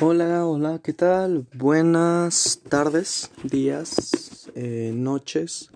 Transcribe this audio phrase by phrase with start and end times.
[0.00, 1.48] Hola, hola, ¿qué tal?
[1.54, 5.72] Buenas tardes, días, eh, noches,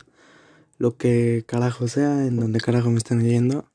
[0.79, 3.69] lo que carajo sea, en donde carajo me estén leyendo.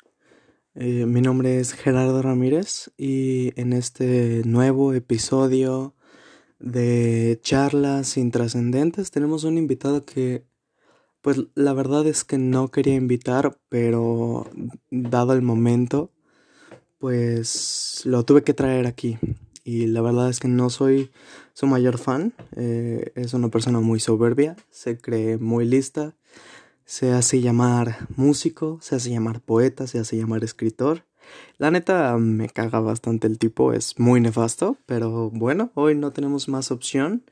[0.74, 5.96] Eh, mi nombre es Gerardo Ramírez y en este nuevo episodio
[6.60, 10.46] de charlas intrascendentes tenemos un invitado que,
[11.20, 14.50] pues la verdad es que no quería invitar, pero
[14.92, 16.10] dado el momento,
[17.00, 19.20] pues lo tuve que traer aquí
[19.68, 21.12] y la verdad es que no soy
[21.52, 22.34] su mayor fan.
[22.56, 26.16] Eh, es una persona muy soberbia, se cree muy lista,
[26.86, 31.04] se hace llamar músico, se hace llamar poeta, se hace llamar escritor.
[31.58, 36.48] La neta me caga bastante el tipo, es muy nefasto, pero bueno, hoy no tenemos
[36.48, 37.26] más opción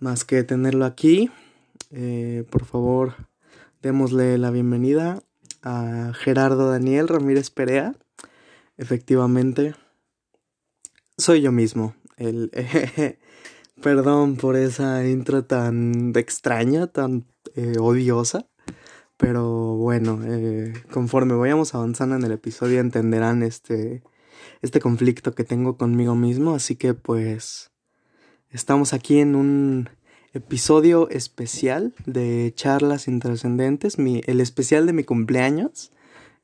[0.00, 1.30] más que tenerlo aquí.
[1.92, 3.14] Eh, por favor,
[3.80, 5.22] démosle la bienvenida
[5.62, 7.94] a Gerardo Daniel Ramírez Perea.
[8.76, 9.76] Efectivamente,
[11.20, 11.94] soy yo mismo.
[12.16, 12.50] El,
[13.82, 18.46] perdón por esa intro tan extraña, tan eh, odiosa.
[19.16, 24.02] Pero bueno, eh, conforme vayamos avanzando en el episodio entenderán este,
[24.62, 26.54] este conflicto que tengo conmigo mismo.
[26.54, 27.70] Así que pues
[28.50, 29.90] estamos aquí en un
[30.32, 35.92] episodio especial de charlas intrascendentes, mi, el especial de mi cumpleaños.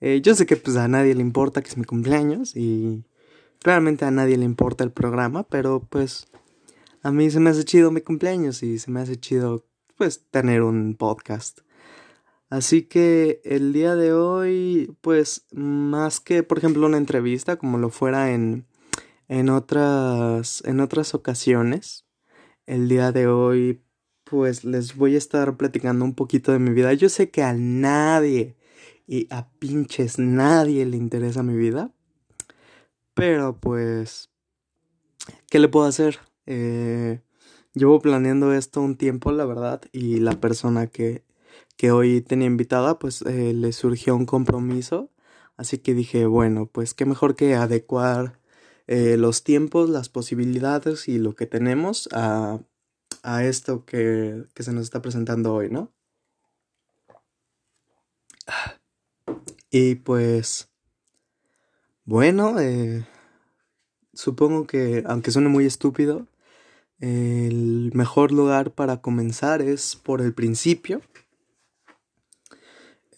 [0.01, 3.05] Eh, yo sé que pues a nadie le importa que es mi cumpleaños y
[3.63, 6.29] Claramente a nadie le importa el programa, pero pues
[7.03, 10.63] a mí se me hace chido mi cumpleaños y se me hace chido pues tener
[10.63, 11.61] un podcast.
[12.49, 17.91] Así que el día de hoy, pues más que por ejemplo una entrevista como lo
[17.91, 18.67] fuera en,
[19.29, 22.07] en otras en otras ocasiones,
[22.67, 23.83] el día de hoy
[24.25, 26.93] pues les voy a estar platicando un poquito de mi vida.
[26.93, 28.57] Yo sé que a nadie
[29.07, 31.93] y a pinches nadie le interesa mi vida,
[33.17, 34.31] pero pues,
[35.49, 36.19] ¿qué le puedo hacer?
[36.45, 37.23] Eh,
[37.73, 41.25] llevo planeando esto un tiempo, la verdad, y la persona que,
[41.79, 45.11] que hoy tenía invitada, pues eh, le surgió un compromiso.
[45.57, 48.39] Así que dije, bueno, pues qué mejor que adecuar
[48.87, 52.61] eh, los tiempos, las posibilidades y lo que tenemos a,
[53.23, 55.91] a esto que, que se nos está presentando hoy, ¿no?
[59.71, 60.69] Y pues
[62.07, 63.07] bueno, eh,
[64.15, 66.27] supongo que, aunque suene muy estúpido,
[67.01, 71.03] el mejor lugar para comenzar es por el principio.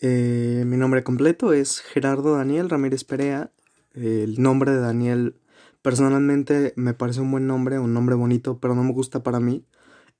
[0.00, 3.50] Eh, mi nombre completo es Gerardo Daniel Ramírez Perea.
[3.94, 5.36] El nombre de Daniel
[5.82, 9.64] personalmente me parece un buen nombre, un nombre bonito, pero no me gusta para mí.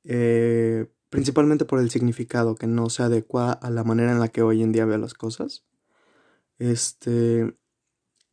[0.05, 4.43] Eh, principalmente por el significado que no se adecua a la manera en la que
[4.43, 5.65] hoy en día veo las cosas.
[6.59, 7.55] Este,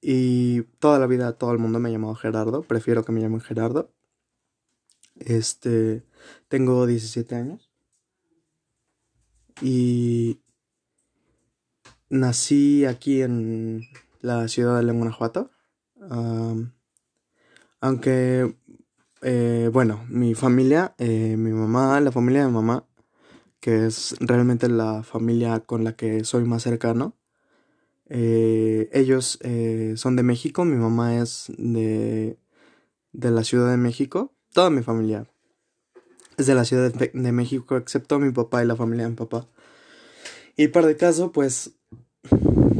[0.08, 2.62] y toda la vida todo el mundo me ha llamado Gerardo.
[2.62, 3.92] Prefiero que me llamen Gerardo.
[5.16, 6.04] Este.
[6.48, 7.72] Tengo 17 años.
[9.64, 10.42] Y.
[12.08, 13.82] Nací aquí en
[14.22, 15.50] la ciudad de Guanajuato.
[17.82, 18.56] aunque.
[19.24, 22.86] Eh, bueno, mi familia, eh, mi mamá, la familia de mi mamá,
[23.60, 27.16] que es realmente la familia con la que soy más cercano,
[28.10, 32.38] eh, ellos eh, son de México, mi mamá es de,
[33.12, 35.28] de la Ciudad de México, toda mi familia
[36.38, 39.16] es de la Ciudad de, de México, excepto mi papá y la familia de mi
[39.16, 39.48] papá.
[40.58, 41.76] Y para el caso, pues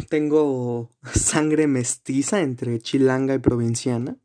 [0.10, 4.18] tengo sangre mestiza entre chilanga y provinciana.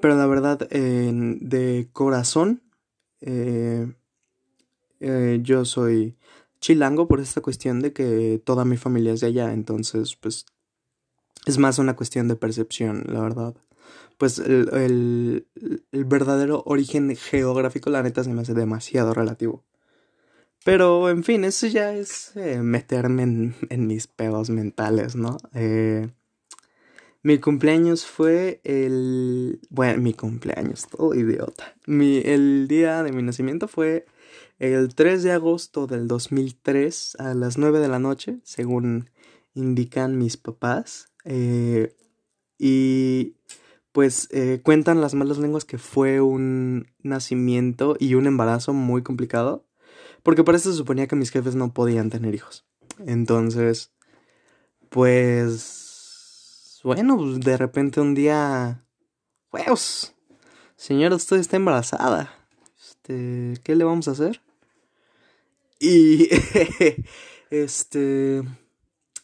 [0.00, 2.62] Pero la verdad, de corazón,
[3.20, 3.90] eh,
[5.42, 6.18] yo soy
[6.60, 10.46] chilango por esta cuestión de que toda mi familia es de allá, entonces pues
[11.46, 13.54] es más una cuestión de percepción, la verdad.
[14.18, 14.68] Pues el,
[15.92, 19.64] el, verdadero origen geográfico, la neta, se me hace demasiado relativo.
[20.64, 25.36] Pero, en fin, eso ya es eh, meterme en, en, mis pedos mentales, ¿no?
[25.54, 26.08] Eh,
[27.22, 29.60] mi cumpleaños fue el...
[29.70, 31.74] Bueno, mi cumpleaños, todo idiota.
[31.86, 34.04] Mi, el día de mi nacimiento fue
[34.58, 39.10] el 3 de agosto del 2003 a las 9 de la noche, según
[39.54, 41.12] indican mis papás.
[41.24, 41.94] Eh,
[42.58, 43.36] y
[43.92, 49.64] pues eh, cuentan las malas lenguas que fue un nacimiento y un embarazo muy complicado.
[50.22, 52.66] Porque para eso se suponía que mis jefes no podían tener hijos.
[53.06, 53.92] Entonces,
[54.88, 58.84] pues, bueno, pues, de repente un día,
[59.50, 60.14] ¡Huevos!
[60.76, 62.30] Señora, usted está embarazada.
[62.78, 64.42] Este, ¿qué le vamos a hacer?
[65.78, 66.28] Y
[67.50, 68.42] este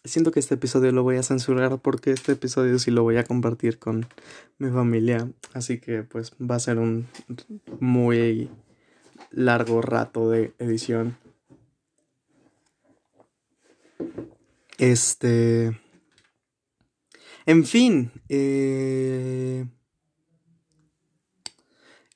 [0.05, 3.25] siento que este episodio lo voy a censurar porque este episodio sí lo voy a
[3.25, 4.07] compartir con
[4.59, 5.29] mi familia.
[5.53, 7.09] Así que pues va a ser un
[7.81, 8.51] muy
[9.31, 11.17] largo rato de edición.
[14.79, 15.81] Este...
[17.47, 19.67] En fin, eh,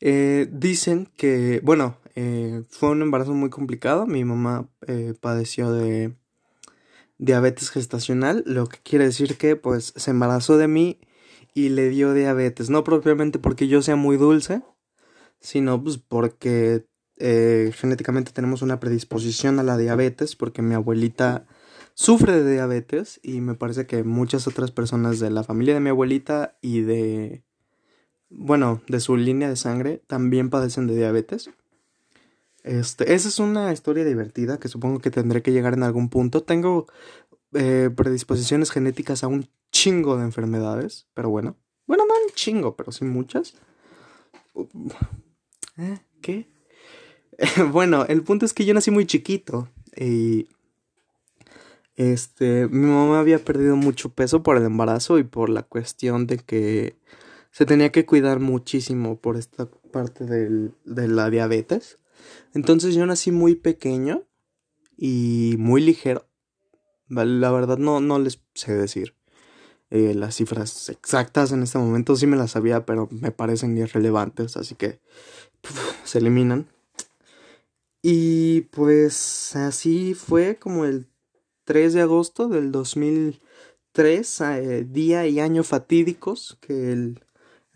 [0.01, 4.05] eh, dicen que, bueno, eh, fue un embarazo muy complicado.
[4.07, 4.69] Mi mamá
[5.21, 6.17] padeció de
[7.19, 10.99] diabetes gestacional, lo que quiere decir que pues se embarazó de mí
[11.55, 12.71] y le dio diabetes.
[12.71, 14.63] No propiamente porque yo sea muy dulce,
[15.39, 16.87] sino pues porque
[17.21, 21.47] genéticamente tenemos una predisposición a la diabetes, porque mi abuelita
[21.95, 25.91] sufre de diabetes y me parece que muchas otras personas de la familia de mi
[25.91, 27.45] abuelita y de,
[28.29, 31.51] bueno, de su línea de sangre también padecen de diabetes.
[32.69, 36.43] Este, esa es una historia divertida que supongo que tendré que llegar en algún punto.
[36.43, 36.87] Tengo
[37.55, 41.57] eh, predisposiciones genéticas a un chingo de enfermedades, pero bueno.
[41.87, 43.55] Bueno, no un chingo, pero sí muchas.
[45.79, 45.99] ¿Eh?
[46.21, 46.51] ¿Qué?
[47.73, 50.49] bueno, el punto es que yo nací muy chiquito y
[51.97, 56.37] este, mi mamá había perdido mucho peso por el embarazo y por la cuestión de
[56.37, 56.99] que
[57.51, 61.97] se tenía que cuidar muchísimo por esta parte del, de la diabetes.
[62.55, 64.25] Entonces yo nací muy pequeño
[64.97, 66.27] y muy ligero.
[67.09, 69.15] La verdad no, no les sé decir
[69.91, 72.17] eh, las cifras exactas en este momento.
[72.17, 75.01] Sí me las sabía, pero me parecen irrelevantes, así que
[76.05, 76.69] se eliminan.
[78.03, 81.09] Y pues así fue como el
[81.65, 87.25] 3 de agosto del 2003, eh, día y año fatídicos que el,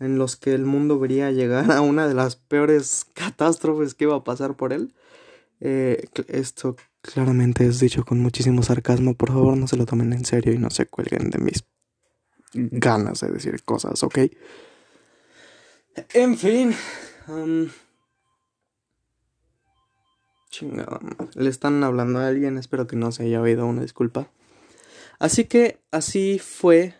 [0.03, 4.15] en los que el mundo vería llegar a una de las peores catástrofes que iba
[4.15, 4.93] a pasar por él.
[5.59, 10.25] Eh, esto claramente es dicho con muchísimo sarcasmo, por favor no se lo tomen en
[10.25, 11.63] serio y no se cuelguen de mis
[12.53, 14.19] ganas de decir cosas, ¿ok?
[16.13, 16.75] En fin.
[20.49, 20.99] Chingada
[21.35, 24.27] Le están hablando a alguien, espero que no se haya oído una disculpa.
[25.19, 26.95] Así que así fue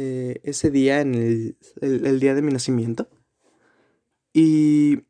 [0.00, 3.08] eh, ese día, en el, día de mi nacimiento.
[4.32, 5.00] Y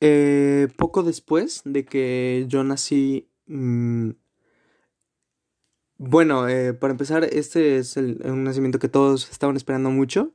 [0.00, 3.30] eh, poco después de que yo nací...
[3.46, 4.10] Mm,
[5.96, 10.34] bueno, eh, para empezar, este es un nacimiento que todos estaban esperando mucho.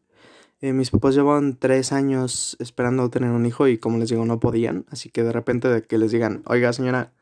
[0.61, 4.39] Eh, mis papás llevaban tres años esperando tener un hijo y como les digo no
[4.39, 7.13] podían, así que de repente de que les digan, oiga señora,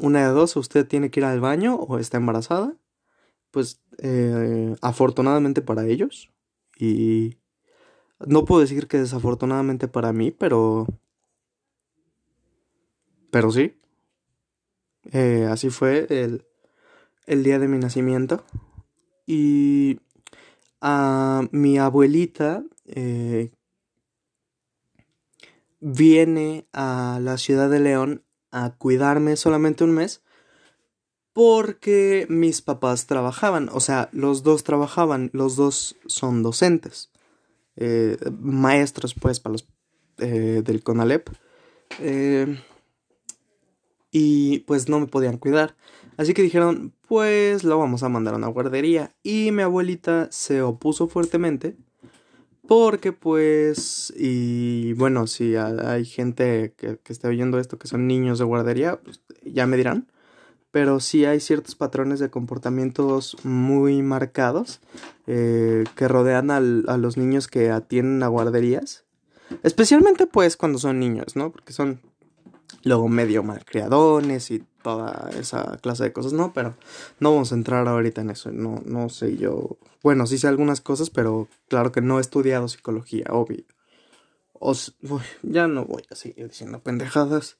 [0.00, 2.74] una de dos, usted tiene que ir al baño o está embarazada,
[3.50, 6.30] pues eh, afortunadamente para ellos
[6.78, 7.38] y
[8.26, 10.86] no puedo decir que desafortunadamente para mí, pero...
[13.30, 13.76] Pero sí.
[15.48, 16.44] así fue el,
[17.26, 18.42] el día de mi nacimiento.
[19.26, 20.00] Y
[20.80, 23.52] a mi abuelita eh,
[25.78, 30.22] viene a la ciudad de León a cuidarme solamente un mes
[31.32, 37.10] porque mis papás trabajaban, o sea, los dos trabajaban, los dos son docentes,
[37.76, 39.68] eh, maestros pues para los
[40.18, 41.30] eh, del CONALEP
[44.10, 45.76] y pues no me podían cuidar.
[46.16, 49.14] Así que dijeron, pues lo vamos a mandar a una guardería.
[49.22, 51.76] Y mi abuelita se opuso fuertemente.
[52.70, 58.38] Porque pues, y bueno, si hay gente que, que esté oyendo esto que son niños
[58.38, 60.06] de guardería, pues, ya me dirán.
[60.70, 64.78] Pero sí hay ciertos patrones de comportamientos muy marcados
[65.26, 69.02] eh, que rodean a los niños que atienden a guarderías.
[69.64, 71.50] Especialmente pues cuando son niños, ¿no?
[71.50, 72.00] Porque son
[72.84, 76.74] luego medio malcriadones y toda esa clase de cosas, no, pero
[77.18, 80.80] no vamos a entrar ahorita en eso, no, no sé yo, bueno, sí sé algunas
[80.80, 83.64] cosas, pero claro que no he estudiado psicología, obvio.
[85.42, 87.58] ya no voy a seguir diciendo pendejadas.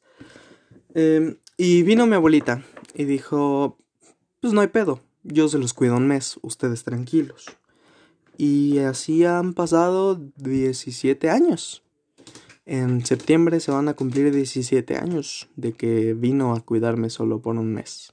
[0.95, 2.63] Em, y vino mi abuelita
[2.95, 3.79] y dijo,
[4.41, 7.47] pues no hay pedo, yo se los cuido un mes, ustedes tranquilos.
[8.37, 11.83] Y así han pasado 17 años.
[12.71, 17.57] En septiembre se van a cumplir 17 años de que vino a cuidarme solo por
[17.57, 18.13] un mes.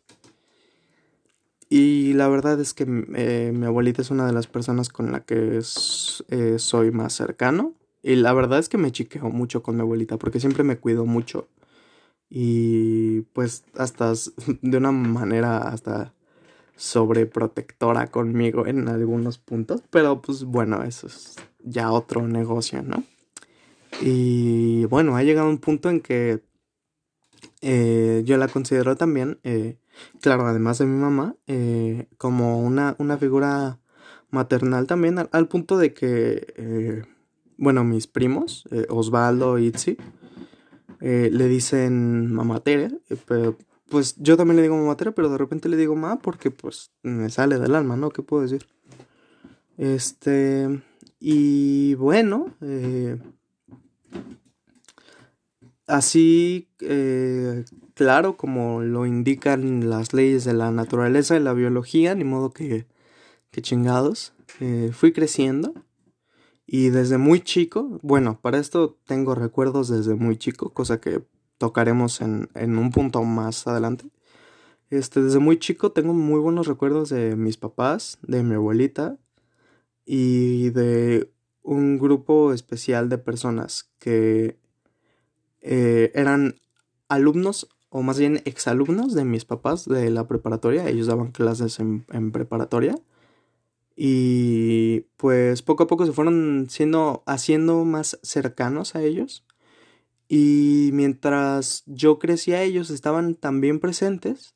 [1.69, 5.19] Y la verdad es que eh, mi abuelita es una de las personas con la
[5.19, 7.75] que eh, soy más cercano.
[8.01, 11.05] Y la verdad es que me chiqueo mucho con mi abuelita porque siempre me cuido
[11.05, 11.47] mucho.
[12.27, 14.11] Y pues hasta
[14.63, 16.15] de una manera hasta
[16.77, 19.83] sobreprotectora conmigo en algunos puntos.
[19.91, 23.03] Pero pues bueno, eso es ya otro negocio, ¿no?
[24.01, 26.43] Y bueno, ha llegado un punto en que
[27.61, 29.77] eh, yo la considero también, eh,
[30.21, 33.79] claro, además de mi mamá, eh, como una, una figura
[34.29, 37.03] maternal también, al, punto de que,
[37.57, 39.97] bueno, mis primos, Osvaldo y Itzi,
[40.99, 42.91] le dicen mamá Tere,
[43.25, 43.57] pero
[43.89, 46.91] pues yo también le digo mamá Tere, pero de repente le digo ma porque pues
[47.03, 48.09] me sale del alma, ¿no?
[48.09, 48.67] ¿Qué puedo decir?
[49.77, 50.81] Este,
[51.19, 52.53] y bueno,
[55.87, 57.63] Así, eh,
[57.93, 62.85] claro, como lo indican las leyes de la naturaleza y la biología, ni modo que,
[63.51, 65.73] que chingados, eh, fui creciendo
[66.65, 71.23] y desde muy chico, bueno, para esto tengo recuerdos desde muy chico, cosa que
[71.57, 74.09] tocaremos en, en un punto más adelante.
[74.89, 79.17] Este, desde muy chico tengo muy buenos recuerdos de mis papás, de mi abuelita
[80.05, 81.31] y de
[81.63, 84.57] un grupo especial de personas que
[85.61, 86.55] eh, eran
[87.09, 90.87] alumnos o más bien exalumnos de mis papás de la preparatoria.
[90.87, 92.95] Ellos daban clases en, preparatoria.
[93.95, 99.43] Y pues poco a poco se fueron siendo, haciendo más cercanos a ellos.
[100.27, 104.55] Y mientras yo crecía, ellos estaban también presentes,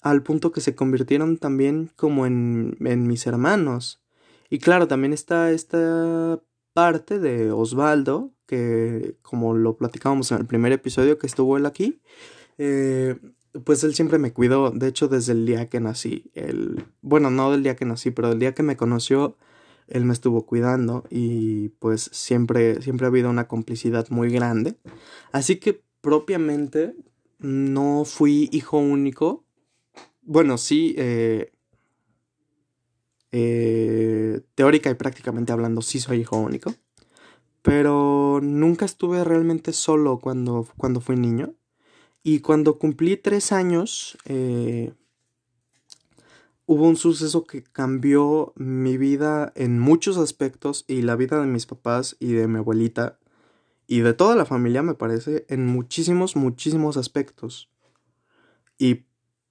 [0.00, 4.02] al punto que se convirtieron también como en, en mis hermanos.
[4.50, 6.40] Y claro, también está esta
[6.72, 12.00] parte de Osvaldo, que como lo platicábamos en el primer episodio que estuvo él aquí,
[12.58, 13.16] eh,
[13.64, 17.50] pues él siempre me cuidó, de hecho desde el día que nací, el, bueno, no
[17.50, 19.36] del día que nací, pero del día que me conoció,
[19.86, 24.76] él me estuvo cuidando y pues siempre, siempre ha habido una complicidad muy grande.
[25.30, 26.94] Así que propiamente
[27.38, 29.44] no fui hijo único.
[30.22, 31.52] Bueno, sí, eh,
[33.30, 36.74] eh, teórica y prácticamente hablando, sí soy hijo único.
[37.64, 41.54] Pero nunca estuve realmente solo cuando, cuando fui niño.
[42.22, 44.92] Y cuando cumplí tres años, eh,
[46.66, 51.64] hubo un suceso que cambió mi vida en muchos aspectos y la vida de mis
[51.64, 53.18] papás y de mi abuelita
[53.86, 57.70] y de toda la familia, me parece, en muchísimos, muchísimos aspectos.
[58.76, 59.04] Y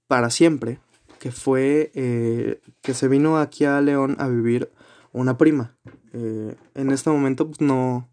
[0.05, 0.79] para siempre,
[1.19, 4.71] que fue eh, que se vino aquí a León a vivir
[5.13, 5.75] una prima.
[6.13, 8.09] Eh, en este momento pues, no,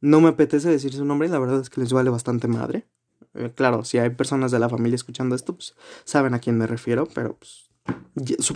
[0.00, 2.86] no me apetece decir su nombre la verdad es que les vale bastante madre.
[3.34, 5.74] Eh, claro, si hay personas de la familia escuchando esto, pues
[6.04, 7.70] saben a quién me refiero, pero pues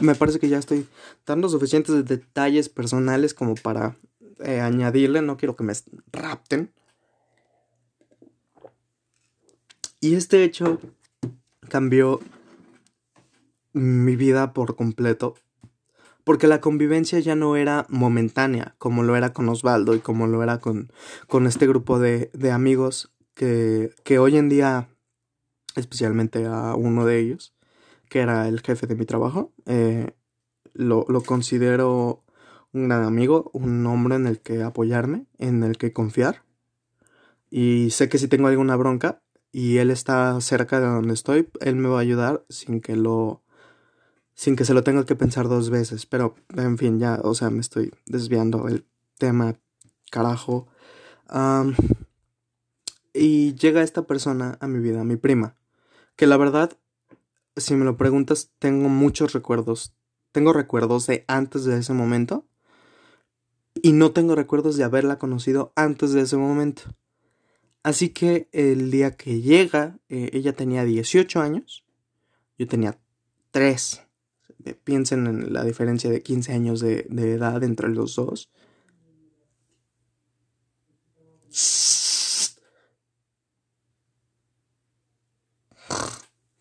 [0.00, 0.86] me parece que ya estoy
[1.26, 3.96] dando suficientes detalles personales como para
[4.40, 5.74] eh, añadirle, no quiero que me
[6.12, 6.72] rapten.
[10.00, 10.80] Y este hecho
[11.68, 12.20] cambió
[13.72, 15.34] mi vida por completo
[16.24, 20.42] porque la convivencia ya no era momentánea, como lo era con Osvaldo y como lo
[20.42, 20.90] era con,
[21.28, 24.88] con este grupo de, de amigos que, que, hoy en día,
[25.76, 27.54] especialmente a uno de ellos,
[28.08, 30.14] que era el jefe de mi trabajo, eh,
[30.72, 32.24] lo, lo considero
[32.72, 36.42] un gran amigo, un hombre en el que apoyarme, en el que confiar.
[37.50, 41.76] Y sé que si tengo alguna bronca y él está cerca de donde estoy, él
[41.76, 43.43] me va a ayudar sin que lo
[44.34, 46.06] sin que se lo tenga que pensar dos veces.
[46.06, 48.84] Pero, en fin, ya, o sea, me estoy desviando el
[49.18, 49.58] tema,
[50.10, 50.68] carajo.
[53.12, 55.56] y llega esta persona a mi vida, mi prima,
[56.16, 56.76] que la verdad,
[57.56, 59.94] si me lo preguntas, tengo muchos recuerdos.
[60.32, 62.44] Tengo recuerdos de antes de ese momento
[63.82, 66.82] y no tengo recuerdos de haberla conocido antes de ese momento.
[67.84, 71.84] Así que el día que llega, eh, ella tenía 18 años,
[72.58, 72.98] yo tenía
[73.50, 74.03] 3
[74.72, 78.50] piensen en la diferencia de 15 años de, edad entre los dos.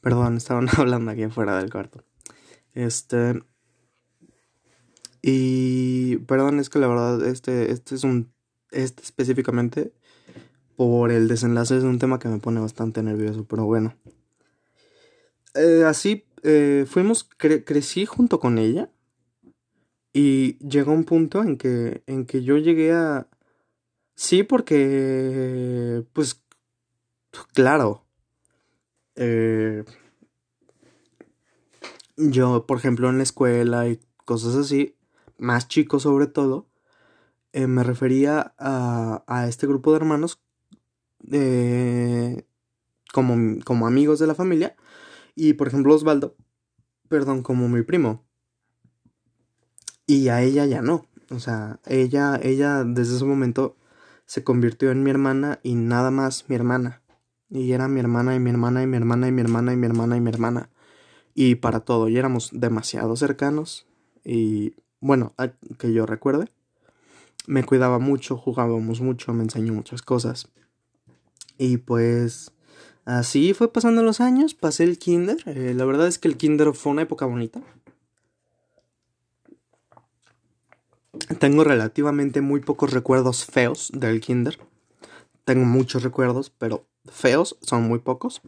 [0.02, 2.04] Perdón, estaban hablando aquí afuera del cuarto.
[2.74, 3.42] Este.
[5.22, 6.18] Y.
[6.28, 8.34] Perdón, es que la verdad, este, este es un.
[8.72, 9.94] Este específicamente.
[10.76, 13.96] Por el desenlace es un tema que me pone bastante nervioso, pero bueno.
[15.54, 18.92] Eh, así eh, fuimos, crecí junto con ella
[20.12, 23.28] y llegó un punto en que, en que yo llegué a...
[24.16, 26.44] Sí, porque, pues,
[27.54, 28.06] claro,
[29.16, 29.86] eh,
[32.18, 34.96] yo, por ejemplo, en la escuela y cosas así,
[35.38, 36.68] más chicos sobre todo,
[37.54, 40.40] eh, me refería a, a, este grupo de hermanos
[43.14, 44.76] como, como amigos de la familia
[45.36, 46.36] y por ejemplo Osvaldo,
[47.10, 48.24] perdón, como mi primo.
[50.06, 51.06] Y a ella ya no.
[51.30, 53.78] O sea, ella, ella desde ese momento
[54.26, 57.02] se convirtió en mi hermana y nada más mi hermana.
[57.50, 59.86] Y era mi hermana y mi hermana y mi hermana y mi hermana y mi
[59.86, 60.70] hermana y mi hermana.
[61.36, 63.88] Y para todo, y éramos demasiado cercanos.
[64.24, 65.34] Y bueno,
[65.78, 66.50] que yo recuerde.
[67.46, 70.48] Me cuidaba mucho, jugábamos mucho, me enseñó muchas cosas.
[71.58, 72.53] Y pues
[73.06, 75.38] así fue pasando los años, pasé el kinder.
[75.46, 77.62] Eh, la verdad es que el kinder fue una época bonita.
[81.40, 84.60] Tengo relativamente muy pocos recuerdos feos del kinder.
[85.46, 88.42] Tengo muchos recuerdos, pero feos son muy pocos.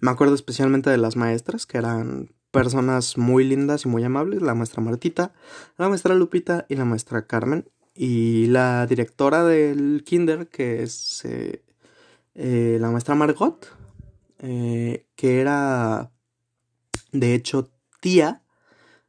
[0.00, 4.54] Me acuerdo especialmente de las maestras, que eran personas muy lindas y muy amables, la
[4.54, 5.32] maestra Martita,
[5.76, 7.68] la maestra Lupita y la maestra Carmen.
[7.94, 11.24] Y la directora del kinder, que es
[12.34, 13.68] eh, la maestra Margot,
[14.40, 16.10] eh, que era
[17.12, 18.42] de hecho tía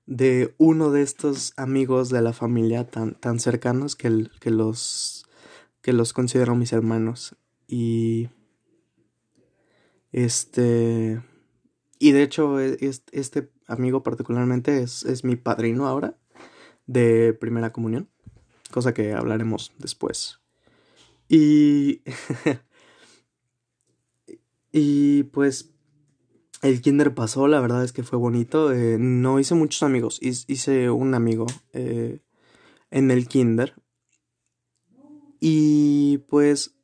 [0.06, 5.26] de uno de estos amigos de la familia tan, tan cercanos que, que, los,
[5.82, 7.36] que los considero mis hermanos.
[7.68, 8.30] Y
[10.12, 11.22] este...
[11.98, 12.78] Y de hecho, e,
[13.12, 16.16] este amigo particularmente es, es mi padrino ahora
[16.86, 18.10] de primera comunión,
[18.70, 20.40] cosa que hablaremos después.
[21.28, 22.04] Y...
[24.78, 25.74] y pues
[26.62, 28.74] el kinder pasó, la verdad es que fue bonito.
[28.74, 32.20] Eh, no hice muchos amigos, hice un amigo eh,
[32.92, 33.74] en el kinder.
[35.40, 36.76] Y pues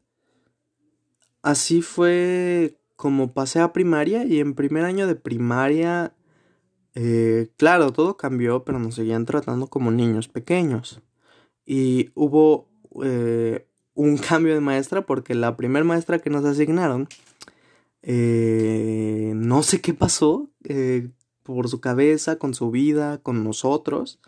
[1.42, 6.16] así fue como pasé a primaria y en primer año de primaria,
[6.96, 11.02] eh, claro, todo cambió, pero nos seguían tratando como niños pequeños.
[11.66, 17.10] Y hubo un cambio de maestra porque la primera maestra que nos asignaron
[18.04, 21.10] eh, no sé qué pasó eh,
[21.44, 24.20] por su cabeza, con su vida, con nosotros,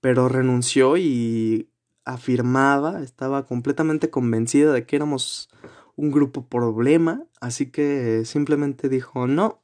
[0.00, 1.68] pero renunció y
[2.04, 5.48] afirmaba, estaba completamente convencida de que éramos
[5.96, 9.62] un grupo problema, así que simplemente dijo, no,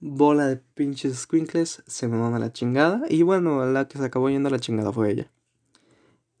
[0.00, 4.30] bola de pinches squinkles, se me manda la chingada, y bueno, la que se acabó
[4.30, 5.30] yendo a la chingada fue ella.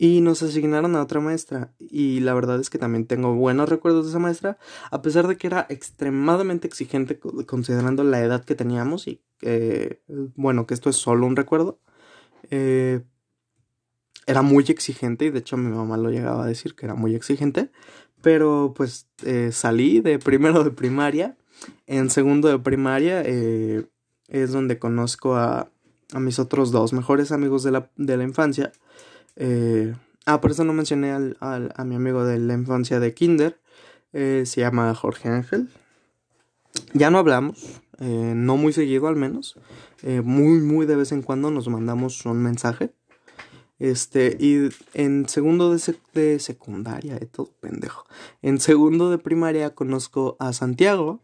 [0.02, 1.74] Y nos asignaron a otra maestra.
[1.78, 4.56] Y la verdad es que también tengo buenos recuerdos de esa maestra.
[4.90, 9.06] A pesar de que era extremadamente exigente considerando la edad que teníamos.
[9.06, 9.20] Y
[10.36, 11.80] bueno, que esto es solo un recuerdo.
[12.50, 13.02] Eh,
[14.26, 17.14] era muy exigente y de hecho mi mamá lo llegaba a decir que era muy
[17.14, 17.70] exigente.
[18.22, 21.36] Pero pues eh, salí de primero de primaria.
[21.86, 23.84] En segundo de primaria eh,
[24.28, 25.70] es donde conozco a,
[26.14, 28.72] a mis otros dos mejores amigos de la, de la infancia
[29.40, 29.94] eh,
[30.26, 33.58] ah, por eso no mencioné al, a mi amigo de la infancia de Kinder.
[34.12, 35.70] Eh, se llama Jorge Ángel.
[36.92, 39.58] Ya no hablamos, eh, no muy seguido al menos.
[40.02, 42.92] muy, muy de vez en cuando nos mandamos un mensaje.
[43.78, 48.04] Este, y en segundo de, de secundaria, de todo pendejo.
[48.42, 51.20] En segundo de primaria conozco a Santiago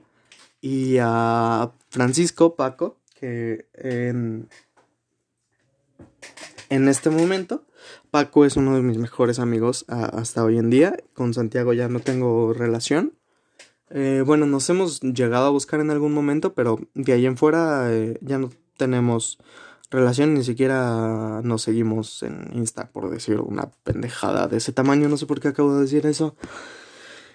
[0.62, 4.48] y a Francisco Paco, que en,
[6.70, 7.65] en este momento
[8.16, 10.96] Paco es uno de mis mejores amigos hasta hoy en día.
[11.12, 13.12] Con Santiago ya no tengo relación.
[13.90, 17.92] Eh, bueno, nos hemos llegado a buscar en algún momento, pero de ahí en fuera
[17.92, 18.48] eh, ya no
[18.78, 19.36] tenemos
[19.90, 25.10] relación, ni siquiera nos seguimos en Insta, por decir una pendejada de ese tamaño.
[25.10, 26.36] No sé por qué acabo de decir eso.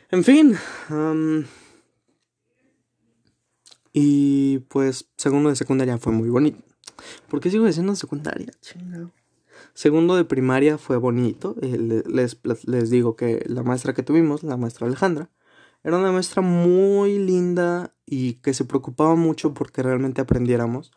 [0.10, 0.58] En fin.
[3.94, 6.64] y pues, segundo de secundaria fue muy bonito.
[7.30, 8.52] ¿Por qué sigo diciendo secundaria?
[8.62, 9.12] Chingado.
[9.74, 11.56] Segundo de primaria fue bonito.
[11.62, 15.30] Eh, les, les, digo que la maestra que tuvimos, la maestra Alejandra,
[15.84, 20.92] era una maestra muy linda y que se preocupaba mucho porque realmente aprendiéramos.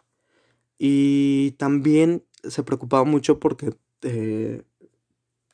[0.78, 4.62] Y también se preocupaba mucho porque eh,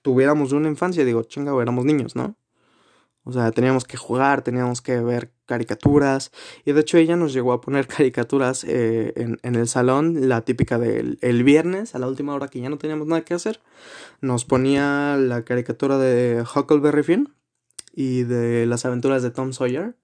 [0.03, 1.05] tuviéramos una infancia.
[1.05, 2.37] Digo, chinga, éramos niños, ¿no?
[3.25, 6.31] O sea, teníamos que jugar, teníamos que ver caricaturas.
[6.65, 10.79] Y de hecho ella nos llegó a poner caricaturas eh, en, el salón, la típica
[10.79, 13.61] del el viernes, a la última hora que ya no teníamos nada que hacer.
[14.21, 17.35] Nos ponía la caricatura de Huckleberry Finn
[17.93, 19.97] y de las aventuras de Tom Sawyer.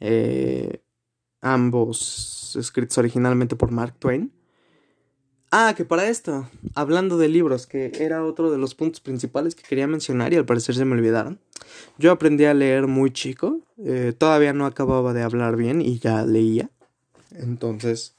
[0.00, 0.82] Eh,
[1.40, 4.32] ambos escritos originalmente por Mark Twain.
[5.50, 9.62] Ah, que para esto, hablando de libros, que era otro de los puntos principales que
[9.62, 11.40] quería mencionar y al parecer se me olvidaron.
[11.96, 16.24] Yo aprendí a leer muy chico, eh, todavía no acababa de hablar bien y ya
[16.24, 16.70] leía.
[17.30, 18.16] Entonces,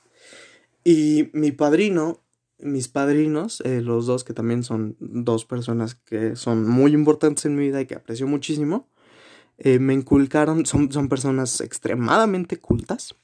[0.83, 2.21] y mi padrino,
[2.59, 7.55] mis padrinos, eh, los dos que también son dos personas que son muy importantes en
[7.55, 8.87] mi vida y que aprecio muchísimo,
[9.57, 13.15] eh, me inculcaron, son, son personas extremadamente cultas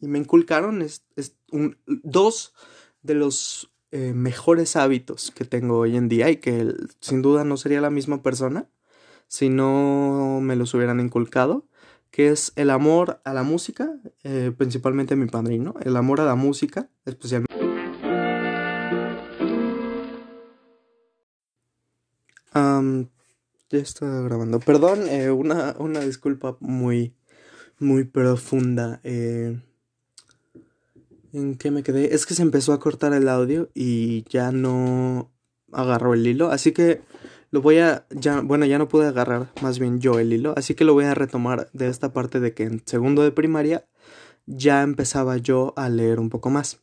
[0.00, 1.04] y me inculcaron es,
[1.50, 2.54] un, dos
[3.02, 7.82] de los mejores hábitos que tengo hoy en día y que sin duda no sería
[7.82, 8.66] la misma persona
[9.32, 11.64] si no me los hubieran inculcado,
[12.10, 13.90] que es el amor a la música,
[14.24, 17.50] eh, principalmente mi padrino, el amor a la música, especialmente.
[23.70, 24.60] ya está grabando.
[24.60, 27.14] Perdón, eh, una, una, disculpa muy,
[27.78, 29.00] muy profunda.
[29.02, 29.58] Eh,
[31.32, 32.14] ¿En qué me quedé?
[32.14, 35.32] Es que se empezó a cortar el audio y ya no
[35.72, 36.50] agarró el hilo.
[36.50, 37.00] Así que
[37.52, 38.06] lo voy a.
[38.10, 40.54] Ya, bueno, ya no pude agarrar más bien yo el hilo.
[40.56, 43.84] Así que lo voy a retomar de esta parte de que en segundo de primaria
[44.46, 46.80] ya empezaba yo a leer un poco más.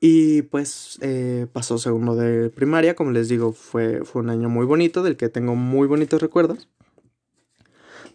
[0.00, 4.66] Y pues eh, pasó segundo de primaria, como les digo, fue, fue un año muy
[4.66, 6.68] bonito, del que tengo muy bonitos recuerdos.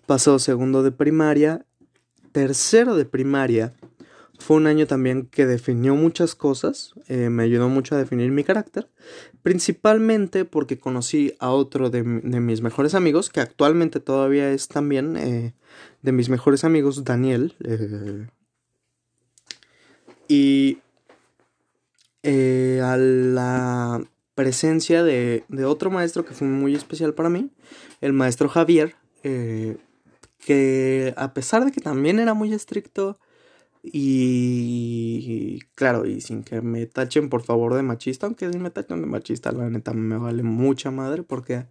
[0.05, 1.65] Pasó segundo de primaria,
[2.31, 3.73] tercero de primaria,
[4.41, 8.43] fue un año también que definió muchas cosas, eh, me ayudó mucho a definir mi
[8.43, 8.89] carácter,
[9.43, 15.53] principalmente porque conocí a otro de, mis mejores amigos, que actualmente todavía es también eh,
[16.01, 17.55] de mis mejores amigos, Daniel.
[20.27, 20.79] y
[22.23, 24.03] eh, a la
[24.35, 27.49] presencia de, otro maestro que fue muy especial para mí,
[27.99, 29.77] el maestro Javier, eh,
[30.37, 33.19] que a pesar de que también era muy estricto
[33.83, 39.01] y claro, y sin que me tachen por favor de machista, aunque si me tachen
[39.01, 41.67] de machista, la neta me vale mucha madre porque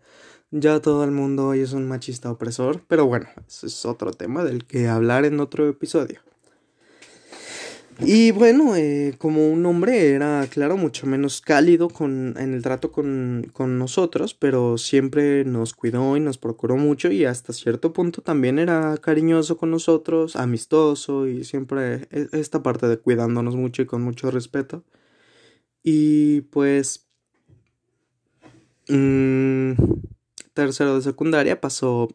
[0.51, 4.45] ya todo el mundo hoy es un machista opresor, pero bueno, ese es otro tema
[4.45, 6.21] del que hablar en otro episodio.
[8.03, 12.93] Y bueno, eh, como un hombre era, claro, mucho menos cálido con, en el trato
[12.93, 18.23] con, con, nosotros, pero siempre nos cuidó y nos procuró mucho y hasta cierto punto
[18.23, 23.87] también era cariñoso con nosotros, amistoso y siempre e, esta parte de cuidándonos mucho y
[23.87, 24.83] con mucho respeto.
[25.83, 27.07] Y pues...
[28.89, 29.73] Mmm,
[30.55, 32.09] tercero de secundaria pasó...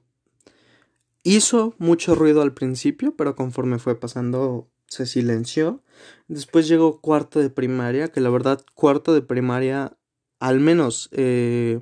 [1.24, 5.84] Hizo mucho ruido al principio, pero conforme fue pasando se silenció.
[6.28, 9.98] Después llegó cuarto de primaria, que la verdad cuarto de primaria,
[10.40, 11.80] al menos eh,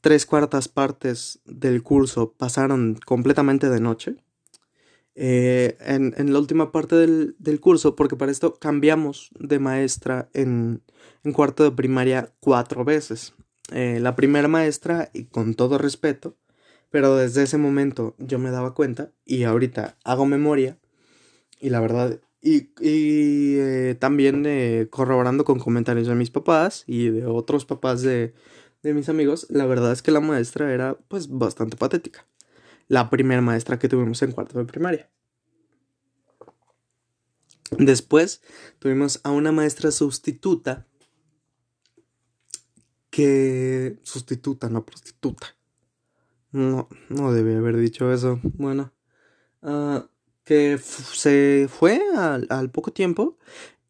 [0.00, 4.16] tres cuartas partes del curso pasaron completamente de noche.
[5.20, 10.28] Eh, en, en, la última parte del, del, curso, porque para esto cambiamos de maestra
[10.32, 10.84] en,
[11.24, 13.34] en cuarto de primaria cuatro veces.
[13.72, 16.36] Eh, la primera maestra, y con todo respeto,
[16.90, 20.78] pero desde ese momento yo me daba cuenta, y ahorita hago memoria,
[21.60, 27.10] y la verdad, y, y eh, también eh, corroborando con comentarios de mis papás y
[27.10, 28.34] de otros papás de,
[28.82, 32.26] de mis amigos, la verdad es que la maestra era pues bastante patética.
[32.86, 35.10] La primera maestra que tuvimos en cuarto de primaria.
[37.76, 38.40] Después
[38.78, 40.86] tuvimos a una maestra sustituta
[43.10, 43.98] que...
[44.02, 45.54] Sustituta, no prostituta.
[46.50, 48.40] No, no debe haber dicho eso.
[48.42, 48.94] Bueno.
[49.60, 50.00] Uh,
[50.48, 53.36] que se fue al, poco tiempo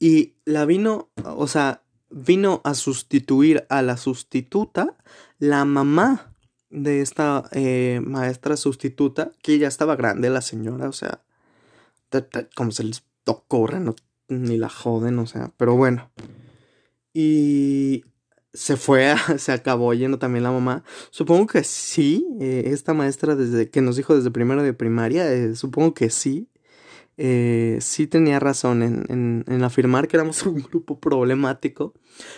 [0.01, 4.97] y la vino, o sea, vino a sustituir a la sustituta,
[5.39, 6.35] la mamá
[6.69, 11.23] de esta eh, maestra sustituta, que ya estaba grande la señora, o sea,
[12.57, 13.95] como se les ocurre, no,
[14.27, 16.11] ni la joden, o sea, pero bueno.
[17.15, 18.05] Y
[18.59, 20.83] se fue, se acabó yendo también la mamá.
[21.11, 25.55] Supongo que sí, eh, esta maestra desde que nos dijo desde primero de primaria, eh,
[25.55, 26.49] supongo que sí.
[27.21, 31.95] Eh, sí tenía razón en, en, afirmar que éramos un grupo problemático.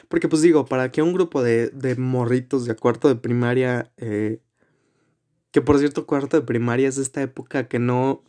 [0.09, 5.61] Porque pues digo, para que un grupo de, de morritos de cuarto de primaria, que
[5.63, 8.23] por cierto cuarto de primaria es esta época que no,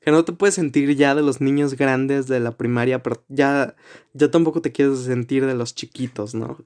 [0.00, 3.74] que no te puedes sentir ya de los niños grandes de la primaria, pero ya,
[4.12, 6.58] ya tampoco te quieres sentir de los chiquitos, ¿no?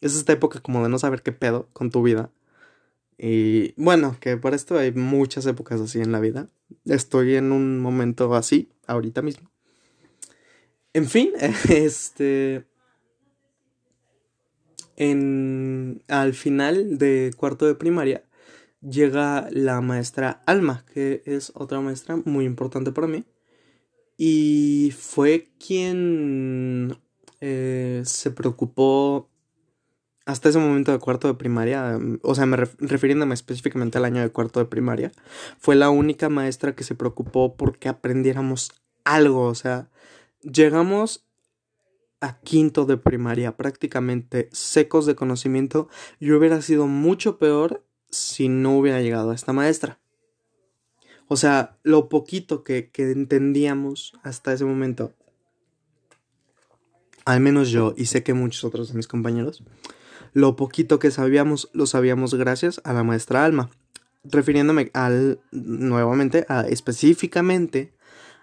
[0.00, 2.30] Es esta época como de no saber qué pedo con tu vida.
[3.18, 6.48] Y bueno, que por esto hay muchas épocas así en la vida.
[6.84, 9.50] Estoy en un momento así, ahorita mismo.
[10.92, 11.30] En fin,
[11.68, 12.66] este...
[14.98, 18.24] En, al final de cuarto de primaria
[18.80, 23.24] llega la maestra Alma, que es otra maestra muy importante para mí.
[24.16, 26.98] Y fue quien
[27.42, 29.28] eh, se preocupó
[30.26, 34.30] hasta ese momento de cuarto de primaria, o sea, me refiriéndome específicamente al año de
[34.30, 35.12] cuarto de primaria,
[35.58, 38.72] fue la única maestra que se preocupó porque aprendiéramos
[39.04, 39.88] algo, o sea,
[40.42, 41.24] llegamos
[42.20, 48.76] a quinto de primaria prácticamente secos de conocimiento y hubiera sido mucho peor si no
[48.76, 50.00] hubiera llegado a esta maestra.
[51.28, 55.12] O sea, lo poquito que, que entendíamos hasta ese momento,
[57.24, 59.62] al menos yo y sé que muchos otros de mis compañeros,
[60.36, 63.70] lo poquito que sabíamos lo sabíamos gracias a la maestra Alma.
[64.22, 67.94] refiriéndome al, nuevamente, a, específicamente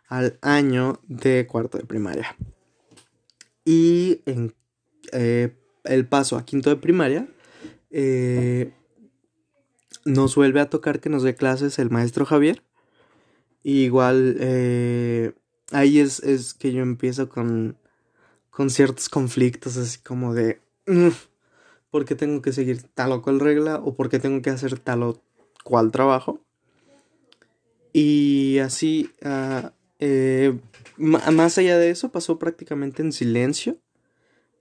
[0.07, 2.35] al año de cuarto de primaria.
[3.63, 4.55] Y en
[5.11, 7.27] eh, el paso a quinto de primaria,
[7.91, 8.73] eh,
[10.03, 12.63] nos vuelve a tocar que nos dé clases el maestro Javier.
[13.61, 15.33] igual eh,
[15.71, 17.77] ahí es, es, que yo empiezo con,
[18.49, 21.09] con ciertos conflictos, así como de, mm,
[21.93, 23.75] ¿por qué tengo que seguir tal o cual regla?
[23.75, 25.21] ¿O por qué tengo que hacer tal o
[25.63, 26.39] cual trabajo?
[27.93, 30.57] Y así, uh, eh,
[30.97, 33.77] más allá de eso, pasó prácticamente en silencio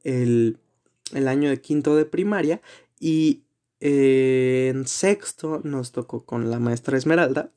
[0.04, 0.58] el,
[1.14, 2.60] el año de quinto de primaria
[3.00, 3.44] y
[3.80, 7.50] eh, en sexto nos tocó con la maestra Esmeralda,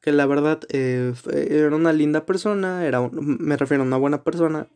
[0.00, 4.68] que la verdad eh, era una linda persona, era me refiero a una buena persona,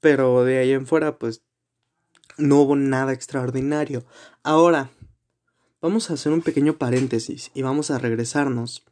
[0.00, 1.42] pero de ahí en fuera pues
[2.42, 4.04] no hubo nada extraordinario.
[4.42, 4.90] Ahora,
[5.80, 8.84] vamos a hacer un pequeño paréntesis y vamos a regresarnos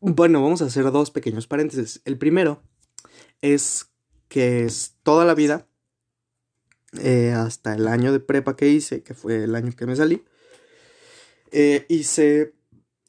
[0.00, 2.00] Bueno, vamos a hacer dos pequeños paréntesis.
[2.04, 2.62] El primero
[3.42, 3.90] es
[4.28, 5.66] que es toda la vida,
[7.00, 10.24] eh, hasta el año de prepa que hice, que fue el año que me salí,
[11.50, 12.54] eh, hice,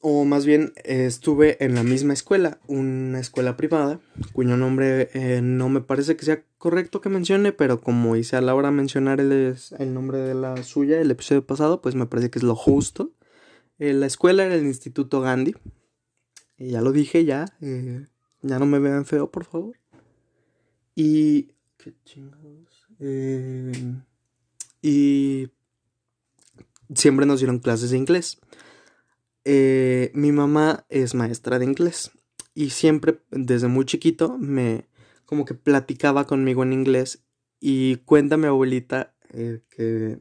[0.00, 4.00] o más bien estuve en la misma escuela, una escuela privada,
[4.32, 8.40] cuyo nombre eh, no me parece que sea correcto que mencione, pero como hice a
[8.40, 9.56] la hora mencionar el,
[9.92, 13.12] nombre de la suya el episodio pasado, pues me parece que es lo justo.
[13.78, 15.54] la escuela era el Instituto Gandhi,
[16.68, 17.46] ya lo dije, ya.
[17.62, 18.06] Eh,
[18.42, 19.76] ya no me vean feo, por favor.
[20.94, 21.54] Y.
[21.78, 22.86] ¿Qué chingados?
[22.98, 23.72] Eh,
[24.82, 25.48] y.
[26.94, 28.38] Siempre nos dieron clases de inglés.
[29.44, 32.10] Eh, mi mamá es maestra de inglés.
[32.54, 34.88] Y siempre, desde muy chiquito, me.
[35.24, 37.24] Como que platicaba conmigo en inglés.
[37.60, 40.18] Y cuenta mi abuelita que.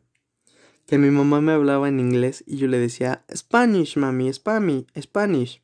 [0.86, 5.62] Que mi mamá me hablaba en inglés y yo le decía, Spanish, mami, Spanish, Spanish.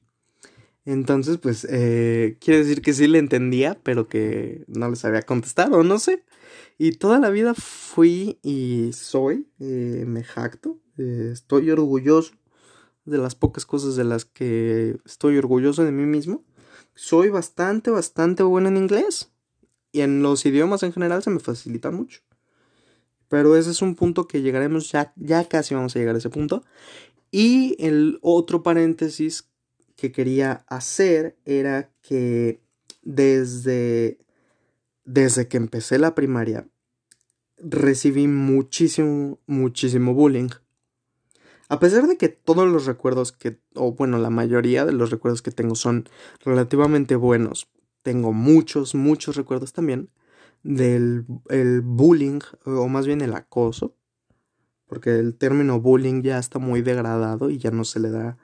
[0.86, 5.84] Entonces, pues, eh, quiere decir que sí le entendía, pero que no les había contestado,
[5.84, 6.24] no sé.
[6.78, 12.34] Y toda la vida fui y soy, eh, me jacto, eh, estoy orgulloso
[13.06, 16.44] de las pocas cosas de las que estoy orgulloso de mí mismo.
[16.96, 19.32] Soy bastante, bastante bueno en inglés.
[19.91, 22.22] Y en los idiomas en general se me facilita mucho.
[23.30, 26.30] Pero ese es un punto que llegaremos, ya, ya casi vamos a llegar a ese
[26.30, 26.63] punto.
[27.32, 29.50] Y el otro paréntesis
[29.96, 32.62] que quería hacer era que
[33.02, 34.20] desde,
[35.06, 36.68] desde que empecé la primaria
[37.58, 40.50] recibí muchísimo, muchísimo bullying.
[41.67, 45.41] A pesar de que todos los recuerdos que, o bueno, la mayoría de los recuerdos
[45.41, 46.08] que tengo son
[46.43, 47.67] relativamente buenos,
[48.04, 50.10] tengo muchos, muchos recuerdos también
[50.62, 53.95] del el bullying, o más bien el acoso,
[54.86, 58.38] porque el término bullying ya está muy degradado y ya no se le da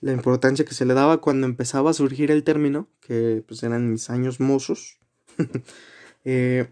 [0.00, 3.90] la importancia que se le daba cuando empezaba a surgir el término, que pues eran
[3.90, 4.98] mis años mozos.
[6.24, 6.68] eh,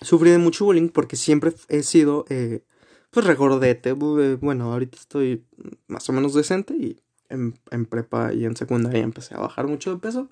[0.00, 2.64] sufrí de mucho bullying porque siempre he sido eh,
[3.12, 3.90] pues regordete.
[3.90, 5.44] Eh, bueno, ahorita estoy
[5.86, 7.54] más o menos decente y en,
[7.86, 10.28] prepa y en secundaria empecé a bajar mucho de peso.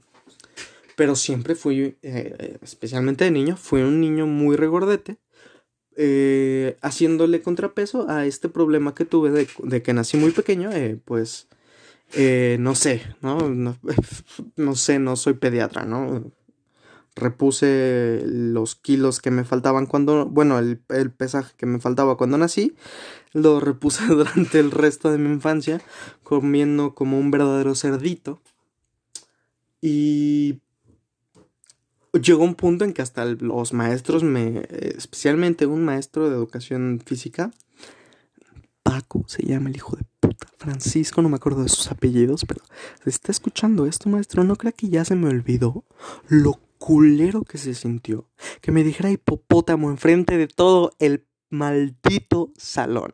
[0.96, 5.18] Pero siempre fui, eh, especialmente de niño, fui un niño muy regordete.
[6.82, 10.70] haciéndole contrapeso a este problema que tuve de, de que nací muy pequeño,
[11.04, 11.48] pues
[12.14, 13.38] eh, no sé, ¿no?
[13.48, 13.76] ¿no?
[14.74, 16.32] sé, no soy pediatra, ¿no?
[17.16, 22.38] Repuse los kilos que me faltaban cuando, bueno, el, el pesaje que me faltaba cuando
[22.38, 22.74] nací,
[23.32, 25.80] lo repuse durante el resto de mi infancia,
[26.22, 28.40] comiendo como un verdadero cerdito.
[29.80, 30.60] Y
[32.12, 37.50] llegó un punto en que hasta los maestros me, especialmente un maestro de educación física,
[38.82, 40.04] Paco se llama el hijo de
[40.56, 42.62] Francisco, no me acuerdo de sus apellidos, pero
[43.02, 45.84] se está escuchando esto, maestro, no crea que ya se me olvidó
[46.28, 48.26] lo culero que se sintió.
[48.62, 53.12] Que me dijera hipopótamo enfrente de todo el maldito salón.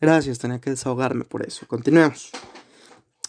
[0.00, 1.66] Gracias, tenía que desahogarme por eso.
[1.66, 2.30] Continuemos.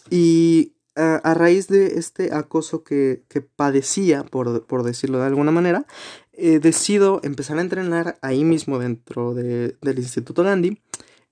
[0.08, 3.24] Y a, raíz de este acoso que,
[3.56, 5.84] padecía, por, decirlo de alguna manera,
[6.32, 10.80] eh, decido empezar a entrenar ahí mismo dentro del Instituto Gandhi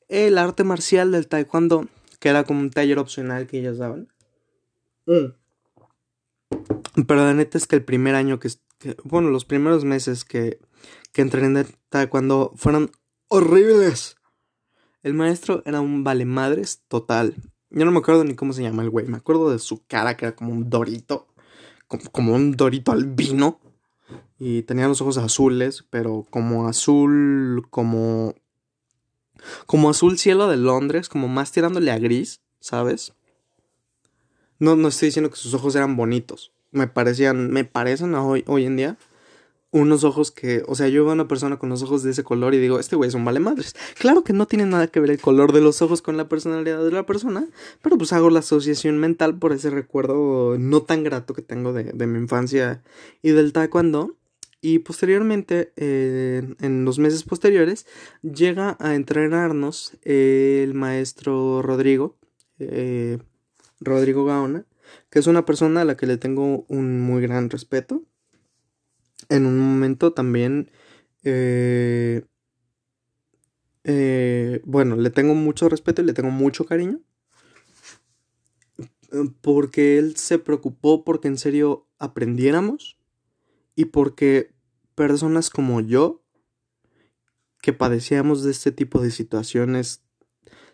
[0.09, 1.87] el arte marcial del taekwondo,
[2.19, 4.09] que era como un taller opcional que ellos daban.
[7.07, 8.51] Pero la neta es que el primer año que,
[9.05, 10.61] bueno, los primeros meses que,
[11.13, 12.91] que entrené taekwondo fueron
[13.29, 14.17] horribles.
[15.03, 17.35] El maestro era un vale madres total.
[17.71, 19.07] Yo no me acuerdo ni cómo se llama el güey.
[19.07, 21.29] Me acuerdo de su cara que era como un dorito.
[21.87, 23.61] Como, como un dorito albino.
[24.39, 28.35] Y tenía los ojos azules, pero como azul, como
[29.67, 33.15] como azul cielo de Londres, como más tirándole a gris, ¿sabes?
[34.59, 36.53] No, no estoy diciendo que sus ojos eran bonitos.
[36.71, 38.99] Me parecían, me parecen hoy, hoy en día
[39.71, 42.25] unos ojos que, o sea, yo veo a una persona con los ojos de ese
[42.25, 43.75] color y digo, este güey es un vale madres.
[43.99, 46.83] Claro que no tiene nada que ver el color de los ojos con la personalidad
[46.83, 47.47] de la persona,
[47.83, 51.85] pero pues hago la asociación mental por ese recuerdo no tan grato que tengo de,
[51.85, 52.83] de mi infancia
[53.23, 54.15] y del taekwondo.
[54.61, 57.87] Y posteriormente, eh, en los meses posteriores,
[58.23, 62.17] llega a entrenarnos el maestro Rodrigo,
[62.59, 63.19] eh,
[63.81, 64.67] Rodrigo Gaona,
[65.11, 68.05] que es una persona a la que le tengo un muy gran respeto.
[69.29, 70.71] En un momento también,
[71.23, 72.23] eh,
[74.65, 77.01] bueno, le tengo mucho respeto y le tengo mucho cariño.
[79.41, 82.99] Porque él se preocupó porque en serio aprendiéramos
[83.75, 84.53] y porque
[84.95, 86.23] personas como yo,
[87.63, 90.03] que padecíamos de este tipo de situaciones,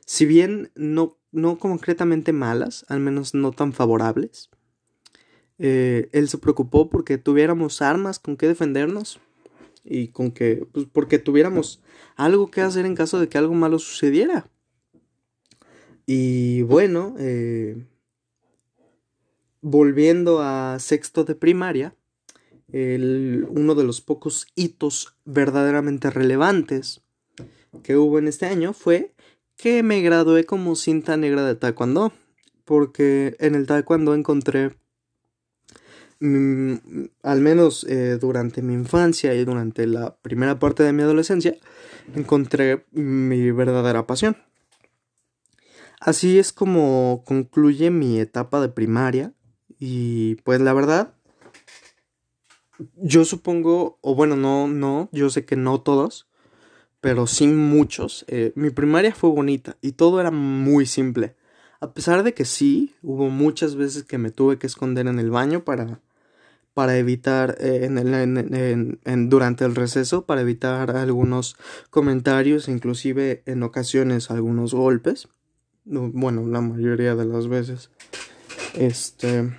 [0.07, 4.51] si bien no, no concretamente malas, al menos no tan favorables,
[5.59, 9.21] eh, él se preocupó porque tuviéramos armas con que defendernos
[9.85, 11.83] y con que, pues porque tuviéramos
[12.17, 14.51] algo que hacer en caso de que algo malo sucediera.
[16.07, 17.87] Y bueno, eh,
[19.61, 21.97] volviendo a sexto de primaria,
[22.69, 27.03] uno de los pocos hitos verdaderamente relevantes
[27.83, 29.15] que hubo en este año fue
[29.57, 32.13] que me gradué como cinta negra de taekwondo.
[32.65, 34.75] Porque en el taekwondo encontré,
[36.21, 36.75] mm,
[37.23, 41.57] al menos eh, durante mi infancia y durante la primera parte de mi adolescencia,
[42.15, 44.37] encontré mi verdadera pasión.
[46.01, 49.33] Así es como concluye mi etapa de primaria.
[49.79, 51.15] Y pues la verdad,
[52.97, 56.29] yo supongo, o bueno, no, no, yo sé que no todos,
[57.05, 58.25] pero sí muchos.
[58.29, 61.35] Eh, mi primaria fue bonita y todo era muy simple.
[61.79, 65.31] A pesar de que sí, hubo muchas veces que me tuve que esconder en el
[65.31, 66.01] baño para,
[66.73, 71.59] para evitar, eh, en el, durante el receso, para evitar algunos
[71.91, 75.29] comentarios, inclusive en ocasiones algunos golpes.
[75.85, 77.91] Bueno, la mayoría de las veces.
[78.73, 79.53] Este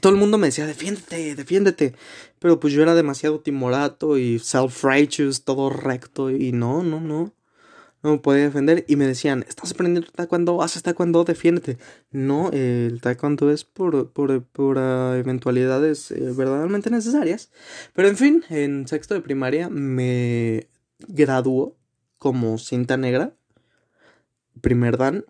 [0.00, 1.94] todo el mundo me decía, defiéndete, defiéndete.
[2.44, 6.30] Pero pues yo era demasiado timorato y self-righteous, todo recto.
[6.30, 7.32] Y no, no, no.
[8.02, 8.84] No me podía defender.
[8.86, 11.78] Y me decían, estás aprendiendo taekwondo, haces taekwondo, defiéndete.
[12.10, 17.50] No, el taekwondo es por, por, por eventualidades eh, verdaderamente necesarias.
[17.94, 20.68] Pero en fin, en sexto de primaria me
[21.08, 21.78] graduó
[22.18, 23.32] como cinta negra.
[24.60, 25.24] Primer dan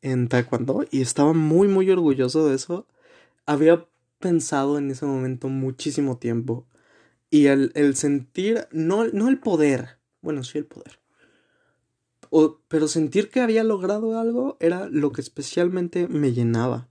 [0.00, 0.86] en taekwondo.
[0.90, 2.86] Y estaba muy, muy orgulloso de eso
[3.50, 3.84] había
[4.20, 6.66] pensado en ese momento muchísimo tiempo.
[7.30, 11.00] Y el, sentir, no, no el poder, bueno, sí el poder.
[12.68, 16.88] pero sentir que había logrado algo era lo que especialmente me llenaba.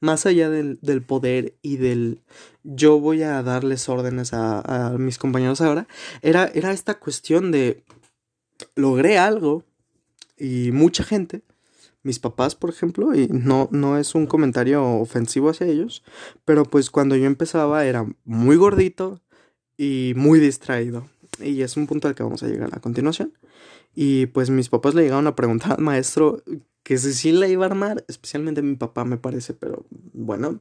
[0.00, 2.22] Más allá del, poder y del
[2.62, 5.88] yo voy a darles órdenes a, a mis compañeros ahora,
[6.20, 7.82] era, era esta cuestión de
[8.74, 9.64] logré algo
[10.38, 11.42] y mucha gente
[12.06, 16.04] mis papás, por ejemplo, y no, no es un comentario ofensivo hacia ellos,
[16.44, 19.20] pero pues cuando yo empezaba era muy gordito
[19.76, 21.08] y muy distraído.
[21.40, 23.32] Y es un punto al que vamos a llegar a continuación.
[23.94, 26.42] Y pues mis papás le llegaron a preguntar al maestro
[26.84, 30.60] que si sí la iba a armar, especialmente mi papá me parece, pero bueno,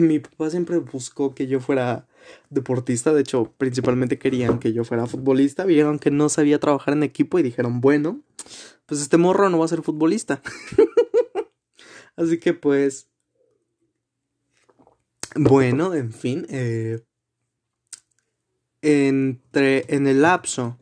[0.00, 2.06] mi papá siempre buscó que yo fuera
[2.50, 7.02] deportista, de hecho principalmente querían que yo fuera futbolista, vieron que no sabía trabajar en
[7.02, 8.20] equipo y dijeron, bueno,
[8.86, 10.42] pues este morro no va a ser futbolista.
[12.16, 13.08] Así que pues...
[15.36, 16.44] Bueno, en fin.
[16.50, 17.00] Eh,
[18.82, 20.76] entre, en el lapso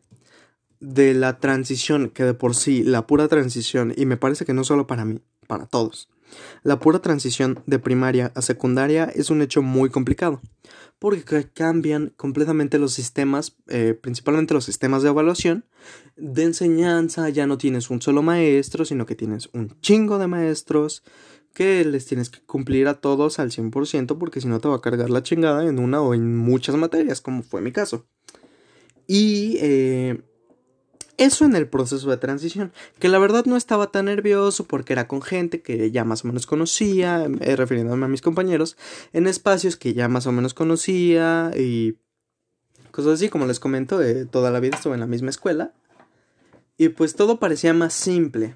[0.79, 4.63] de la transición, que de por sí, la pura transición, y me parece que no
[4.63, 6.09] solo para mí, para todos,
[6.63, 10.41] la pura transición de primaria a secundaria es un hecho muy complicado,
[10.99, 15.65] porque cambian completamente los sistemas, eh, principalmente los sistemas de evaluación,
[16.17, 21.03] de enseñanza, ya no tienes un solo maestro, sino que tienes un chingo de maestros
[21.53, 24.81] que les tienes que cumplir a todos al 100% porque si no te va a
[24.81, 28.05] cargar la chingada en una o en muchas materias, como fue mi caso.
[29.07, 30.21] Y eh,
[31.19, 35.07] eso en el proceso de transición, que la verdad no estaba tan nervioso porque era
[35.07, 38.77] con gente que ya más o menos conocía, eh, refiriéndome a mis compañeros,
[39.13, 41.97] en espacios que ya más o menos conocía y
[42.91, 45.73] cosas así, como les comento, eh, toda la vida estuve en la misma escuela
[46.77, 48.55] y pues todo parecía más simple.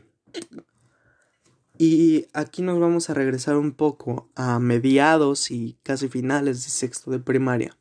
[1.78, 7.12] Y aquí nos vamos a regresar un poco a mediados y casi finales de sexto
[7.12, 7.78] de primaria.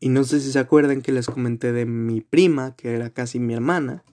[0.00, 3.38] Y no sé si se acuerdan que les comenté de mi prima, que era casi
[3.38, 4.04] mi hermana.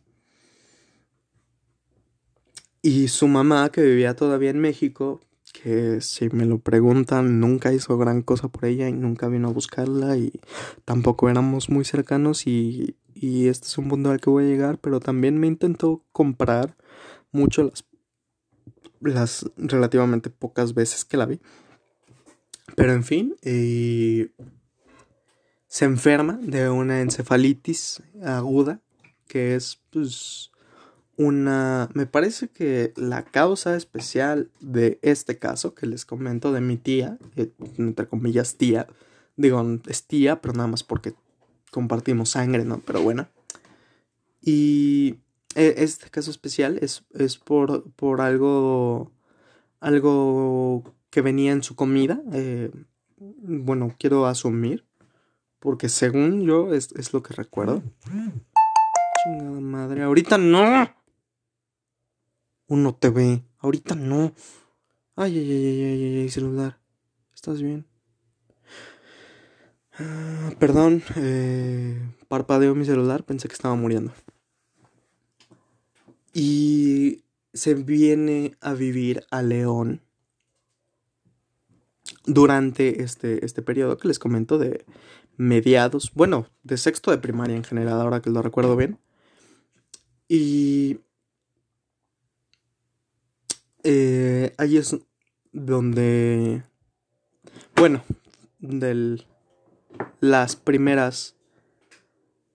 [2.82, 5.22] Y su mamá, que vivía todavía en México,
[5.52, 9.54] que si me lo preguntan, nunca hizo gran cosa por ella y nunca vino a
[9.54, 10.40] buscarla y
[10.86, 14.80] tampoco éramos muy cercanos y, y este es un punto al que voy a llegar,
[14.80, 16.78] pero también me intentó comprar
[17.32, 17.86] mucho las,
[19.02, 21.40] las relativamente pocas veces que la vi.
[22.76, 24.32] Pero en fin, eh,
[25.72, 28.82] se enferma de una encefalitis aguda,
[29.30, 30.52] que es pues
[31.16, 31.90] una...
[31.94, 37.18] Me parece que la causa especial de este caso que les comento de mi tía,
[37.38, 38.86] eh, entre comillas tía,
[39.38, 41.14] digo, es tía, pero nada más porque
[41.72, 42.82] compartimos sangre, ¿no?
[42.82, 43.30] Pero bueno.
[44.42, 45.20] Y
[45.56, 49.14] e, este caso especial es, es por, por algo,
[49.80, 52.22] algo que venía en su comida.
[52.34, 52.72] Eh,
[53.18, 54.91] bueno, quiero asumir,
[55.62, 57.82] porque según yo es, es lo que recuerdo.
[59.24, 60.90] Chingada madre, ahorita no
[62.72, 63.44] uno te ve.
[63.60, 64.34] Ahorita no.
[65.16, 66.80] Ay, ay, ay, ay, ay, celular.
[67.36, 67.86] ¿Estás bien?
[70.00, 72.00] Ah, perdón, eh,
[72.30, 74.14] parpadeó mi celular, pensé que estaba muriendo.
[76.34, 80.02] Y se viene a vivir a León
[82.26, 84.86] durante este, este periodo que les comento de
[85.38, 89.00] mediados, bueno, de sexto de primaria en general, ahora que lo recuerdo bien.
[90.28, 91.00] Y
[93.84, 94.96] eh, ahí es
[95.52, 96.64] donde,
[97.76, 98.04] bueno,
[98.60, 99.24] de
[100.20, 101.36] las primeras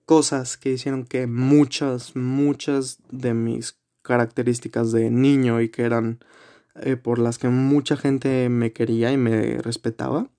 [0.05, 6.19] cosas que hicieron que muchas, muchas de mis características de niño y que eran
[6.75, 10.29] eh, por las que mucha gente me quería y me respetaba,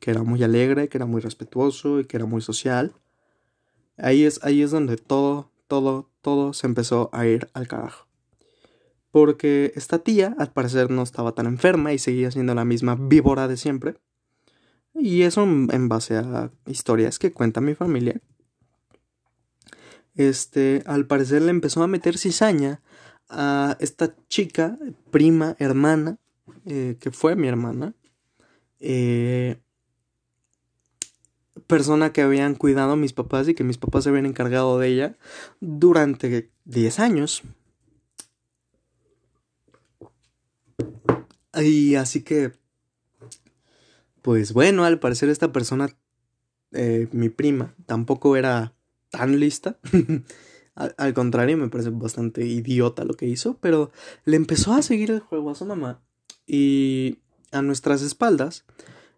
[0.00, 2.94] que era muy alegre, que era muy respetuoso y que era muy social.
[3.96, 8.10] Ahí es, ahí es donde todo, todo, todo se empezó a ir al carajo
[9.10, 13.48] porque esta tía al parecer no estaba tan enferma y seguía siendo la misma víbora
[13.48, 13.96] de siempre.
[14.94, 18.20] Y eso en base a historias que cuenta mi familia.
[20.14, 22.82] Este, al parecer le empezó a meter cizaña
[23.28, 24.76] a esta chica,
[25.10, 26.18] prima, hermana,
[26.66, 27.94] eh, que fue mi hermana.
[28.80, 29.60] Eh,
[31.66, 34.88] persona que habían cuidado a mis papás y que mis papás se habían encargado de
[34.88, 35.18] ella
[35.60, 37.42] durante 10 años.
[41.54, 42.52] Y así que,
[44.22, 45.88] pues bueno, al parecer esta persona,
[46.72, 48.74] eh, mi prima, tampoco era
[49.10, 49.78] tan lista.
[50.74, 53.90] al, contrario, me parece bastante idiota lo que hizo, pero
[54.24, 56.02] le empezó a seguir el juego a su mamá
[56.46, 57.18] y
[57.52, 58.64] a nuestras espaldas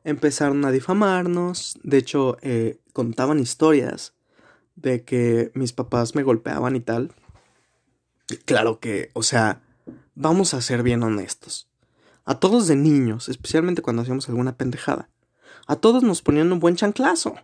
[0.05, 1.79] empezaron a difamarnos.
[1.83, 4.15] De hecho, eh, contaban historias
[4.77, 7.13] de que mis papás me golpeaban y tal.
[8.45, 9.63] Claro que, o sea,
[10.15, 11.69] vamos a ser bien honestos.
[12.25, 15.11] A todos de niños, especialmente cuando hacíamos alguna pendejada.
[15.67, 17.35] A todos nos ponían un buen chanclazo.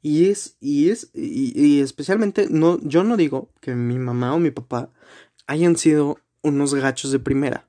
[0.00, 4.50] Y es, y es, y, especialmente, no, yo no digo que mi mamá o mi
[4.50, 4.90] papá
[5.46, 7.68] hayan sido unos gachos de primera.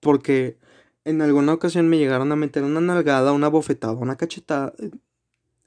[0.00, 0.58] Porque
[1.04, 4.74] en alguna ocasión me llegaron a meter una nalgada, una bofetada, una cachetada.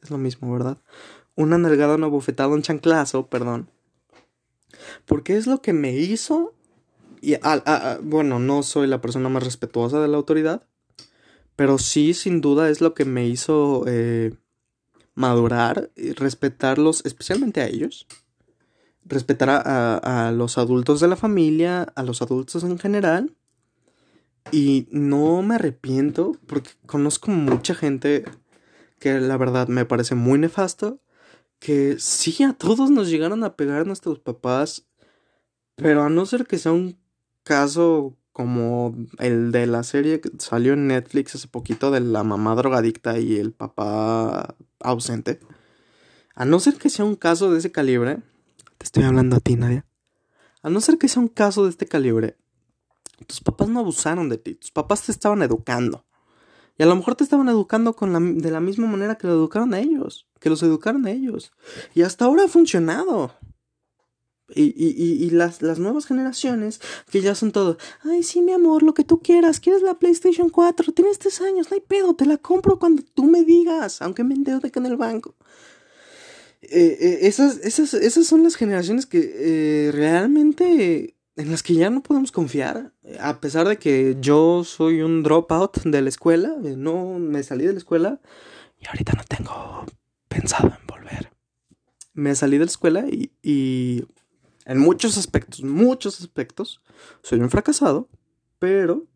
[0.01, 0.77] Es lo mismo, ¿verdad?
[1.36, 3.69] Una nalgada, una bofetada, un chanclazo, perdón.
[5.05, 6.53] Porque es lo que me hizo
[7.23, 7.38] y
[8.01, 10.67] bueno, no soy la persona más respetuosa de la autoridad,
[11.55, 14.34] pero sí, sin duda, es lo que me hizo eh,
[15.15, 18.07] madurar y respetarlos, especialmente a ellos.
[19.05, 23.34] Respetar a, a, los adultos de la familia, a los adultos en general.
[24.51, 28.25] Y no me arrepiento porque conozco mucha gente
[28.99, 31.01] que la verdad me parece muy nefasto.
[31.59, 34.85] Que sí, a todos nos llegaron a pegar nuestros papás.
[35.75, 36.97] Pero a no ser que sea un
[37.43, 42.55] caso como el de la serie que salió en Netflix hace poquito de la mamá
[42.55, 45.39] drogadicta y el papá ausente.
[46.35, 48.17] A no ser que sea un caso de ese calibre,
[48.79, 49.85] te estoy hablando a ti, Nadia.
[50.63, 52.37] A no ser que sea un caso de este calibre,
[53.28, 56.05] tus papás no abusaron de ti, tus papás te estaban educando.
[56.78, 59.34] Y a lo mejor te estaban educando con la, de la misma manera que lo
[59.34, 61.51] educaron a ellos, que los educaron a ellos.
[61.93, 63.32] Y hasta ahora ha funcionado.
[64.55, 68.84] Y, y, y, las, las, nuevas generaciones que ya son todo, ay, sí, mi amor,
[68.84, 72.26] lo que tú quieras, quieres la PlayStation 4, tienes tres años, no hay pedo, te
[72.26, 75.34] la compro cuando tú me digas, aunque me endeude en el banco.
[76.61, 81.89] Eh, eh, esas, esas, esas son las generaciones que eh, realmente en las que ya
[81.89, 87.19] no podemos confiar, a pesar de que yo soy un dropout de la escuela, no
[87.19, 88.21] me salí de la escuela
[88.79, 89.86] y ahorita no tengo
[90.27, 91.31] pensado en volver.
[92.13, 94.05] Me salí de la escuela y, y
[94.65, 96.81] en muchos aspectos, muchos aspectos,
[97.23, 98.09] soy un fracasado,
[98.59, 99.07] pero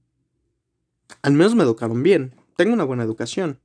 [1.22, 2.34] al menos me educaron bien.
[2.56, 3.60] Tengo una buena educación.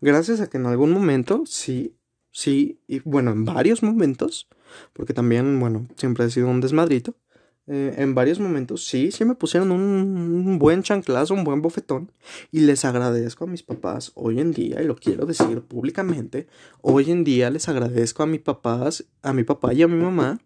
[0.00, 1.94] Gracias a que en algún momento, sí,
[2.30, 4.48] sí, y bueno, en varios momentos,
[4.94, 7.14] porque también, bueno, siempre he sido un desmadrito,
[7.68, 12.10] eh, en varios momentos, sí, sí me pusieron un, buen chanclazo, un buen bofetón.
[12.50, 16.48] Y les agradezco a mis papás hoy en día, y lo quiero decir públicamente,
[16.80, 20.40] hoy en día les agradezco a mis papás, a mi papá y a mi mamá,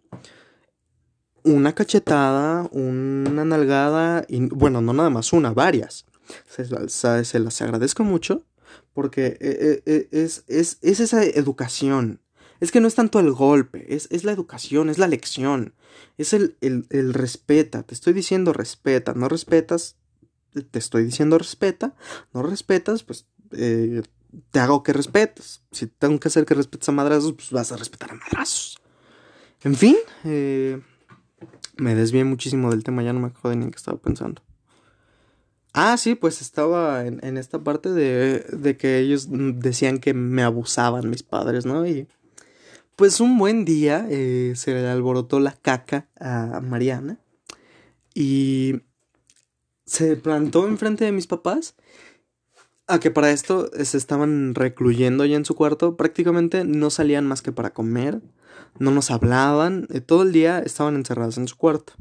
[1.43, 6.05] una cachetada, una nalgada, y bueno, no nada más una, varias.
[6.49, 8.45] Se, se las agradezco mucho
[8.93, 12.21] porque eh, eh, es, es, es esa educación
[12.61, 15.75] es que no es tanto el golpe, es, es la educación, es la lección,
[16.19, 17.83] es el, el, respeta.
[17.83, 19.97] Te estoy diciendo respeta, no respetas,
[20.71, 21.95] te estoy diciendo respeta,
[22.33, 24.03] no respetas, pues eh,
[24.51, 25.63] te hago que respetes.
[25.73, 28.79] Si tengo que hacer que respetes a madrazos, pues vas a respetar a madrazos.
[29.63, 30.81] En fin, eh,
[31.77, 34.43] me desvié muchísimo del tema, ya no me acuerdo ni en qué estaba pensando.
[35.79, 40.43] Ah, sí, pues estaba en, en esta parte de, de, que ellos decían que me
[40.43, 41.87] abusaban mis padres, ¿no?
[41.87, 42.09] Y
[42.97, 47.19] pues un buen día eh, se le alborotó la caca a Mariana
[48.15, 48.81] y
[49.85, 51.77] se plantó enfrente de mis papás.
[52.89, 57.43] A que para esto se estaban recluyendo ya en su cuarto, prácticamente no salían más
[57.43, 58.23] que para comer,
[58.79, 61.95] no nos hablaban, eh, todo el día estaban encerrados en su cuarto.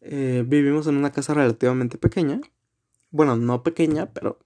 [0.00, 2.40] Eh, vivimos en una casa relativamente pequeña,
[3.10, 4.38] bueno, no pequeña, pero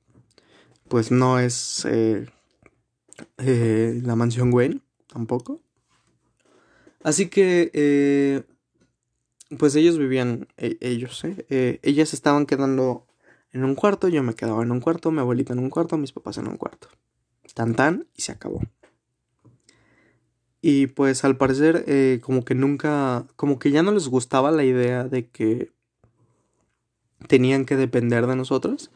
[0.89, 1.87] pues no es
[3.37, 5.61] la mansión Wayne tampoco.
[7.03, 8.43] Así que, eh,
[9.59, 11.47] pues ellos vivían, e, ellos, ¿eh?
[11.49, 11.81] ¿eh?
[11.83, 13.07] Ellas estaban quedando
[13.53, 16.13] en un cuarto, yo me quedaba en un cuarto, mi abuelita en un cuarto, mis
[16.13, 16.89] papás en un cuarto.
[17.55, 18.61] Tan tan y se acabó.
[20.61, 24.65] Y pues al parecer eh, como que nunca, como que ya no les gustaba la
[24.65, 25.73] idea de que
[27.27, 28.91] tenían que depender de nosotros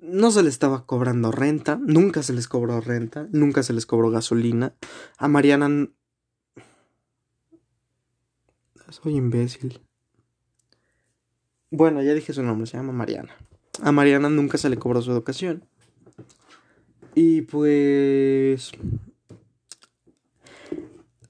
[0.00, 4.10] no se les estaba cobrando renta, nunca se les cobró renta, nunca se les cobró
[4.10, 4.74] gasolina.
[5.18, 5.88] A Mariana...
[8.88, 9.80] Soy imbécil.
[11.70, 13.36] Bueno, ya dije su nombre, se llama Mariana.
[13.82, 15.64] A Mariana nunca se le cobró su educación.
[17.14, 18.72] Y pues...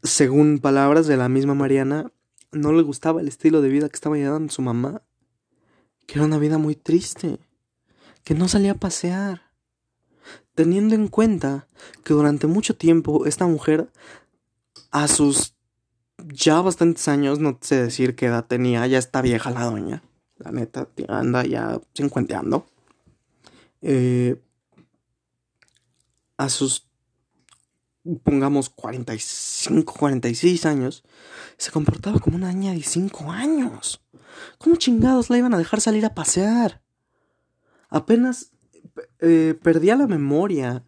[0.02, 2.10] Según palabras de la misma Mariana,
[2.52, 5.02] no le gustaba el estilo de vida que estaba llevando su mamá.
[6.06, 7.38] Que era una vida muy triste
[8.30, 9.42] que no salía a pasear.
[10.54, 11.66] Teniendo en cuenta
[12.04, 13.90] que durante mucho tiempo esta mujer,
[14.92, 15.56] a sus
[16.28, 20.04] ya bastantes años, no sé decir qué edad tenía, ya está vieja la doña,
[20.36, 22.68] la neta, anda ya cincuenteando.
[23.82, 24.40] Eh,
[26.36, 26.86] a sus,
[28.22, 31.02] pongamos, 45, 46 años,
[31.56, 34.00] se comportaba como una niña de 5 años.
[34.58, 36.80] ¿Cómo chingados la iban a dejar salir a pasear?
[37.90, 38.52] Apenas
[39.20, 40.84] eh, perdía la memoria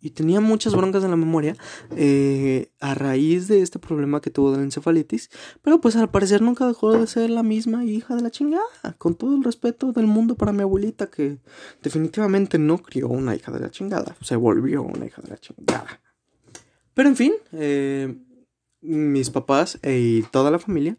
[0.00, 1.56] y tenía muchas broncas en la memoria
[1.96, 5.30] eh, a raíz de este problema que tuvo de la encefalitis,
[5.62, 8.62] pero pues al parecer nunca dejó de ser la misma hija de la chingada,
[8.98, 11.38] con todo el respeto del mundo para mi abuelita que
[11.82, 16.00] definitivamente no crió una hija de la chingada, se volvió una hija de la chingada.
[16.94, 18.16] Pero en fin, eh,
[18.80, 20.96] mis papás y toda la familia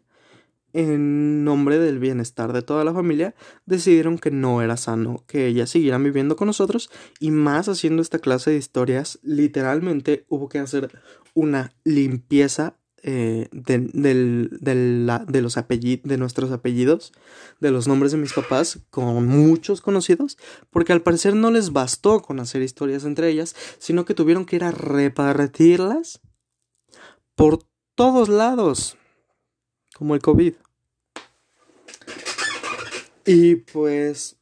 [0.72, 3.34] en nombre del bienestar de toda la familia,
[3.66, 6.90] decidieron que no era sano que ellas siguieran viviendo con nosotros
[7.20, 10.90] y más haciendo esta clase de historias, literalmente hubo que hacer
[11.34, 17.12] una limpieza eh, de, de, los apellidos, de nuestros apellidos,
[17.60, 20.36] de los nombres de mis papás, con muchos conocidos,
[20.70, 24.56] porque al parecer no les bastó con hacer historias entre ellas, sino que tuvieron que
[24.56, 26.20] ir a repartirlas
[27.36, 27.60] por
[27.94, 28.97] todos lados
[29.98, 30.54] como el COVID.
[33.26, 34.36] Y pues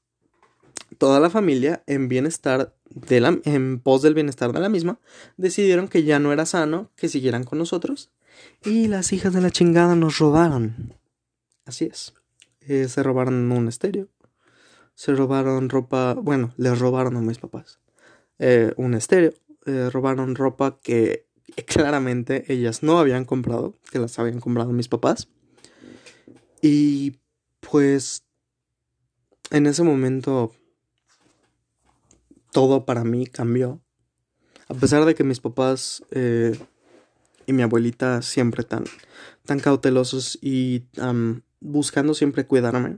[0.98, 5.00] toda la familia en bienestar de la, en pos del bienestar de la misma
[5.36, 8.10] decidieron que ya no era sano que siguieran con nosotros
[8.64, 10.94] y las hijas de la chingada nos robaron.
[11.64, 12.14] Así es.
[12.60, 14.08] Eh, se robaron un estéreo.
[14.94, 17.80] Se robaron ropa, bueno, les robaron a mis papás
[18.38, 19.32] eh, un estéreo.
[19.66, 21.26] Eh, robaron ropa que
[21.66, 25.28] claramente ellas no habían comprado, que las habían comprado mis papás.
[26.62, 27.18] Y
[27.60, 28.24] pues
[29.50, 30.52] en ese momento
[32.52, 33.80] todo para mí cambió.
[34.68, 36.58] A pesar de que mis papás eh,
[37.46, 38.84] y mi abuelita siempre tan,
[39.44, 40.84] tan cautelosos y
[41.60, 42.96] buscando siempre cuidarme,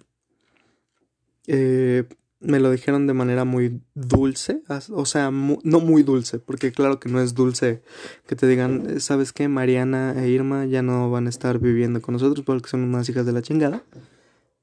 [1.46, 2.04] eh,
[2.40, 7.08] me lo dijeron de manera muy dulce, o sea, no muy dulce, porque claro que
[7.08, 7.82] no es dulce
[8.26, 9.48] que te digan, ¿sabes qué?
[9.48, 13.26] Mariana e Irma ya no van a estar viviendo con nosotros porque son unas hijas
[13.26, 13.82] de la chingada.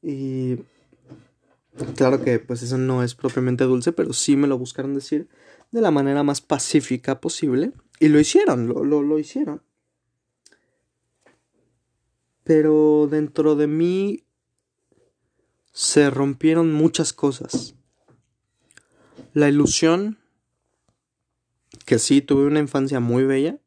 [0.02, 0.58] Y
[1.96, 5.28] claro que pues eso no es propiamente dulce, pero sí me lo buscaron decir
[5.72, 7.74] de la manera más pacífica posible.
[8.00, 9.62] Y lo hicieron, lo, lo, lo hicieron.
[12.44, 14.25] Pero dentro de mí
[15.76, 17.76] se rompieron muchas cosas.
[19.34, 20.18] La ilusión,
[21.86, 23.60] que sí, tuve una infancia muy bella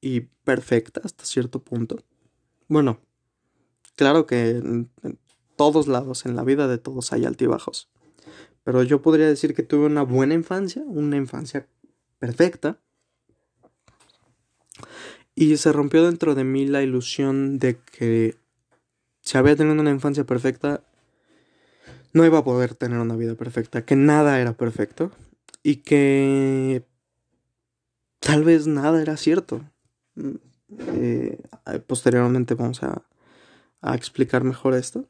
[0.00, 2.02] y perfecta hasta cierto punto.
[2.68, 3.00] Bueno,
[3.96, 4.90] claro que en,
[5.56, 7.90] todos lados, en la vida de todos hay altibajos.
[8.64, 11.68] Pero yo podría decir que tuve una buena infancia, una infancia
[12.18, 12.80] perfecta.
[15.34, 18.36] Y se rompió dentro de mí la ilusión de que
[19.20, 20.82] si había tenido una infancia perfecta,
[22.12, 25.10] no iba a poder tener una vida perfecta, que nada era perfecto
[25.62, 26.84] y que
[28.18, 29.62] tal vez nada era cierto.
[30.14, 30.34] Mm,
[30.96, 31.38] eh,
[31.86, 33.02] posteriormente vamos a,
[33.80, 35.06] a, explicar mejor esto.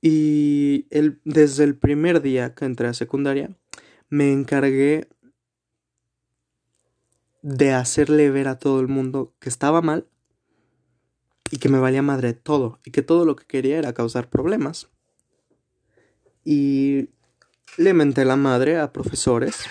[0.00, 0.86] Y
[1.24, 3.56] desde el primer día que entré a secundaria,
[4.08, 5.08] me encargué
[7.42, 10.06] de hacerle ver a todo el mundo que estaba mal
[11.50, 14.90] y que me valía madre todo y que todo lo que quería era causar problemas
[16.46, 17.08] y
[17.76, 19.64] le menté la madre a profesores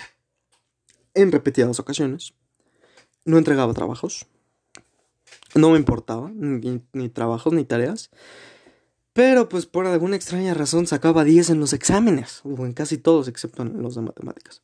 [1.14, 2.34] en repetidas ocasiones.
[3.24, 4.28] No entregaba trabajos.
[5.56, 8.12] No me importaba, ni, trabajos ni tareas.
[9.14, 13.30] Pero pues por alguna extraña razón sacaba 10 en los exámenes, o en casi todos
[13.30, 14.62] excepto en los de matemáticas.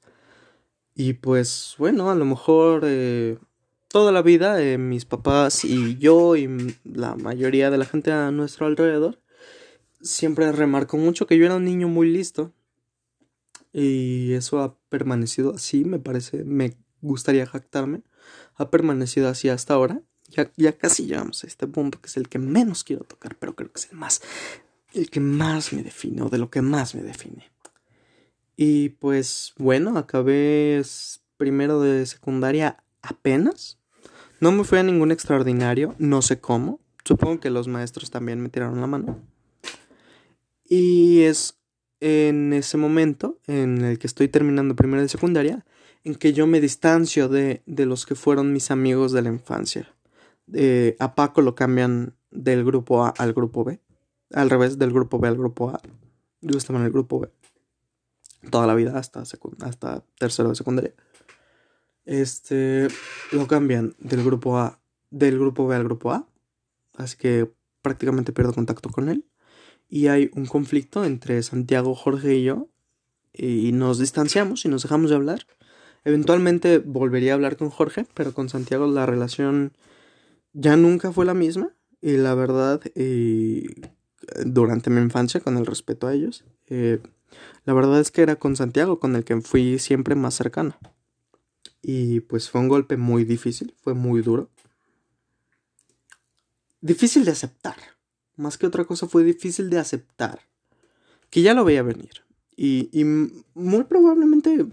[0.93, 3.37] Y pues bueno, a lo mejor eh,
[3.87, 8.31] toda la vida eh, mis papás y yo y la mayoría de la gente a
[8.31, 9.20] nuestro alrededor
[10.01, 12.53] siempre remarco mucho que yo era un niño muy listo.
[13.73, 18.01] Y eso ha permanecido así, me parece, me gustaría jactarme.
[18.55, 20.01] Ha permanecido así hasta ahora.
[20.27, 23.55] Ya, ya casi llegamos a este punto que es el que menos quiero tocar, pero
[23.55, 24.21] creo que es el más,
[24.93, 27.51] el que más me define o de lo que más me define.
[28.55, 30.81] Y pues bueno, acabé
[31.37, 33.79] primero de secundaria apenas.
[34.39, 36.79] No me fui a ningún extraordinario, no sé cómo.
[37.03, 39.19] Supongo que los maestros también me tiraron la mano.
[40.73, 41.59] Y es
[41.99, 45.65] en ese momento en el que estoy terminando primero de secundaria,
[46.05, 49.93] en que yo me distancio de, de los que fueron mis amigos de la infancia.
[50.53, 53.81] Eh, a Paco lo cambian del grupo A al grupo B.
[54.33, 55.81] Al revés, del grupo B al grupo A.
[56.39, 57.29] Yo estaba en el grupo B.
[58.49, 59.23] Toda la vida hasta,
[59.59, 60.93] hasta tercero de secundaria.
[62.05, 62.87] Este
[63.33, 66.29] lo cambian del grupo A, del grupo B al grupo A.
[66.93, 67.51] Así que
[67.81, 69.25] prácticamente pierdo contacto con él
[69.91, 72.69] y hay un conflicto entre Santiago, Jorge y yo
[73.33, 75.45] y nos distanciamos y nos dejamos de hablar.
[76.05, 79.73] Eventualmente volvería a hablar con Jorge, pero con Santiago la relación
[80.53, 81.73] ya nunca fue la misma.
[82.01, 82.81] Y la verdad
[84.45, 86.99] durante mi infancia con el respeto a ellos eh,
[87.65, 90.77] la verdad es que era con Santiago con el que fui siempre más cercano.
[91.81, 94.49] Y pues fue un golpe muy difícil fue muy duro.
[96.79, 97.75] Difícil de aceptar
[98.41, 100.41] más que otra cosa fue difícil de aceptar.
[101.29, 102.23] Que ya lo veía venir.
[102.57, 103.03] Y,
[103.55, 104.67] muy probablemente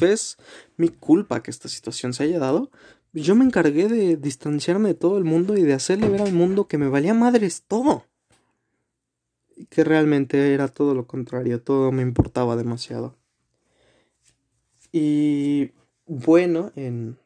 [0.00, 0.36] es
[0.76, 2.70] mi culpa que esta situación se haya dado.
[3.12, 6.66] Yo me encargué de distanciarme de todo el mundo y de hacerle ver al mundo
[6.66, 8.04] que me valía madres todo.
[9.56, 13.16] Y que realmente era todo lo contrario, todo me importaba demasiado.
[14.92, 15.70] Y
[16.06, 17.16] bueno, en...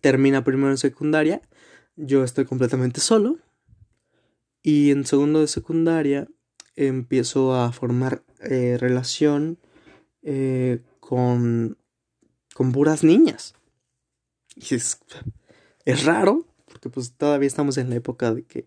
[0.00, 1.40] termina primero en secundaria.
[1.96, 3.38] Yo estoy completamente solo.
[4.70, 6.28] Y en segundo de secundaria
[6.76, 9.56] empiezo a formar eh, relación
[10.20, 11.78] eh, con,
[12.52, 13.54] con puras niñas.
[14.56, 15.00] Y es,
[15.86, 18.66] es raro, porque pues todavía estamos en la época de que...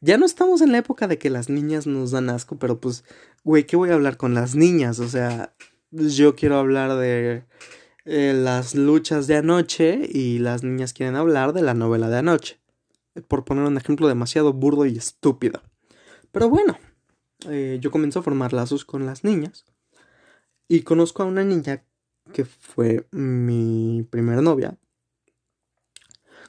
[0.00, 3.04] Ya no estamos en la época de que las niñas nos dan asco, pero pues,
[3.44, 4.98] güey, ¿qué voy a hablar con las niñas?
[4.98, 5.54] O sea,
[5.92, 7.44] yo quiero hablar de
[8.06, 12.61] eh, las luchas de anoche y las niñas quieren hablar de la novela de anoche
[13.28, 15.62] por poner un ejemplo demasiado burdo y estúpido.
[16.30, 16.78] Pero bueno,
[17.48, 19.64] eh, yo comencé a formar lazos con las niñas
[20.68, 21.84] y conozco a una niña
[22.32, 24.78] que fue mi primera novia,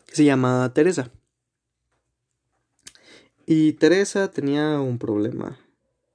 [0.06, 1.12] que se llama Teresa.
[3.46, 5.60] Y Teresa tenía un problema.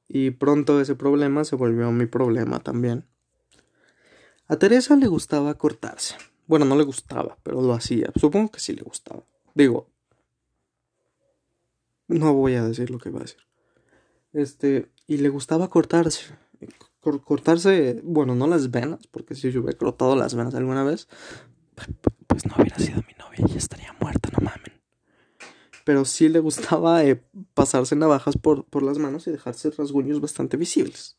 [0.08, 3.04] Y pronto ese problema se volvió mi problema también.
[4.46, 6.16] A Teresa le gustaba cortarse.
[6.46, 8.10] Bueno, no le gustaba, pero lo hacía.
[8.16, 9.22] Supongo que sí le gustaba.
[9.54, 9.90] Digo,
[12.08, 13.40] no voy a decir lo que va a decir.
[14.32, 16.34] Este, y le gustaba cortarse.
[17.24, 21.08] cortarse, bueno, no las venas, porque si yo hubiera cortado las venas alguna vez,
[22.26, 24.80] pues no hubiera sido mi novia y estaría muerta, no mamen.
[25.84, 27.22] Pero sí le gustaba eh,
[27.54, 31.18] pasarse navajas por, por las manos y dejarse rasguños bastante visibles.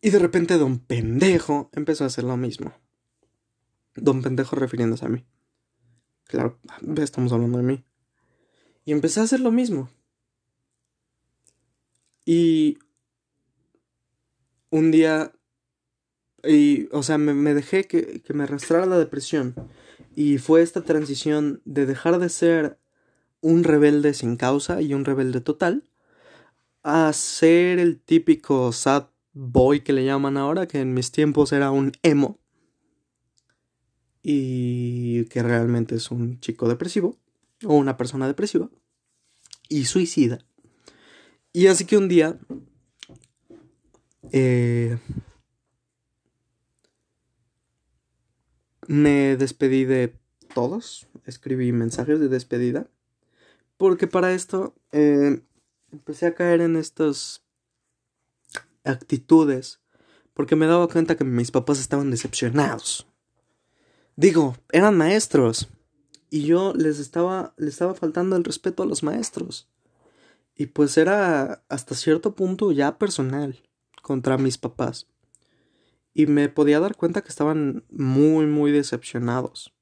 [0.00, 2.72] Y de repente Don Pendejo empezó a hacer lo mismo.
[3.96, 5.26] Don Pendejo refiriéndose a mí.
[6.24, 6.58] Claro,
[6.96, 7.85] estamos hablando de mí.
[8.86, 9.90] Y empecé a hacer lo mismo.
[12.24, 12.78] Y
[14.70, 15.32] un día,
[16.44, 19.56] y, o sea, me, dejé que, que me arrastrara la depresión.
[20.14, 22.78] Y fue esta transición de dejar de ser
[23.40, 25.82] un rebelde sin causa y un rebelde total
[26.84, 31.72] a ser el típico sad boy que le llaman ahora, que en mis tiempos era
[31.72, 32.38] un emo.
[34.22, 37.18] Y que realmente es un chico depresivo
[37.64, 38.70] o una persona depresiva
[39.68, 40.38] y suicida.
[41.52, 42.38] Y así que un día
[44.32, 44.98] eh,
[48.86, 50.18] me despedí de
[50.54, 52.88] todos, escribí mensajes de despedida,
[53.76, 55.42] porque para esto eh,
[55.92, 57.44] empecé a caer en estas
[58.84, 59.80] actitudes,
[60.34, 63.06] porque me daba cuenta que mis papás estaban decepcionados.
[64.16, 65.68] Digo, eran maestros,
[66.36, 69.70] y yo les estaba, les estaba faltando el respeto a los maestros.
[70.54, 73.62] Y pues era hasta cierto punto ya personal
[74.02, 75.06] contra mis papás.
[76.12, 79.72] Y me podía dar cuenta que estaban muy, muy decepcionados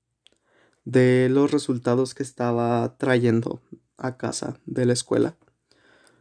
[0.84, 3.60] de los resultados que estaba trayendo
[3.96, 5.36] a casa de la escuela.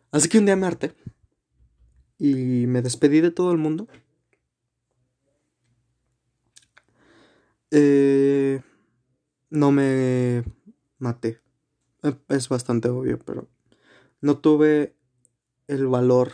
[0.09, 0.95] Así que un día me harté
[2.17, 3.87] y me despedí de todo el mundo.
[7.69, 8.63] Eh,
[9.53, 10.43] no me
[10.97, 11.39] maté.
[12.27, 13.47] Es bastante obvio, pero
[14.19, 14.95] no tuve
[15.67, 16.31] el valor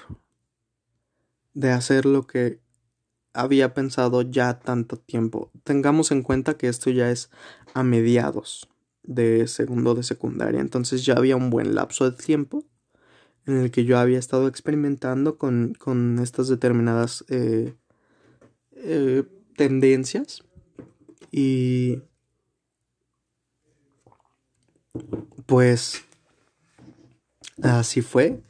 [1.53, 2.61] de hacer lo que
[3.34, 5.51] había pensado ya tanto tiempo.
[5.63, 7.30] Tengamos en cuenta que esto ya es
[7.74, 8.70] a mediados
[9.03, 12.63] de segundo de secundaria, entonces ya había un buen lapso de tiempo
[13.45, 17.74] en el que yo había estado experimentando con, con estas determinadas eh,
[18.72, 19.24] eh,
[19.57, 20.43] tendencias
[21.32, 22.01] y
[25.45, 26.03] pues
[27.61, 28.41] así fue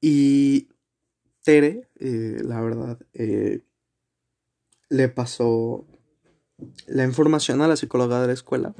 [0.00, 0.68] y
[1.42, 3.62] Tere, eh, la verdad, eh,
[4.88, 5.86] le pasó
[6.86, 8.74] la información a la psicóloga de la escuela.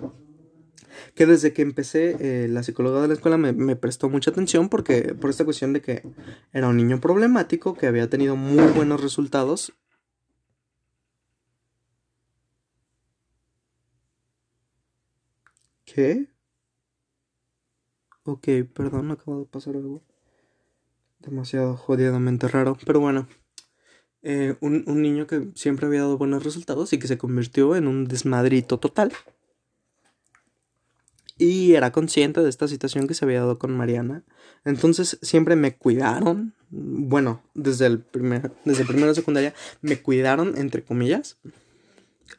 [1.14, 4.68] Que desde que empecé, eh, la psicóloga de la escuela me, me, prestó mucha atención
[4.68, 6.02] porque, por esta cuestión de que
[6.52, 9.72] era un niño problemático, que había tenido muy buenos resultados.
[15.84, 16.31] ¿Qué?
[18.24, 20.02] Ok, perdón, acabo de pasar algo
[21.18, 22.76] demasiado jodidamente raro.
[22.84, 23.28] Pero bueno,
[24.22, 27.88] eh, un, un, niño que siempre había dado buenos resultados y que se convirtió en
[27.88, 29.12] un desmadrito total.
[31.38, 34.22] Y era consciente de esta situación que se había dado con Mariana.
[34.64, 36.54] Entonces siempre me cuidaron.
[36.70, 41.38] Bueno, desde el primer, desde de secundaria me cuidaron, entre comillas.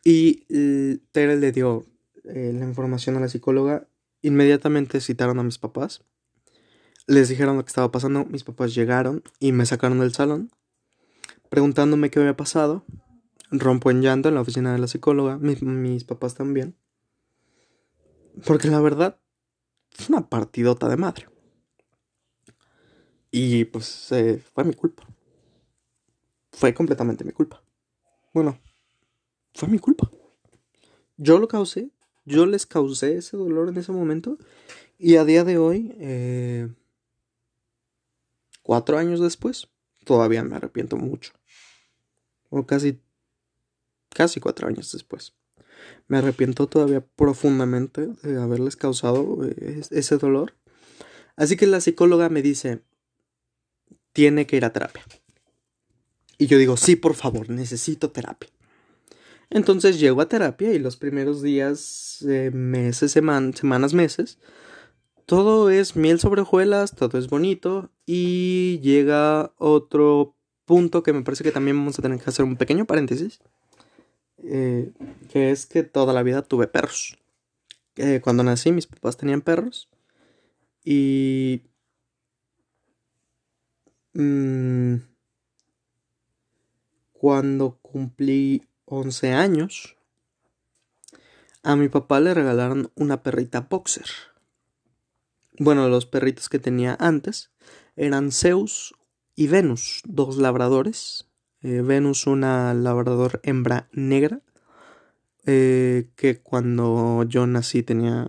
[0.05, 0.45] Y
[1.11, 1.85] Tere le dio
[2.23, 3.87] eh, la información a la psicóloga.
[4.23, 6.03] Inmediatamente citaron a mis papás
[7.07, 10.51] les dijeron lo que estaba pasando, mis papás llegaron y me sacaron del salón,
[11.49, 12.85] preguntándome qué había pasado.
[13.51, 16.75] Rompo en llanto en la oficina de la psicóloga, mis, papás también.
[18.47, 19.19] Porque la verdad,
[19.97, 21.29] es una partidota de madre.
[23.29, 24.11] Y pues
[24.55, 25.07] fue mi culpa.
[26.51, 27.63] Fue completamente mi culpa.
[28.33, 28.59] Bueno,
[29.53, 30.09] fue mi culpa.
[31.17, 31.91] Yo lo causé,
[32.25, 34.37] yo les causé ese dolor en ese momento.
[34.97, 36.69] Y a día de hoy, eh,
[38.61, 39.67] cuatro años después,
[40.05, 41.33] todavía me arrepiento mucho.
[42.49, 42.99] O casi,
[44.09, 45.33] casi cuatro años después.
[46.07, 50.53] Me arrepiento todavía profundamente de haberles causado eh, ese dolor.
[51.35, 52.83] Así que la psicóloga me dice,
[54.13, 55.03] tiene que ir a terapia.
[56.37, 58.49] Y yo digo, sí, por favor, necesito terapia.
[59.53, 64.39] Entonces llego a terapia y los primeros días, eh, meses, semanas, meses,
[65.27, 70.35] todo es miel sobre hojuelas, todo es bonito y llega otro
[70.65, 73.41] punto que me parece que también vamos a tener que hacer un pequeño paréntesis,
[74.43, 74.91] eh,
[75.31, 77.19] que es que toda la vida tuve perros.
[77.97, 79.87] Eh, cuando nací mis papás tenían perros
[80.83, 81.61] y...
[84.15, 84.95] Mm,
[87.13, 89.97] cuando cumplí 11 años,
[91.63, 94.05] a mi papá le regalaron una perrita boxer.
[95.59, 97.51] Bueno, los perritos que tenía antes
[97.95, 98.95] eran Zeus
[99.35, 101.29] y Venus, dos labradores.
[101.61, 104.41] Eh, Venus, una labrador hembra negra,
[105.45, 108.27] eh, que cuando yo nací tenía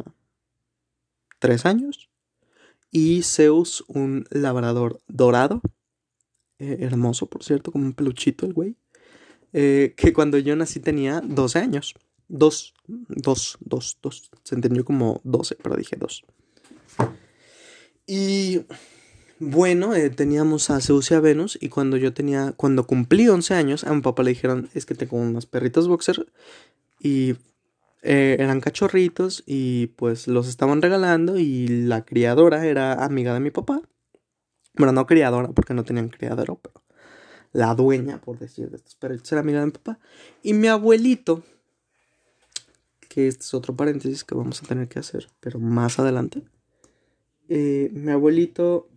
[1.41, 2.11] tres años.
[2.91, 5.61] Y Zeus, un labrador dorado,
[6.59, 8.77] eh, hermoso por cierto, como un peluchito el güey,
[9.55, 11.95] que cuando yo nací tenía 12 años.
[12.27, 14.31] Dos, dos, dos, dos.
[14.43, 16.25] Se entendió como 12, pero dije dos.
[18.07, 18.63] Y
[19.39, 23.55] bueno, eh, teníamos a Zeus y a Venus y cuando yo tenía, cuando cumplí 11
[23.55, 26.27] años, a mi papá le dijeron, es que tengo unos perritos boxer
[27.01, 27.35] y
[28.03, 33.51] eh, eran cachorritos y pues los estaban regalando y la criadora era amiga de mi
[33.51, 33.81] papá.
[34.77, 36.84] Bueno, no criadora porque no tenían criadero, pero
[37.55, 39.99] la dueña, por decir, de estos perritos era amiga de mi papá.
[40.43, 41.45] Y mi abuelito,
[43.09, 46.43] que este es otro paréntesis que vamos a tener que hacer, pero más adelante.
[47.49, 48.89] Eh, mi abuelito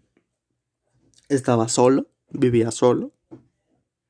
[1.30, 3.12] estaba solo, vivía solo.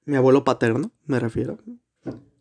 [0.06, 1.60] Mi abuelo paterno, me refiero.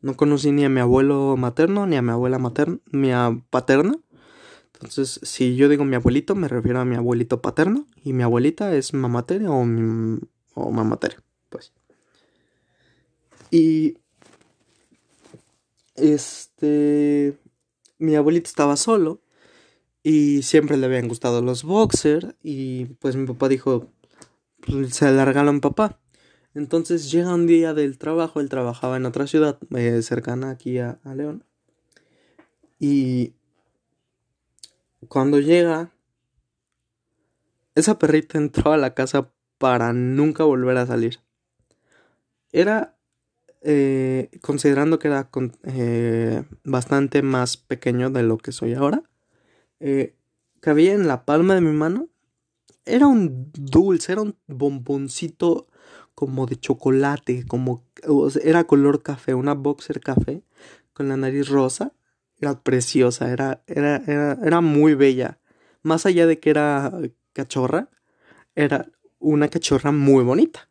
[0.01, 3.11] No conocí ni a mi abuelo materno ni a mi abuela materna, mi
[3.51, 3.99] paterna.
[4.75, 8.77] Entonces, si yo digo mi abuelito, me refiero a mi abuelito paterno y mi abuelita
[8.77, 10.21] es mamatere o, mi,
[10.55, 11.17] o mamatere,
[11.49, 11.73] pues.
[13.51, 13.99] Y
[15.94, 17.38] este
[17.99, 19.22] mi abuelito estaba solo
[20.03, 23.90] y siempre le habían gustado los boxer y pues mi papá dijo,
[24.66, 26.01] pues, se la regaló papá.
[26.55, 31.01] Entonces llega un día del trabajo, él trabajaba en otra ciudad eh, cercana aquí a,
[31.05, 31.44] a León.
[32.78, 33.34] Y
[35.09, 35.92] cuando llega,
[37.74, 41.20] esa perrita entró a la casa para nunca volver a salir.
[42.53, 42.95] Era,
[43.67, 45.29] eh, considerando que era
[45.64, 49.03] eh, bastante más pequeño de lo que soy ahora,
[50.61, 52.09] cabía en la palma de mi mano
[52.87, 55.67] era un dulce, era un bomboncito
[56.14, 57.85] como de chocolate, como
[58.43, 60.43] era color café, una boxer café
[60.95, 61.93] con la nariz rosa.
[62.39, 65.39] Era preciosa, era, era, era, era muy bella.
[65.83, 66.93] Más allá de que era
[67.33, 67.91] cachorra,
[68.55, 70.69] era una cachorra muy bonita.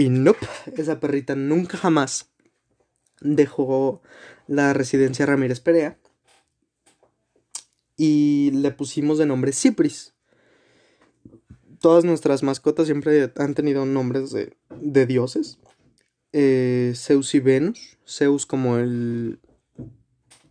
[0.00, 0.34] Y no,
[0.76, 2.30] esa perrita nunca jamás
[3.20, 4.02] dejó
[4.46, 5.98] la residencia Ramírez Perea.
[7.96, 10.14] Y le pusimos de nombre Cipris
[11.80, 15.58] todas nuestras mascotas siempre han tenido nombres de, de dioses.
[16.32, 17.98] Eh, Zeus y Venus.
[18.06, 19.40] Zeus como el,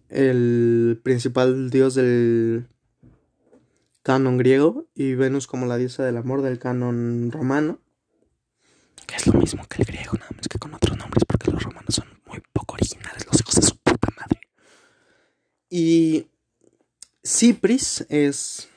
[0.09, 2.67] el principal dios del
[4.03, 7.79] canon griego y Venus como la diosa del amor del canon romano.
[9.10, 11.64] Que es lo mismo que el griego, nada más que con otros nombres porque los
[11.64, 14.41] romanos son muy poco originales, los hijos de su puta madre.
[15.68, 16.28] Y
[17.24, 18.70] Cipris es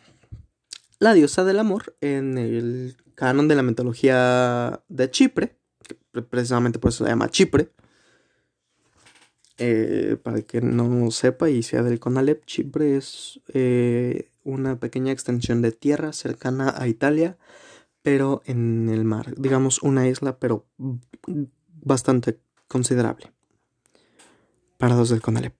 [0.98, 5.58] la diosa del amor en el canon de la mitología de Chipre,
[6.30, 7.68] precisamente por eso se llama Chipre.
[9.58, 15.60] Eh, para que no sepa y sea del Conalep, Chipre es eh, una pequeña extensión
[15.60, 17.36] de tierra cercana a Italia,
[18.02, 19.34] pero en el mar.
[19.36, 20.66] Digamos una isla, pero
[21.82, 22.38] bastante
[22.68, 23.32] considerable
[24.78, 25.54] para los del Conalep.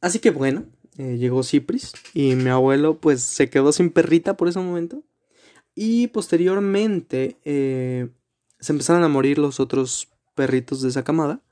[0.00, 0.64] Así que bueno,
[0.98, 5.02] eh, llegó Cipris y mi abuelo pues se quedó sin perrita por ese momento.
[5.74, 8.08] Y posteriormente eh,
[8.60, 11.42] se empezaron a morir los otros perritos de esa camada.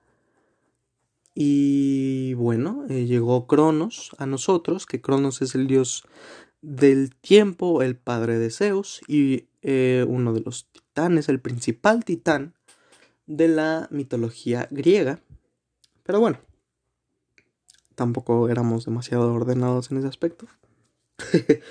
[1.35, 6.05] Y bueno, eh, llegó Cronos a nosotros, que Cronos es el dios
[6.65, 12.55] del tiempo, el padre de Zeus y uno de los titanes, el principal titán
[13.27, 15.21] de la mitología griega.
[16.03, 16.39] Pero bueno,
[17.95, 20.47] tampoco éramos demasiado ordenados en ese aspecto.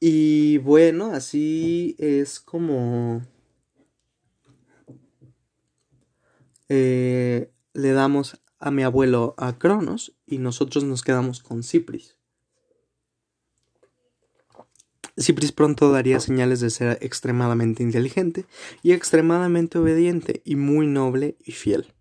[0.00, 3.22] y bueno, así es como
[6.68, 12.19] eh, le damos a mi abuelo a Cronos y nosotros nos quedamos con Cipris.
[15.18, 18.46] Cipris pronto daría señales de ser extremadamente inteligente
[18.82, 21.92] y extremadamente obediente y muy noble y fiel.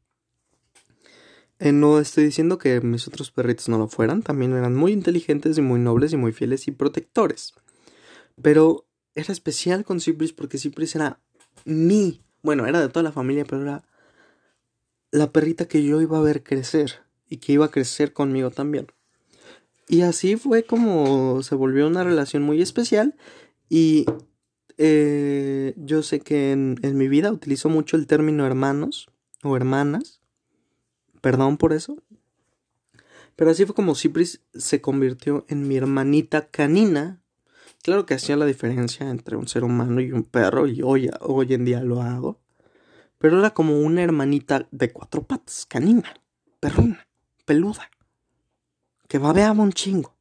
[1.59, 5.57] Eh, no estoy diciendo que mis otros perritos no lo fueran, también eran muy inteligentes
[5.57, 7.53] y muy nobles y muy fieles y protectores.
[8.41, 11.19] Pero era especial con Cypress porque Cypress era
[11.65, 13.83] mi, bueno, era de toda la familia, pero era
[15.11, 18.87] la perrita que yo iba a ver crecer y que iba a crecer conmigo también.
[19.89, 23.15] Y así fue como se volvió una relación muy especial
[23.67, 24.05] y
[24.77, 29.09] eh, yo sé que en, en mi vida utilizo mucho el término hermanos
[29.43, 30.19] o hermanas
[31.21, 32.01] Perdón por eso.
[33.35, 37.21] Pero así fue como Cipris se convirtió en mi hermanita canina.
[37.81, 41.53] Claro que hacía la diferencia entre un ser humano y un perro y hoy, hoy
[41.53, 42.41] en día lo hago.
[43.17, 46.13] Pero era como una hermanita de cuatro patas, canina,
[46.59, 47.07] perruna,
[47.45, 47.89] peluda,
[49.09, 50.15] que babeaba un chingo.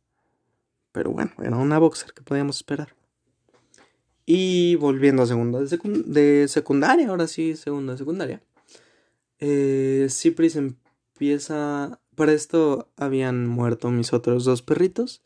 [0.91, 2.97] Pero bueno, era una boxer que podíamos esperar.
[4.27, 8.43] Y volviendo a segunda de, secundaria, ahora sí, segunda de secundaria.
[9.39, 12.01] Eh, Cipris empieza.
[12.17, 15.23] Para esto habían muerto mis otros dos perritos.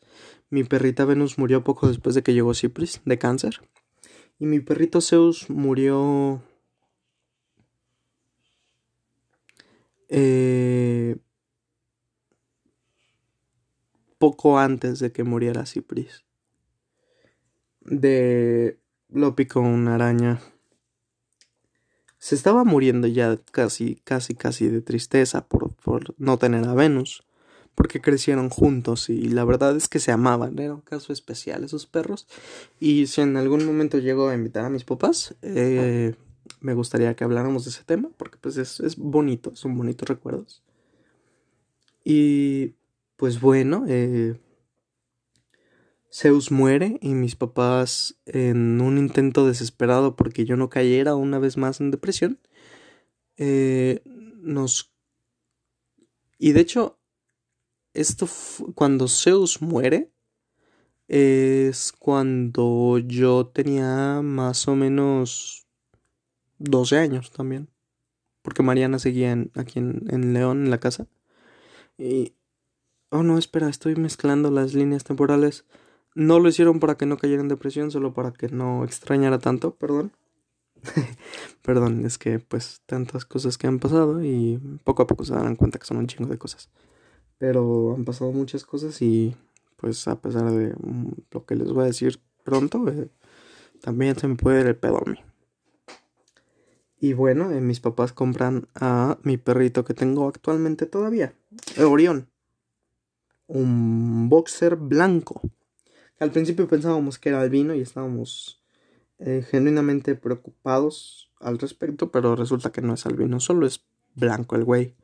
[0.49, 3.61] Mi perrita Venus murió poco después de que llegó Cipris de cáncer.
[4.39, 6.43] Y mi perrito Zeus murió.
[10.09, 11.17] Eh,
[14.23, 16.23] poco antes de que muriera Cipris.
[17.81, 18.79] De.
[19.09, 20.39] Lo picó una araña.
[22.19, 27.25] Se estaba muriendo ya casi, casi, casi de tristeza por, por no tener a Venus
[27.75, 31.85] porque crecieron juntos y la verdad es que se amaban, era un caso especial esos
[31.85, 32.25] perros.
[32.79, 36.15] Y si en algún momento llego a invitar a mis papás, eh,
[36.61, 40.63] me gustaría que habláramos de ese tema, porque pues es, es bonito, son bonitos recuerdos.
[42.05, 42.75] Y
[43.23, 44.37] pues bueno, eh,
[46.11, 51.55] Zeus muere y mis papás en un intento desesperado porque yo no cayera una vez
[51.55, 52.41] más en depresión,
[53.37, 54.01] eh,
[54.41, 54.93] nos...
[56.37, 56.99] Y de hecho,
[57.93, 58.27] esto
[58.75, 60.11] cuando Zeus muere
[61.07, 65.65] es cuando yo tenía más o menos
[66.57, 67.69] 12 años también.
[68.41, 71.07] Porque Mariana seguía aquí en, León, en la casa.
[71.97, 72.33] Y...
[73.15, 75.65] Oh, no, espera, estoy mezclando las líneas temporales.
[76.15, 79.75] No lo hicieron para que no cayera en depresión, solo para que no extrañara tanto,
[79.75, 80.13] perdón.
[81.61, 85.55] perdón, es que pues tantas cosas que han pasado y poco a poco se darán
[85.55, 86.71] cuenta que son un chingo de cosas.
[87.37, 89.35] Pero han pasado muchas cosas y
[89.77, 93.11] pues a pesar de mm, lo que les voy a decir pronto, eh,
[93.79, 95.19] también se me puede ir el pedo a mí.
[96.99, 101.35] Y bueno, eh, mis papás compran a mi perrito que tengo actualmente todavía,
[101.77, 102.32] Orión.
[103.53, 105.41] Un boxer blanco.
[106.19, 108.61] Al principio pensábamos que era albino y estábamos
[109.19, 113.85] eh, genuinamente preocupados al respecto, pero resulta que no es albino, solo es
[114.15, 114.95] blanco el güey.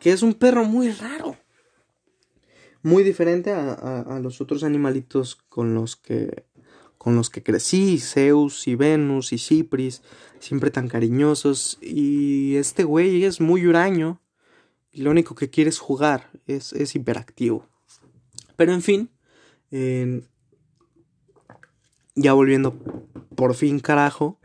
[0.00, 1.36] Que es un perro muy raro
[2.86, 6.44] muy diferente a, los otros animalitos con los que
[6.98, 10.02] con los que crecí, Zeus y Venus y Cipris,
[10.38, 11.78] siempre tan cariñosos.
[11.80, 14.20] Y este güey es muy huraño.
[14.96, 17.68] Y lo único que quiere es jugar, es, es hiperactivo.
[18.56, 19.10] Pero en fin,
[22.14, 22.78] ya volviendo
[23.34, 24.40] por fin carajo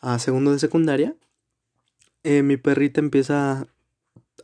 [0.00, 1.14] a segundo de secundaria,
[2.24, 3.68] eh, mi perrita empieza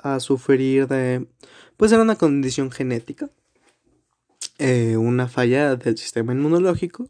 [0.01, 1.27] a sufrir de
[1.77, 3.29] pues era una condición genética,
[4.59, 7.09] eh, una falla del sistema inmunológico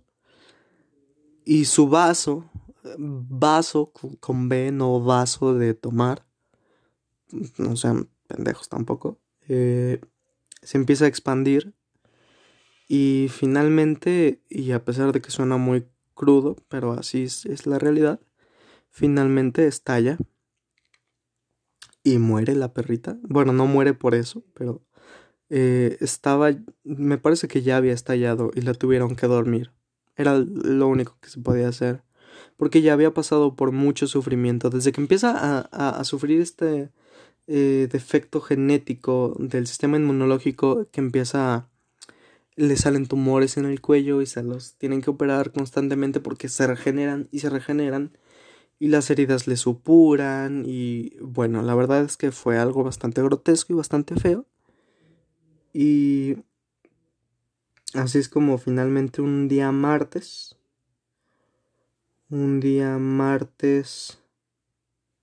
[1.44, 2.50] y su vaso,
[2.96, 6.24] vaso con B, no vaso de tomar,
[7.58, 9.18] no sean pendejos tampoco,
[9.48, 10.00] eh,
[10.62, 11.74] se empieza a expandir
[12.88, 18.20] y finalmente, y a pesar de que suena muy crudo, pero así es la realidad,
[18.90, 20.18] finalmente estalla
[22.02, 23.18] y muere la perrita.
[23.22, 24.82] Bueno, no muere por eso, pero
[25.50, 26.50] eh, estaba,
[26.84, 29.72] me parece que ya había estallado y la tuvieron que dormir.
[30.16, 32.02] Era lo único que se podía hacer.
[32.56, 34.70] Porque ya había pasado por mucho sufrimiento.
[34.70, 36.90] Desde que empieza a, a, sufrir este
[37.52, 41.68] eh, defecto genético del sistema inmunológico que empieza a...
[42.54, 46.68] Le salen tumores en el cuello y se los tienen que operar constantemente porque se
[46.68, 48.16] regeneran y se regeneran
[48.78, 53.72] y las heridas le supuran y bueno, la verdad es que fue algo bastante grotesco
[53.72, 54.46] y bastante feo.
[55.72, 56.36] Y
[57.94, 60.56] así es como finalmente un día martes,
[62.28, 64.18] un día martes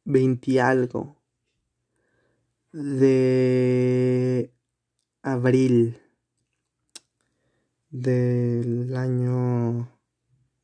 [0.03, 1.16] 20 algo
[2.72, 4.53] de
[5.22, 5.99] abril
[7.89, 9.97] del año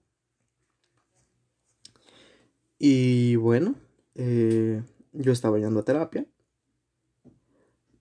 [2.87, 3.77] Y bueno,
[4.15, 4.83] eh,
[5.15, 6.27] yo estaba yendo a terapia.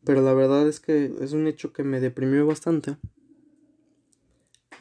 [0.03, 2.97] Pero la verdad es que es un hecho que me deprimió bastante.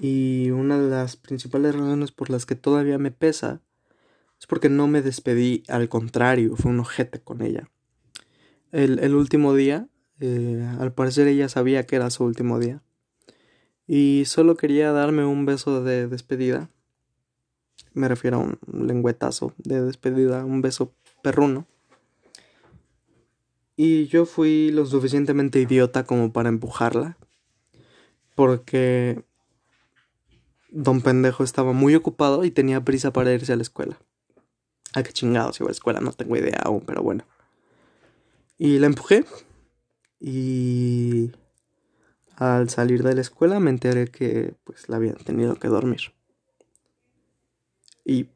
[0.01, 3.61] Y una de las principales razones por las que todavía me pesa
[4.41, 7.71] es porque no me despedí, al contrario, fue un ojete con ella.
[8.73, 9.87] El, último día,
[10.19, 12.83] eh, al parecer ella sabía que era su último día.
[13.87, 16.71] Y solo quería darme un beso de despedida.
[17.95, 21.67] Me refiero a un lengüetazo de despedida, un beso perruno.
[23.77, 27.17] Y yo fui lo suficientemente idiota como para empujarla.
[28.35, 29.23] Porque
[30.71, 33.99] don pendejo estaba muy ocupado y tenía prisa para irse a la escuela.
[34.95, 36.01] ¿A qué chingados iba a la escuela?
[36.01, 37.25] No tengo idea aún, pero bueno.
[38.59, 39.25] Y la empujé.
[40.21, 41.33] Y
[42.37, 46.13] al salir de la escuela me enteré que pues la habían tenido que dormir.
[48.05, 48.29] Y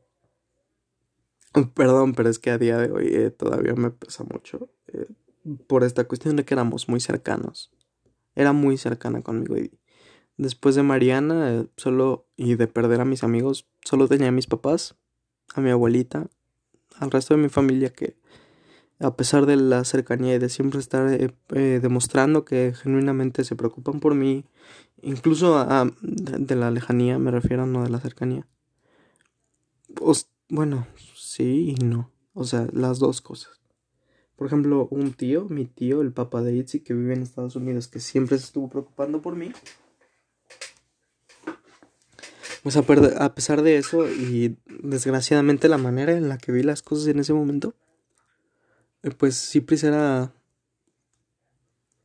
[1.74, 5.06] perdón, pero es que a día de hoy eh, todavía me pesa mucho eh,
[5.66, 7.70] por esta cuestión de que éramos muy cercanos.
[8.34, 9.72] Era muy cercana conmigo y
[10.36, 14.46] después de Mariana eh, solo y de perder a mis amigos, solo tenía a mis
[14.46, 14.96] papás,
[15.54, 16.28] a mi abuelita,
[16.98, 18.16] al resto de mi familia que
[18.98, 24.14] a pesar de la cercanía y de siempre estar demostrando que genuinamente se preocupan por
[24.14, 24.46] mí,
[25.02, 28.46] incluso a, de, la lejanía me refiero, no de la cercanía.
[30.48, 33.60] Bueno, sí y no, o sea, las dos cosas.
[34.36, 37.88] Por ejemplo, un tío, mi tío, el papá de Itzi, que vive en Estados Unidos,
[37.88, 39.50] que siempre se estuvo preocupando por mí.
[42.62, 47.06] Pues a pesar de eso y desgraciadamente la manera en la que vi las cosas
[47.06, 47.74] en ese momento,
[49.04, 50.32] eh, pues Cipris era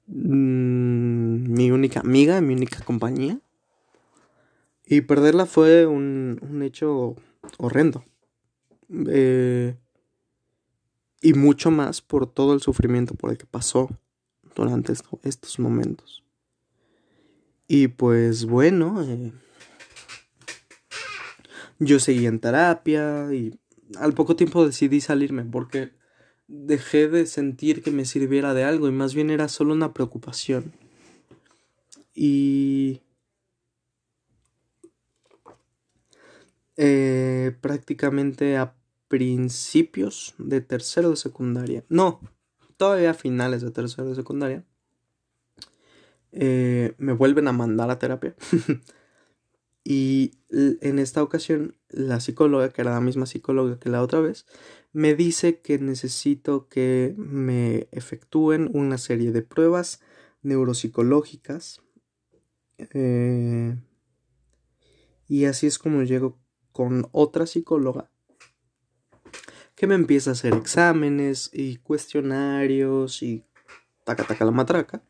[0.07, 3.39] mm, mi única amiga, mi única compañía.
[4.85, 7.15] Y perderla fue un, un hecho
[7.57, 8.03] horrendo.
[9.07, 9.75] Eh,
[11.21, 13.89] y mucho más por todo el sufrimiento por el que pasó
[14.55, 16.23] durante estos momentos.
[17.67, 19.31] Y pues bueno, eh,
[21.79, 23.57] yo seguí en terapia y
[23.97, 25.91] al poco tiempo decidí salirme porque
[26.47, 30.73] dejé de sentir que me sirviera de algo y más bien era solo una preocupación.
[32.13, 33.01] Y
[36.77, 38.75] eh, prácticamente a
[39.07, 42.21] principios de tercero de secundaria, no,
[42.77, 44.65] todavía a finales de tercero de secundaria,
[46.31, 48.35] eh, me vuelven a mandar a terapia.
[49.83, 54.45] y en esta ocasión la psicóloga, que era la misma psicóloga que la otra vez,
[54.93, 60.01] me dice que necesito que me efectúen una serie de pruebas
[60.41, 61.81] neuropsicológicas.
[62.77, 63.75] Eh,
[65.27, 66.40] y así es como llego
[66.71, 68.09] con otra psicóloga
[69.75, 73.43] que me empieza a hacer exámenes y cuestionarios y
[74.03, 75.01] taca taca la matraca.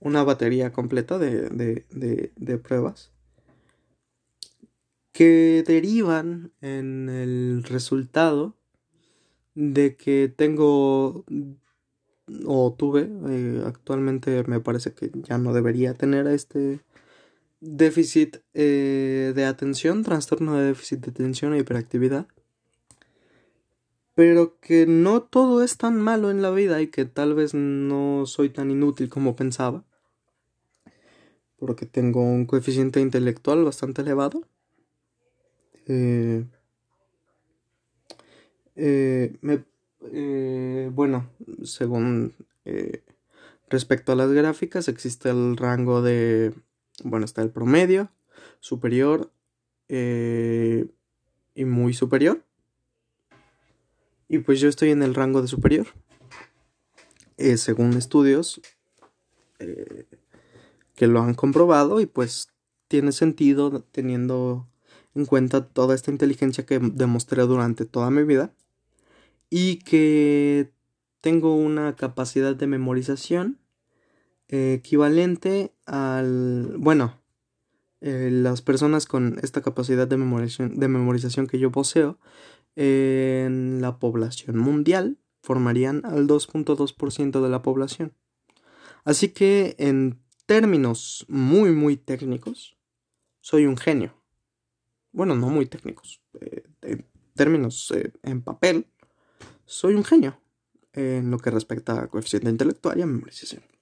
[0.00, 3.14] Una batería completa de, de, de pruebas
[5.14, 8.56] que derivan en el resultado
[9.54, 11.24] de que tengo
[12.46, 16.80] o tuve, eh, actualmente me parece que ya no debería tener este
[17.64, 22.26] déficit eh, de atención, trastorno de déficit de atención e hiperactividad.
[24.14, 28.26] Pero que no todo es tan malo en la vida y que tal vez no
[28.26, 29.84] soy tan inútil como pensaba.
[31.58, 34.46] Porque tengo un coeficiente intelectual bastante elevado.
[35.86, 36.44] Eh,
[38.76, 39.36] eh,
[40.12, 41.30] eh, bueno,
[41.64, 42.34] según
[43.68, 46.54] respecto a las gráficas, existe el rango de,
[47.02, 48.10] bueno, está el promedio,
[48.60, 49.32] superior
[49.88, 52.44] y muy superior.
[54.28, 55.86] Y pues yo estoy en el rango de superior.
[57.56, 58.60] según estudios
[60.94, 62.48] que lo han comprobado y pues
[62.88, 64.68] tiene sentido teniendo
[65.14, 68.52] en cuenta toda esta inteligencia que demostré durante toda mi vida
[69.50, 70.72] y que
[71.20, 73.58] tengo una capacidad de memorización
[74.54, 77.20] equivalente al bueno
[78.00, 82.18] eh, las personas con esta capacidad de memorización, de memorización que yo poseo
[82.76, 88.12] en la población mundial formarían al 2.2% de la población
[89.04, 92.76] así que en términos muy muy técnicos
[93.40, 94.14] soy un genio
[95.12, 98.86] bueno no muy técnicos eh, en términos eh, en papel
[99.66, 100.38] soy un genio
[100.92, 103.73] en lo que respecta a coeficiente intelectual y a memorización.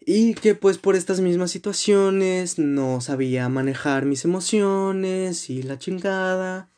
[0.00, 6.70] Y que pues por estas mismas situaciones no sabía manejar mis emociones y la chingada.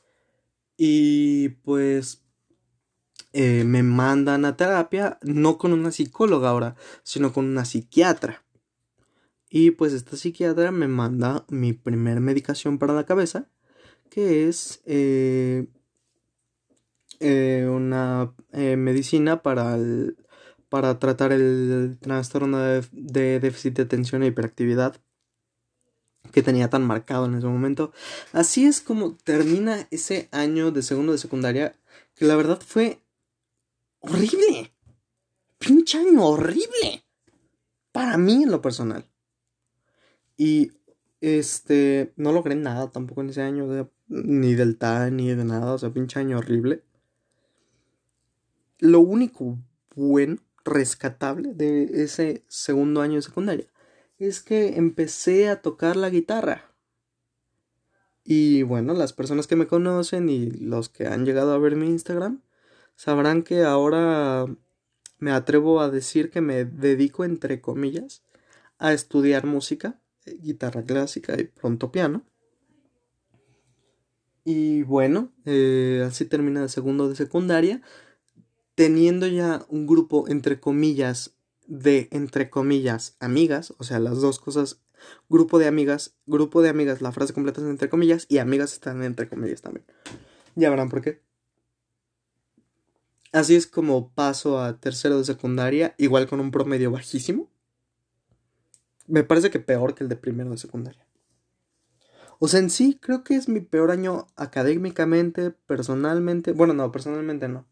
[0.77, 2.23] Y pues
[3.33, 8.45] eh, me mandan a terapia, no con una psicóloga ahora, sino con una psiquiatra.
[9.55, 13.51] Y pues esta psiquiatra me manda mi primer medicación para la cabeza,
[14.09, 15.67] que es eh,
[17.21, 19.79] eh, una eh, medicina para,
[20.73, 24.97] para tratar el trastorno de, déficit de atención e hiperactividad
[26.33, 27.93] que tenía tan marcado en ese momento.
[28.33, 31.77] Así es como termina ese año de segundo de secundaria,
[32.15, 33.03] que la verdad fue
[34.01, 34.73] horrible.
[35.59, 37.05] Pinche año horrible.
[37.93, 39.05] Para mí en lo personal.
[40.39, 40.73] Y
[41.21, 45.79] este, no logré nada tampoco en ese año, ni del TAN, ni de nada, o
[45.79, 46.83] sea, pinche año horrible.
[48.79, 49.59] Lo único
[49.95, 53.67] bueno, rescatable de ese segundo año de secundaria
[54.19, 56.73] es que empecé a tocar la guitarra.
[58.25, 61.89] Y bueno, las personas que me conocen y los que han llegado a ver mi
[61.89, 62.41] Instagram
[62.95, 64.47] sabrán que ahora
[65.19, 68.23] me atrevo a decir que me dedico, entre comillas,
[68.79, 72.25] a estudiar música, guitarra clásica y pronto piano.
[74.45, 77.81] Y bueno, eh, así termina el segundo de secundaria,
[78.75, 81.35] teniendo ya un grupo, entre comillas,
[81.67, 84.81] de, entre comillas, amigas, o sea, las dos cosas,
[85.29, 89.03] grupo de amigas, grupo de amigas, la frase completa es entre comillas, y amigas están
[89.03, 89.87] entre comillas también.
[90.55, 91.23] Ya verán por qué.
[93.33, 97.51] Así es como paso a tercero de secundaria, igual con un promedio bajísimo.
[99.07, 101.07] Me parece que peor que el de primero de secundaria.
[102.39, 106.53] O sea, en sí creo que es mi peor año académicamente, personalmente.
[106.53, 107.67] Bueno, no, personalmente no.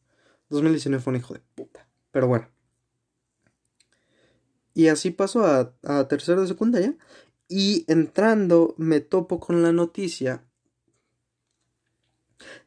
[0.50, 1.88] 2019 fue un hijo de puta.
[2.10, 2.48] Pero bueno.
[4.74, 6.96] Y así paso a, a tercero de secundaria.
[7.48, 10.44] Y entrando me topo con la noticia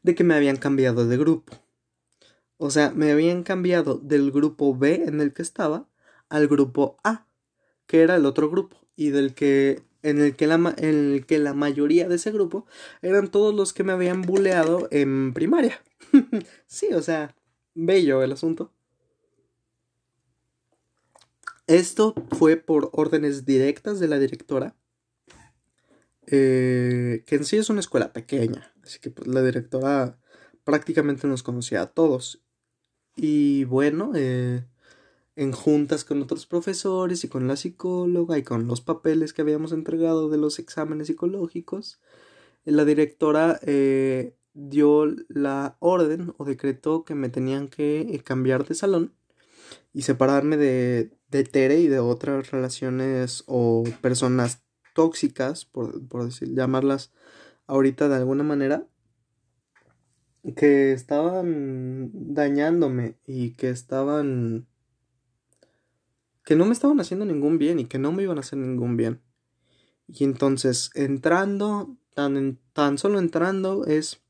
[0.02, 1.64] de que me habían cambiado de grupo.
[2.56, 5.88] O sea, me habían cambiado del grupo B en el que estaba
[6.28, 7.26] al grupo A,
[7.86, 11.38] que era el otro grupo, y del que en el que la, en el que
[11.38, 12.66] la mayoría de ese grupo
[13.00, 15.82] eran todos los que me habían buleado en primaria.
[16.66, 17.34] sí, o sea,
[17.74, 18.72] bello el asunto.
[21.66, 24.76] Esto fue por órdenes directas de la directora,
[26.26, 30.18] eh, que en sí es una escuela pequeña, así que pues, la directora
[30.64, 32.42] prácticamente nos conocía a todos.
[33.16, 34.66] Y bueno, eh,
[35.36, 39.72] en juntas con otros profesores y con la psicóloga y con los papeles que habíamos
[39.72, 42.00] entregado de los exámenes psicológicos,
[42.64, 49.12] la directora eh, dio la orden o decretó que me tenían que cambiar de salón
[49.92, 54.62] y separarme de, de Tere y de otras relaciones o personas
[54.94, 57.12] tóxicas, por, por decir, llamarlas
[57.66, 58.86] ahorita de alguna manera,
[60.56, 64.66] que estaban dañándome y que estaban
[66.44, 68.96] que no me estaban haciendo ningún bien y que no me iban a hacer ningún
[68.96, 69.22] bien.
[70.06, 74.22] Y entonces entrando, tan, tan solo entrando es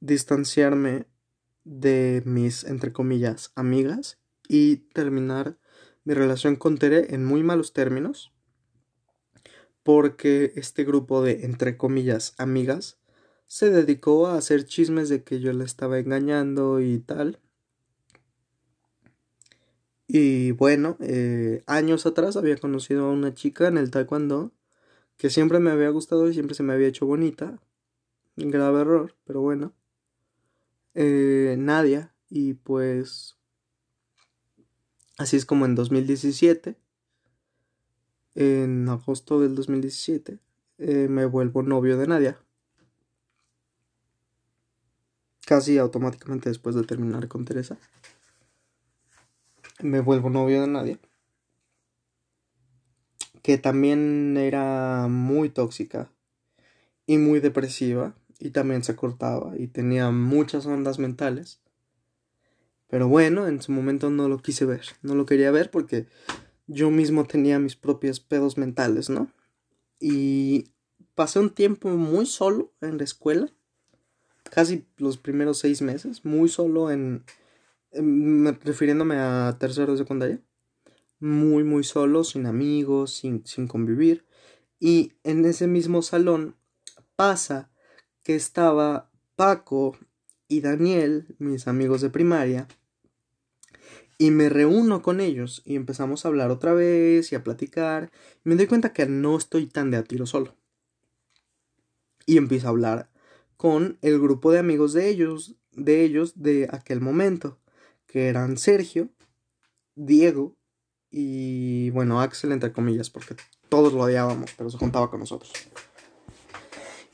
[0.00, 1.06] distanciarme
[1.64, 5.58] de mis, entre comillas, amigas y terminar
[6.04, 8.32] mi relación con Tere en muy malos términos.
[9.82, 12.98] Porque este grupo de, entre comillas, amigas
[13.46, 17.40] se dedicó a hacer chismes de que yo la estaba engañando y tal.
[20.08, 24.52] Y bueno, eh, años atrás había conocido a una chica en el taekwondo
[25.16, 27.60] que siempre me había gustado y siempre se me había hecho bonita.
[28.36, 29.74] Grave error, pero bueno.
[30.98, 33.36] Eh, Nadia, y pues
[35.18, 36.76] así es como en 2017,
[38.34, 40.40] en agosto del 2017,
[40.78, 42.40] eh, me vuelvo novio de Nadia.
[45.46, 47.78] casi automáticamente después de terminar con Teresa.
[49.80, 50.98] Me vuelvo novio de nadie.
[53.42, 56.10] Que también era muy tóxica
[57.06, 61.60] y muy depresiva y también se cortaba y tenía muchas ondas mentales.
[62.88, 66.06] Pero bueno, en su momento no lo quise ver, no lo quería ver porque
[66.66, 69.30] yo mismo tenía mis propios pedos mentales, ¿no?
[69.98, 70.70] Y
[71.14, 73.52] pasé un tiempo muy solo en la escuela
[74.50, 77.24] casi los primeros seis meses, muy solo en,
[78.64, 80.40] refiriéndome a tercero de secundaria,
[81.18, 84.24] muy, muy solo, sin amigos, sin, sin convivir.
[84.78, 86.56] Y en ese mismo salón
[87.16, 87.70] pasa
[88.26, 89.96] que estaba Paco
[90.48, 92.66] y Daniel, mis amigos de primaria,
[94.18, 98.10] y me reúno con ellos y empezamos a hablar otra vez y a platicar.
[98.42, 100.56] Me doy cuenta que no estoy tan de a tiro solo.
[102.26, 103.10] Y empiezo a hablar
[103.56, 107.60] con el grupo de amigos de ellos, de ellos de aquel momento,
[108.08, 109.08] que eran Sergio,
[109.94, 110.56] Diego
[111.12, 113.36] y bueno, Axel entre comillas, porque
[113.68, 115.52] todos lo odiábamos, pero se juntaba con nosotros.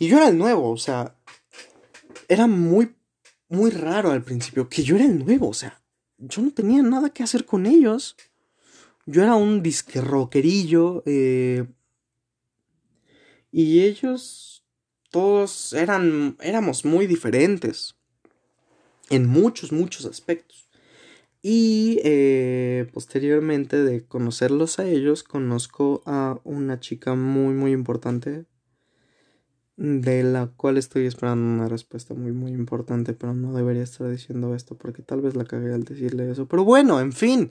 [0.03, 1.15] Y yo era el nuevo, o sea,
[2.27, 2.93] era muy,
[3.49, 5.81] muy raro al principio, que yo era el nuevo, o sea,
[6.19, 8.17] yo no tenía nada que hacer con ellos.
[9.07, 11.67] Yo era un disque rockerillo, eh,
[13.53, 14.65] Y ellos
[15.13, 17.95] todos eran, éramos muy diferentes
[19.09, 20.69] en muchos, muchos aspectos.
[21.43, 28.47] Y eh, posteriormente de conocerlos a ellos, conozco a una chica muy, muy importante,
[29.83, 34.55] de la cual estoy esperando una respuesta muy, muy importante, pero no debería estar diciendo
[34.55, 36.47] esto porque tal vez la cagué al decirle eso.
[36.47, 37.51] Pero bueno, en fin.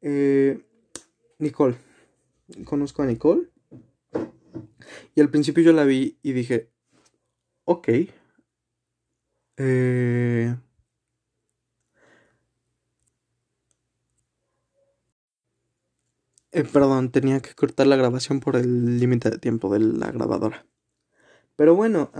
[0.00, 0.60] Eh,
[1.38, 1.76] Nicole.
[2.64, 3.48] Conozco a Nicole.
[5.14, 6.72] Y al principio yo la vi y dije,
[7.64, 7.88] ok.
[9.58, 10.56] Eh,
[16.50, 20.66] eh, perdón, tenía que cortar la grabación por el límite de tiempo de la grabadora.
[21.56, 22.10] Pero bueno,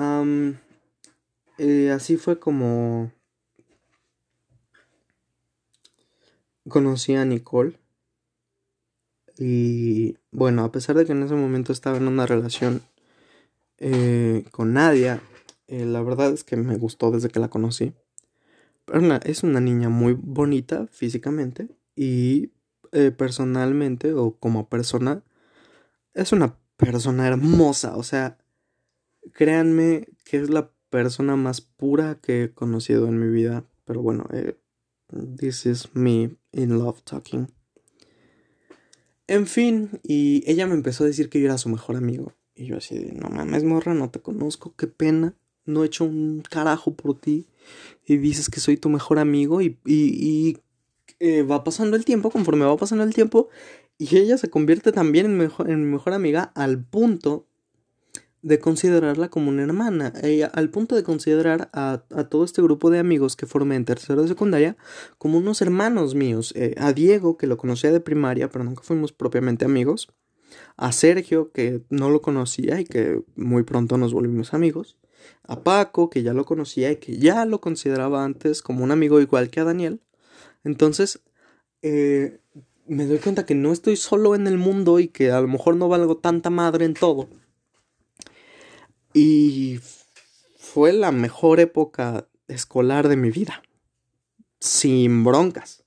[1.59, 3.13] eh, así fue como
[6.69, 7.79] conocí a Nicole.
[9.39, 12.81] Y bueno, a pesar de que en ese momento estaba en una relación
[13.79, 15.21] eh, con Nadia,
[15.67, 17.93] eh, la verdad es que me gustó desde que la conocí.
[18.87, 22.53] Pero es una niña muy bonita físicamente y
[23.19, 25.23] personalmente o como persona
[26.15, 27.97] es una persona hermosa.
[27.97, 28.39] O sea,
[29.33, 33.65] créanme que es la persona más pura que he conocido en mi vida.
[33.85, 34.57] Pero bueno, eh,
[35.39, 37.49] this is me in love talking.
[39.29, 42.33] En fin, y ella me empezó a decir que yo era su mejor amigo.
[42.55, 45.35] Y yo así no mames, morra, no te conozco, qué pena.
[45.65, 47.47] No he hecho un carajo por ti.
[48.07, 50.59] Y dices que soy tu mejor amigo y, y,
[51.19, 53.49] eh, va pasando el tiempo, conforme va pasando el tiempo,
[53.99, 57.47] y ella se convierte también en, en mi mejor amiga al punto
[58.47, 63.01] de considerarla como una hermana, ella, al punto de considerar a, todo este grupo de
[63.01, 64.77] amigos que formé en tercero de secundaria
[65.19, 69.13] como unos hermanos míos, eh, a Diego, que lo conocía de primaria, pero nunca fuimos
[69.13, 70.13] propiamente amigos,
[70.77, 74.97] a Sergio, que no lo conocía y que muy pronto nos volvimos amigos,
[75.43, 79.21] a Paco, que ya lo conocía y que ya lo consideraba antes como un amigo
[79.21, 80.03] igual que a Daniel.
[80.63, 81.21] Entonces,
[81.83, 82.39] eh,
[82.87, 85.75] me doy cuenta que no estoy solo en el mundo y que a lo mejor
[85.75, 87.29] no valgo tanta madre en todo
[89.17, 89.81] y
[90.59, 93.63] fue la mejor época escolar de mi vida.
[94.61, 95.85] Sin broncas.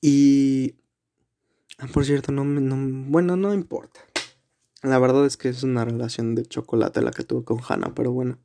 [0.00, 0.76] Y...
[1.76, 4.00] Ah, por cierto, no, no, bueno, no importa.
[4.82, 8.12] La verdad es que es una relación de chocolate la que tuve con Hannah, pero
[8.12, 8.38] bueno.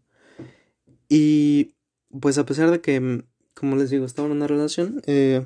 [1.08, 1.76] Y
[2.20, 3.24] pues a pesar de que,
[3.54, 5.46] como les digo, estaba en una relación, eh,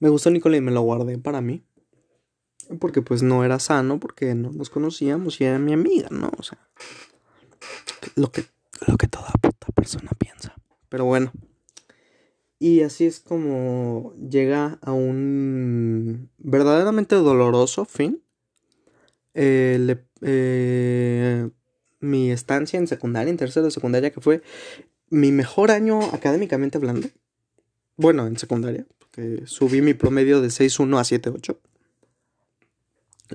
[0.00, 1.64] me gustó Nicole y me lo guardé para mí
[2.78, 6.30] porque pues no era sano, porque no nos conocíamos y era mi amiga, ¿no?
[6.38, 6.58] O sea,
[8.16, 8.44] lo que,
[8.86, 10.54] lo que toda puta persona piensa.
[10.88, 11.32] Pero bueno.
[12.58, 18.22] Y así es como llega a un verdaderamente doloroso fin.
[19.34, 21.48] Eh, eh,
[21.98, 24.42] mi estancia en secundaria, en tercero de secundaria, que fue
[25.10, 27.08] mi mejor año académicamente hablando.
[27.96, 31.58] Bueno, en secundaria, porque subí mi promedio de 6.1 a 7.8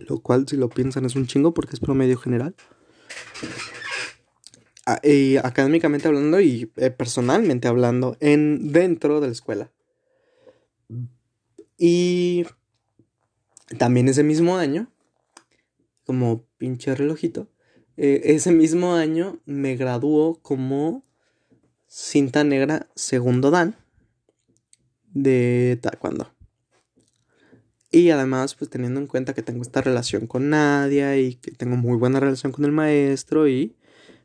[0.08, 2.56] lo cual si lo piensan es un chingo porque es promedio general.
[4.86, 9.72] Ah, y académicamente hablando y eh, personalmente hablando en dentro de la escuela.
[11.78, 12.46] Y
[13.78, 14.90] también ese mismo año,
[16.06, 17.50] como pinche relojito,
[17.98, 21.04] eh, ese mismo año me graduó como
[21.88, 23.76] cinta negra segundo dan
[25.14, 26.37] de taekwondo.
[27.98, 31.78] Y además, pues teniendo en cuenta que tengo esta relación con Nadia y que tengo
[31.78, 33.76] muy buena relación con el maestro y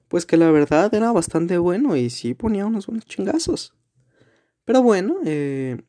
[0.09, 3.75] pues que la verdad era bastante bueno y sí ponía unos buenos chingazos.
[4.67, 5.81] Pero bueno, eh,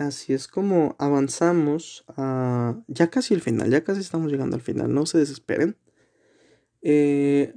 [0.00, 4.92] así es como avanzamos a ya casi el final, ya casi estamos llegando al final,
[4.92, 5.76] no se desesperen.
[6.82, 7.54] Eh,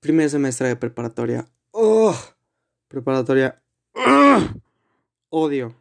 [0.00, 1.46] primer semestre de preparatoria.
[1.70, 2.16] ¡Oh!
[2.88, 3.62] Preparatoria.
[5.28, 5.76] Odio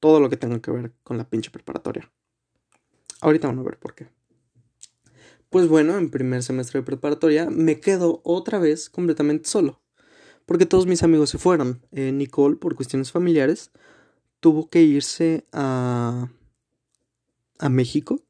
[0.00, 2.10] todo lo que tenga que ver con la pinche preparatoria.
[3.20, 4.08] Ahorita vamos a ver por qué.
[5.50, 9.80] Pues bueno, en primer semestre de preparatoria me quedo otra vez completamente solo.
[10.44, 11.82] Porque todos mis amigos se fueron.
[11.92, 13.70] Eh, Nicole, por cuestiones familiares,
[14.40, 16.30] tuvo que irse a,
[17.58, 18.20] a México.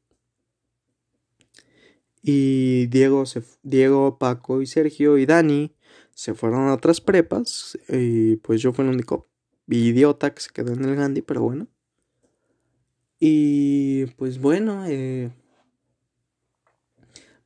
[2.21, 5.75] Y Diego, se, Diego, Paco y Sergio y Dani
[6.13, 7.77] se fueron a otras prepas.
[7.89, 9.29] Y pues yo fui el único
[9.67, 11.67] idiota que se quedó en el Gandhi, pero bueno.
[13.19, 15.31] Y pues bueno, eh,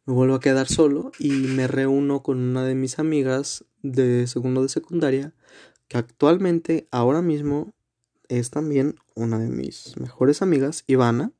[0.05, 4.61] me vuelvo a quedar solo y me reúno con una de mis amigas de segundo
[4.61, 5.33] de secundaria,
[5.87, 7.73] que actualmente, ahora mismo,
[8.27, 11.31] es también una de mis mejores amigas, Ivana.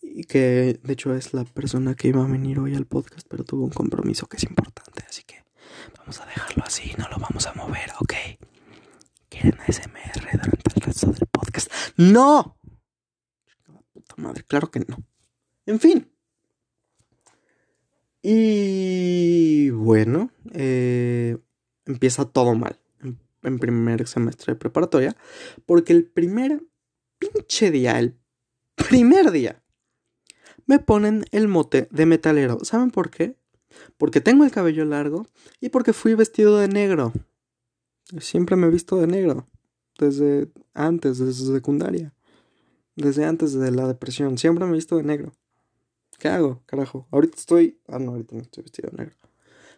[0.00, 3.44] y que de hecho es la persona que iba a venir hoy al podcast, pero
[3.44, 5.44] tuvo un compromiso que es importante, así que
[5.98, 8.14] vamos a dejarlo así, no lo vamos a mover, ¿ok?
[9.40, 11.70] ¿Quieren ASMR durante el resto del podcast?
[11.96, 12.58] ¡No!
[14.48, 14.96] Claro que no.
[15.66, 16.10] En fin.
[18.20, 21.38] Y bueno, eh,
[21.86, 22.78] empieza todo mal
[23.44, 25.16] en primer semestre de preparatoria,
[25.66, 26.64] porque el primer
[27.18, 28.18] pinche día, el
[28.74, 29.62] primer día,
[30.66, 32.58] me ponen el mote de metalero.
[32.64, 33.36] ¿Saben por qué?
[33.96, 35.26] Porque tengo el cabello largo
[35.60, 37.12] y porque fui vestido de negro.
[38.18, 39.46] Siempre me he visto de negro.
[39.98, 42.14] Desde antes, desde secundaria.
[42.96, 44.38] Desde antes de la depresión.
[44.38, 45.32] Siempre me he visto de negro.
[46.18, 47.06] ¿Qué hago, carajo?
[47.10, 47.78] Ahorita estoy...
[47.86, 49.16] Ah, no, ahorita no estoy vestido de negro.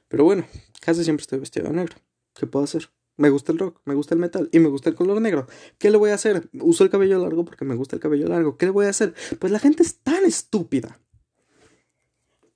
[0.09, 0.47] Pero bueno,
[0.81, 1.97] casi siempre estoy vestido de negro.
[2.35, 2.91] ¿Qué puedo hacer?
[3.17, 5.47] Me gusta el rock, me gusta el metal y me gusta el color negro.
[5.79, 6.49] ¿Qué le voy a hacer?
[6.55, 8.57] Uso el cabello largo porque me gusta el cabello largo.
[8.57, 9.15] ¿Qué le voy a hacer?
[9.39, 10.99] Pues la gente es tan estúpida.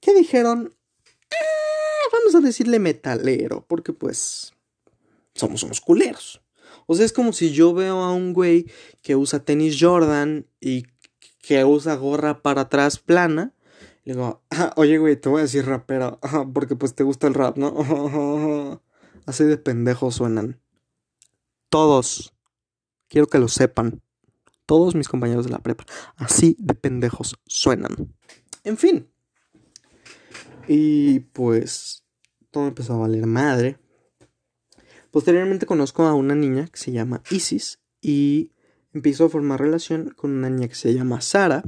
[0.01, 0.75] ¿Qué dijeron?
[1.31, 4.54] Ah, vamos a decirle metalero, porque pues
[5.35, 6.43] somos unos culeros.
[6.87, 8.71] O sea, es como si yo veo a un güey
[9.03, 10.85] que usa tenis Jordan y
[11.41, 13.55] que usa gorra para atrás plana.
[14.05, 16.21] Le digo, ah, oye, güey, te voy a decir rapero,
[16.53, 18.81] porque pues te gusta el rap, ¿no?
[19.27, 20.61] Así de pendejos suenan.
[21.71, 22.35] Todos.
[23.09, 24.03] Quiero que lo sepan.
[24.67, 25.85] Todos mis compañeros de la prepa.
[26.17, 28.15] Así de pendejos suenan.
[28.63, 29.09] En fin.
[30.69, 32.05] Y pues
[32.51, 33.79] todo empezó a valer madre.
[35.15, 38.51] Posteriormente conozco a una niña que se llama Isis y
[38.93, 41.63] empiezo a formar relación con una niña que se llama Sara.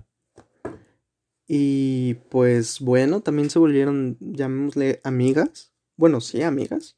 [1.46, 5.72] Y pues bueno, también se volvieron, llamémosle, amigas.
[5.96, 6.96] Bueno, sí, amigas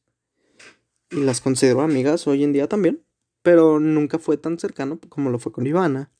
[1.10, 3.04] y las considero amigas hoy en día también,
[3.42, 6.10] pero nunca fue tan cercano como lo fue con Ivana.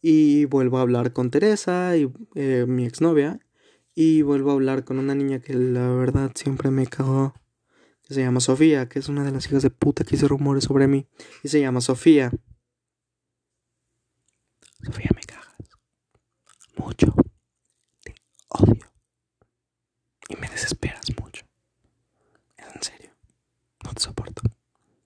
[0.00, 3.40] Y vuelvo a hablar con Teresa, y, eh, mi exnovia,
[3.92, 7.34] y vuelvo a hablar con una niña que la verdad siempre me cagó,
[8.06, 10.64] que se llama Sofía, que es una de las hijas de puta que hizo rumores
[10.64, 11.06] sobre mí,
[11.42, 12.30] y se llama Sofía.
[14.82, 15.54] Sofía, me cagas.
[16.76, 17.14] Mucho.
[18.02, 18.14] Te
[18.48, 18.92] odio.
[20.28, 21.46] Y me desesperas mucho.
[22.58, 23.10] En serio.
[23.82, 24.42] No te soporto.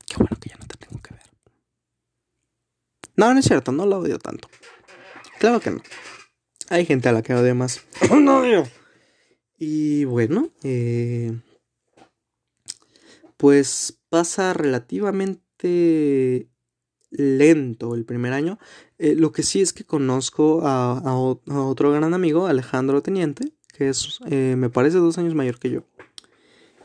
[0.07, 1.23] Qué bueno que ya no te tengo que ver.
[3.15, 4.49] No, no es cierto, no lo odio tanto.
[5.39, 5.83] Claro que no.
[6.69, 7.83] Hay gente a la que odio más.
[8.11, 8.43] no
[9.57, 11.33] Y bueno, eh,
[13.39, 16.51] pues pasa relativamente
[17.11, 18.59] lento el primer año.
[18.99, 24.19] Eh, lo que sí es que conozco a, otro gran amigo, Alejandro Teniente, que es,
[24.27, 25.85] eh, me parece, dos años mayor que yo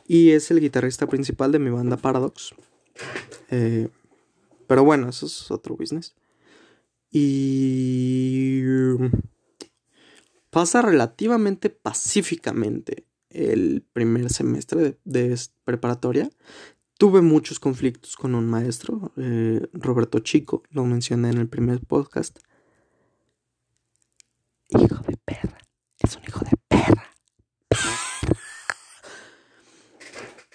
[0.07, 2.53] y es el guitarrista principal de mi banda Paradox.
[3.49, 3.89] Eh,
[4.67, 6.15] pero bueno, eso es otro business.
[7.09, 8.61] Y
[10.49, 16.29] pasa relativamente pacíficamente el primer semestre de, preparatoria.
[16.97, 22.39] Tuve muchos conflictos con un maestro, eh, Roberto Chico, lo mencioné en el primer podcast.
[24.69, 25.57] Hijo de perra,
[25.99, 27.03] es un hijo de perra.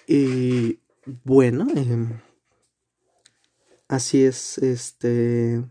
[0.07, 2.19] Y bueno, em,
[3.87, 5.63] así es, este...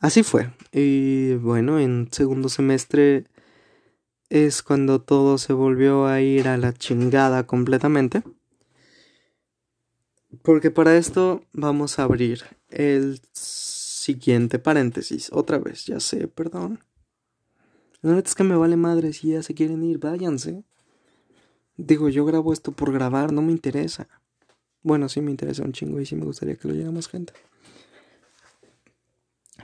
[0.00, 0.52] Así fue.
[0.72, 3.24] Y bueno, en segundo semestre
[4.34, 8.24] es cuando todo se volvió a ir a la chingada completamente.
[10.42, 15.30] Porque para esto vamos a abrir el siguiente paréntesis.
[15.32, 16.80] Otra vez, ya sé, perdón.
[18.02, 20.64] Neta es que me vale madre si ya se quieren ir, váyanse.
[21.76, 24.08] Digo, yo grabo esto por grabar, no me interesa.
[24.82, 27.32] Bueno, sí me interesa un chingo y sí me gustaría que lo oyera más gente.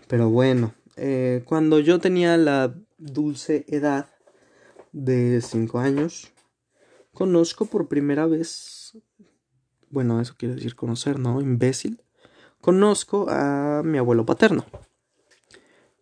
[0.07, 4.11] Pero bueno, eh, cuando yo tenía la dulce edad
[4.93, 6.33] de 5 años,
[7.13, 8.97] conozco por primera vez,
[9.91, 11.41] bueno, eso quiere decir conocer, ¿no?
[11.41, 12.03] Imbécil.
[12.61, 14.65] Conozco a mi abuelo paterno.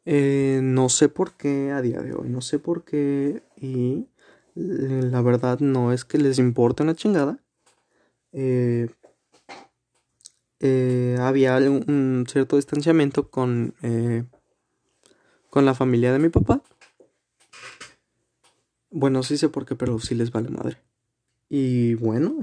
[0.04, 4.08] Eh, no sé por qué a día de hoy, no sé por qué y
[4.54, 7.38] la verdad no es que les importe una chingada.
[8.32, 8.88] Eh,
[10.60, 13.74] eh, había un cierto distanciamiento con,
[15.50, 16.62] con la familia de mi papá.
[18.90, 20.78] Bueno, sí sé por qué, pero sí les vale madre.
[21.48, 22.36] Y bueno,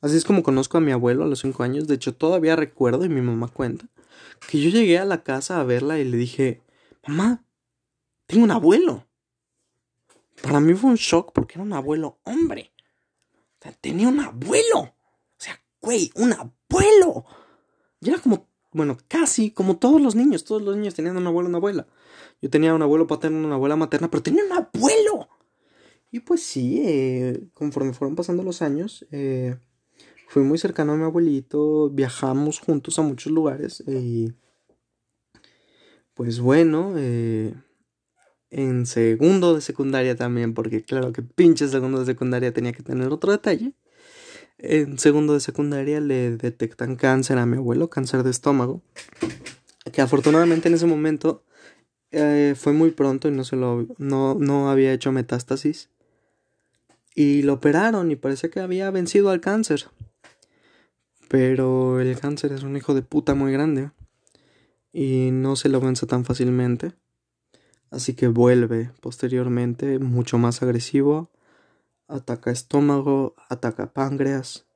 [0.00, 1.86] así es como conozco a mi abuelo a los 5 años.
[1.86, 3.86] De hecho, todavía recuerdo y mi mamá cuenta
[4.48, 6.62] que yo llegué a la casa a verla y le dije,
[7.06, 7.44] mamá,
[8.26, 9.06] tengo un abuelo.
[10.42, 12.72] Para mí fue un shock porque era un abuelo hombre.
[13.60, 14.80] O sea, tenía un abuelo.
[14.80, 14.94] O
[15.38, 17.24] sea, güey, un abuelo.
[18.00, 21.48] Y era como bueno, casi como todos los niños, todos los niños tenían un abuelo,
[21.48, 21.86] una abuela.
[22.40, 25.28] Yo tenía un abuelo paterno, una abuela materna, pero tenía un abuelo.
[26.10, 29.56] Y pues sí, eh, conforme fueron pasando los años, eh,
[30.28, 34.32] fui muy cercano a mi abuelito, viajamos juntos a muchos lugares y
[36.14, 37.54] pues bueno, eh,
[38.50, 43.08] en segundo de secundaria también, porque claro que pinche segundo de secundaria tenía que tener
[43.08, 43.72] otro detalle.
[44.64, 48.80] En segundo de secundaria le detectan cáncer a mi abuelo, cáncer de estómago,
[49.92, 51.42] que afortunadamente en ese momento
[52.12, 55.90] eh, fue muy pronto y no se lo no, no había hecho metástasis.
[57.16, 59.86] Y lo operaron y parece que había vencido al cáncer.
[61.28, 63.90] Pero el cáncer es un hijo de puta muy grande
[64.92, 66.92] y no se lo vence tan fácilmente.
[67.90, 71.30] Así que vuelve posteriormente mucho más agresivo.
[72.12, 74.66] Ataca estómago, ataca páncreas,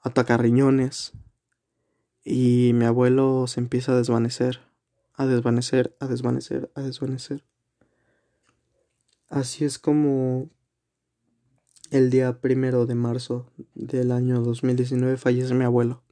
[0.00, 1.12] ataca riñones.
[2.24, 4.60] Y mi abuelo se empieza a desvanecer,
[5.14, 7.44] a desvanecer, a desvanecer, a desvanecer.
[9.28, 10.50] Así es como
[11.90, 16.02] el día primero de marzo del año 2019 fallece mi abuelo,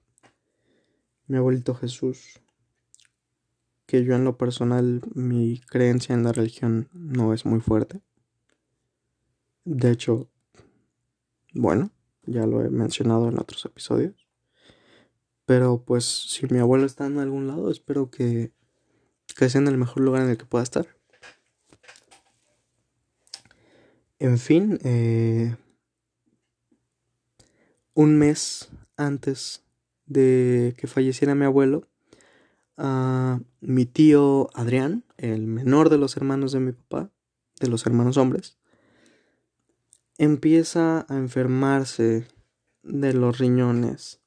[1.26, 2.40] mi abuelito Jesús
[3.90, 8.00] que yo en lo personal mi creencia en la religión no es muy fuerte.
[9.64, 10.30] De hecho,
[11.54, 11.90] bueno,
[12.24, 14.28] ya lo he mencionado en otros episodios.
[15.46, 18.52] Pero pues si mi abuelo está en algún lado, espero que,
[19.36, 20.86] que sea en el mejor lugar en el que pueda estar.
[24.20, 25.56] En fin, eh,
[27.94, 29.64] un mes antes
[30.04, 31.88] de que falleciera mi abuelo,
[33.60, 37.10] mi tío Adrián, el menor de los hermanos de mi papá,
[37.60, 38.59] de los hermanos hombres,
[40.20, 42.26] empieza a enfermarse
[42.82, 44.20] de los riñones.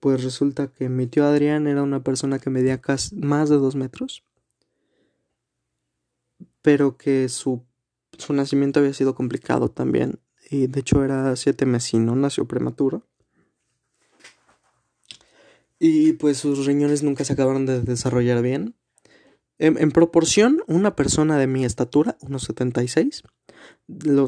[0.00, 2.78] Pues resulta que mi tío Adrián era una persona que medía
[3.14, 4.22] más de dos metros,
[6.60, 7.64] pero que su,
[8.18, 13.06] su nacimiento había sido complicado también, y de hecho era siete mesino, nació prematuro.
[15.78, 18.74] Y pues sus riñones nunca se acabaron de desarrollar bien.
[19.58, 23.22] En, proporción, una persona de mi estatura, unos 76,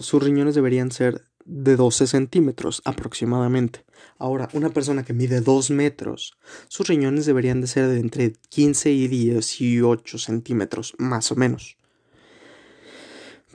[0.01, 3.85] sus riñones deberían ser de 12 centímetros aproximadamente.
[4.19, 6.37] Ahora, una persona que mide 2 metros,
[6.69, 11.77] sus riñones deberían de ser de entre 15 y 18 centímetros, más o menos.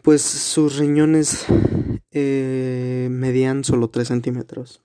[0.03, 1.45] Pues sus riñones
[2.11, 4.81] eh, medían solo 3 centímetros.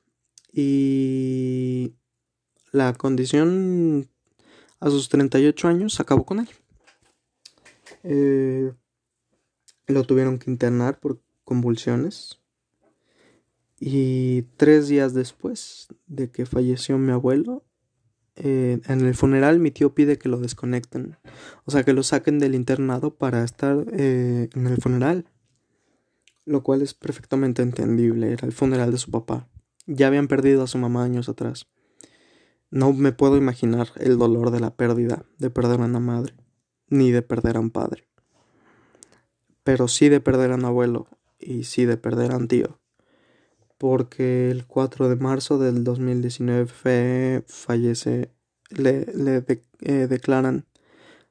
[0.52, 1.94] Y
[2.70, 4.08] la condición
[4.80, 6.48] a sus 38 años acabó con él.
[8.08, 8.72] Eh,
[9.88, 12.40] lo tuvieron que internar por convulsiones.
[13.78, 17.64] Y tres días después de que falleció mi abuelo,
[18.36, 21.16] eh, en el funeral mi tío pide que lo desconecten.
[21.64, 25.26] O sea, que lo saquen del internado para estar eh, en el funeral.
[26.44, 28.32] Lo cual es perfectamente entendible.
[28.32, 29.48] Era el funeral de su papá.
[29.86, 31.66] Ya habían perdido a su mamá años atrás.
[32.70, 36.34] No me puedo imaginar el dolor de la pérdida, de perder a una madre,
[36.88, 38.06] ni de perder a un padre.
[39.64, 41.08] Pero sí de perder a un abuelo
[41.38, 42.78] y sí de perder a un tío.
[43.78, 48.30] Porque el 4 de marzo del 2019 fallece,
[48.70, 49.44] le, le
[49.80, 50.66] eh, declaran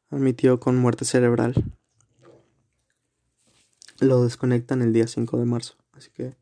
[0.10, 1.56] a mi tío con muerte cerebral.
[4.00, 5.76] Lo desconectan el día 5 de marzo.
[5.94, 6.36] Así que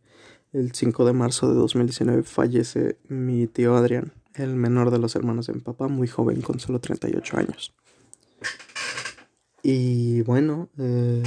[0.52, 5.48] el 5 de marzo de 2019 fallece mi tío Adrián el menor de los hermanos
[5.48, 7.73] de mi papá, muy joven, con solo 38 años.
[9.65, 11.23] Y bueno, eh,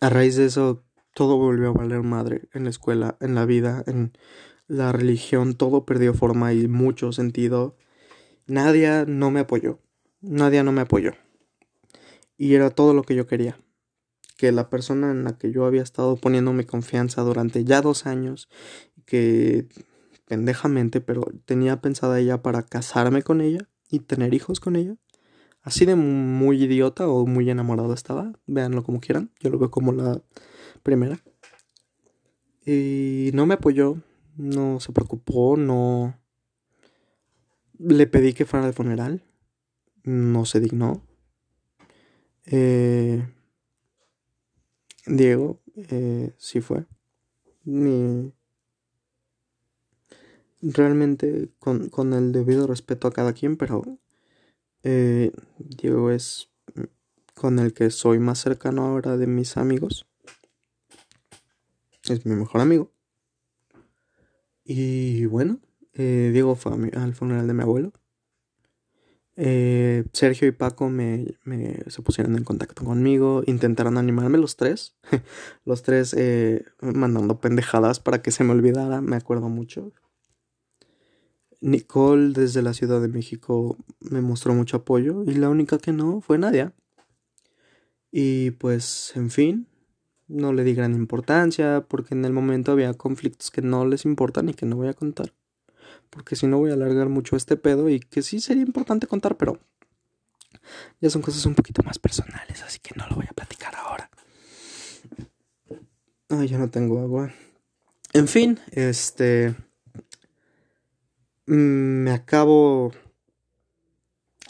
[0.00, 0.84] a raíz de eso,
[1.14, 4.12] todo volvió a valer madre en la escuela, en la vida, en
[4.66, 7.78] la religión, todo perdió forma y mucho sentido.
[8.46, 9.80] Nadie no me apoyó,
[10.20, 11.12] nadie no me apoyó.
[12.36, 13.58] Y era todo lo que yo quería.
[14.36, 18.04] Que la persona en la que yo había estado poniendo mi confianza durante ya dos
[18.04, 18.50] años,
[19.06, 19.68] que
[20.26, 24.96] pendejamente, pero tenía pensada ella para casarme con ella y tener hijos con ella.
[25.62, 29.92] Así de muy idiota o muy enamorado estaba, véanlo como quieran, yo lo veo como
[29.92, 30.20] la
[30.82, 31.20] primera.
[32.66, 33.96] Y no me apoyó,
[34.36, 36.18] no se preocupó, no...
[37.78, 39.24] Le pedí que fuera al funeral,
[40.04, 41.02] no se dignó.
[42.46, 43.26] Eh,
[45.06, 46.86] Diego, eh, sí fue.
[47.64, 48.32] Ni,
[50.60, 53.98] realmente con, con, el debido respeto a cada quien, pero
[54.82, 56.50] eh, Diego es
[57.34, 60.06] con el que soy más cercano ahora de mis amigos.
[62.08, 62.92] Es mi mejor amigo.
[64.64, 65.60] Y bueno,
[65.94, 67.92] eh, Diego fue al funeral de mi abuelo.
[69.36, 71.26] eh, Sergio y Paco me,
[71.86, 74.94] se pusieron en contacto conmigo, intentaron animarme los tres,
[75.64, 79.92] los tres eh, mandando pendejadas para que se me olvidara, me acuerdo mucho.
[81.62, 86.20] Nicole desde la Ciudad de México me mostró mucho apoyo y la única que no
[86.20, 86.74] fue Nadia.
[88.10, 89.66] Y pues, en fin,
[90.28, 94.50] no le di gran importancia porque en el momento había conflictos que no les importan
[94.50, 95.32] y que no voy a contar
[96.12, 99.38] porque si no voy a alargar mucho este pedo y que sí sería importante contar,
[99.38, 99.58] pero
[101.00, 104.10] ya son cosas un poquito más personales, así que no lo voy a platicar ahora.
[106.28, 107.32] Ay, ya no tengo agua.
[108.12, 109.54] En fin, este...
[111.46, 112.92] Me acabo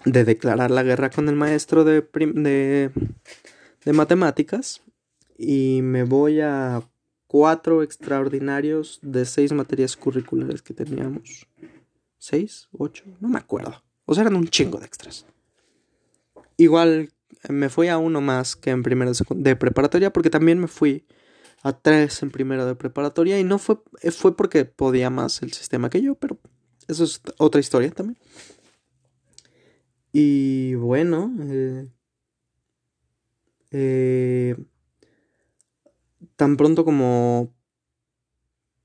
[0.05, 2.91] de declarar la guerra con el maestro de, de,
[3.85, 4.83] de matemáticas
[5.39, 6.83] y me voy a
[7.27, 11.49] cuatro extraordinarios de seis materias curriculares que teníamos.
[12.19, 12.69] ¿Seis?
[12.73, 13.05] ¿Ocho?
[13.21, 13.83] No me acuerdo.
[14.05, 15.25] O sea, eran un chingo de extras.
[16.57, 17.11] Igual
[17.49, 21.07] me fui a uno más que en primero de, preparatoria porque también me fui
[21.63, 23.79] a tres en primero de preparatoria y no fue,
[24.11, 26.39] fue porque podía más el sistema que yo, pero
[26.89, 28.19] eso es otra historia también.
[30.13, 31.89] Y bueno, eh,
[33.71, 34.57] eh,
[36.37, 37.55] tan pronto como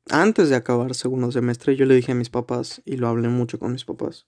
[0.10, 3.60] antes de acabar segundo semestre, yo le dije a mis papás, y lo hablé mucho
[3.60, 4.26] con mis papás,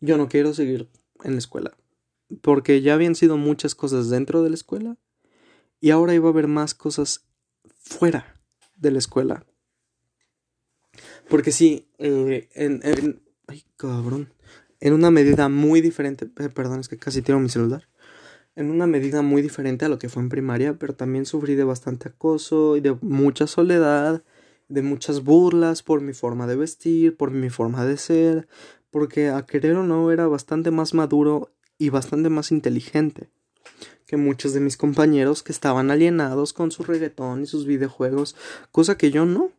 [0.00, 0.88] yo no quiero seguir
[1.24, 1.76] en la escuela,
[2.40, 4.96] porque ya habían sido muchas cosas dentro de la escuela,
[5.80, 7.26] y ahora iba a haber más cosas
[7.74, 8.40] fuera
[8.76, 9.44] de la escuela.
[11.28, 14.32] Porque sí, eh, en, en, ay, cabrón,
[14.80, 17.88] en una medida muy diferente, eh, perdón, es que casi tiro mi celular
[18.58, 21.62] en una medida muy diferente a lo que fue en primaria, pero también sufrí de
[21.62, 24.24] bastante acoso y de mucha soledad,
[24.66, 28.48] de muchas burlas por mi forma de vestir, por mi forma de ser,
[28.90, 33.30] porque a querer o no era bastante más maduro y bastante más inteligente
[34.08, 38.34] que muchos de mis compañeros que estaban alienados con su reggaetón y sus videojuegos,
[38.72, 39.52] cosa que yo no.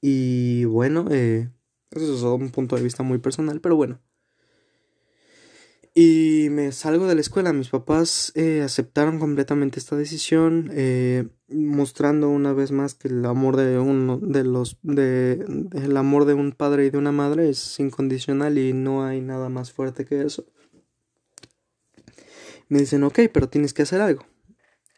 [0.00, 1.50] Y bueno, eh,
[1.90, 4.00] eso es un punto de vista muy personal, pero bueno.
[6.00, 7.52] Y me salgo de la escuela.
[7.52, 13.56] Mis papás eh, aceptaron completamente esta decisión, eh, mostrando una vez más que el amor
[13.56, 17.80] de uno de los de, el amor de un padre y de una madre es
[17.80, 20.46] incondicional y no hay nada más fuerte que eso.
[22.68, 24.24] Me dicen, ok, pero tienes que hacer algo.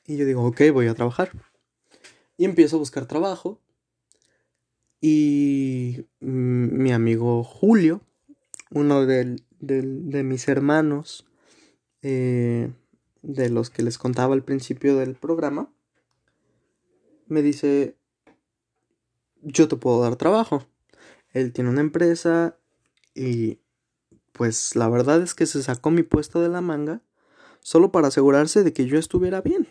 [0.05, 1.31] Y yo digo, ok, voy a trabajar.
[2.36, 3.59] Y empiezo a buscar trabajo.
[5.01, 8.02] Y mi amigo Julio,
[8.70, 11.27] uno de, mis hermanos,
[12.02, 12.70] eh,
[13.22, 15.72] de los que les contaba al principio del programa,
[17.27, 17.97] me dice,
[19.43, 20.66] yo te puedo dar trabajo.
[21.32, 22.59] Él tiene una empresa
[23.14, 23.60] y
[24.32, 27.02] pues la verdad es que se sacó mi puesto de la manga
[27.60, 29.68] solo para asegurarse de que yo estuviera bien,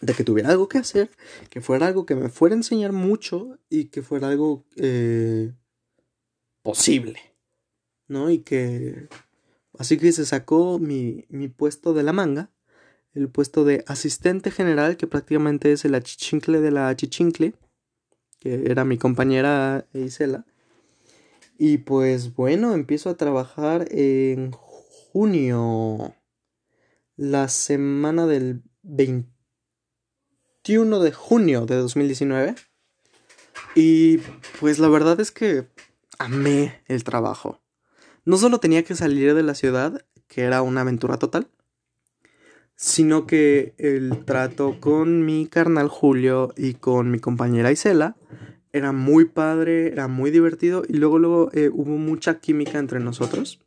[0.00, 1.10] de que tuviera algo que hacer,
[1.50, 5.52] que fuera algo que me fuera a enseñar mucho y que fuera algo eh,
[6.62, 7.20] posible.
[8.08, 8.30] ¿no?
[8.30, 9.08] Y que...
[9.78, 12.50] Así que se sacó mi, mi puesto de la manga,
[13.12, 17.54] el puesto de asistente general, que prácticamente es el achichincle de la achichincle,
[18.38, 20.46] que era mi compañera Isela.
[21.58, 26.14] Y pues bueno, empiezo a trabajar en junio,
[27.16, 28.62] la semana del
[30.66, 32.56] 21 de junio de 2019.
[33.76, 34.18] Y
[34.58, 35.68] pues la verdad es que
[36.18, 37.60] amé el trabajo.
[38.24, 41.46] No solo tenía que salir de la ciudad, que era una aventura total,
[42.74, 48.16] sino que el trato con mi carnal Julio y con mi compañera Isela
[48.72, 53.60] era muy padre, era muy divertido y luego luego eh, hubo mucha química entre nosotros.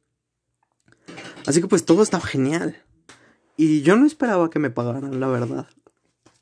[1.46, 2.76] Así que pues todo estaba genial.
[3.56, 5.68] Y yo no esperaba que me pagaran, la verdad.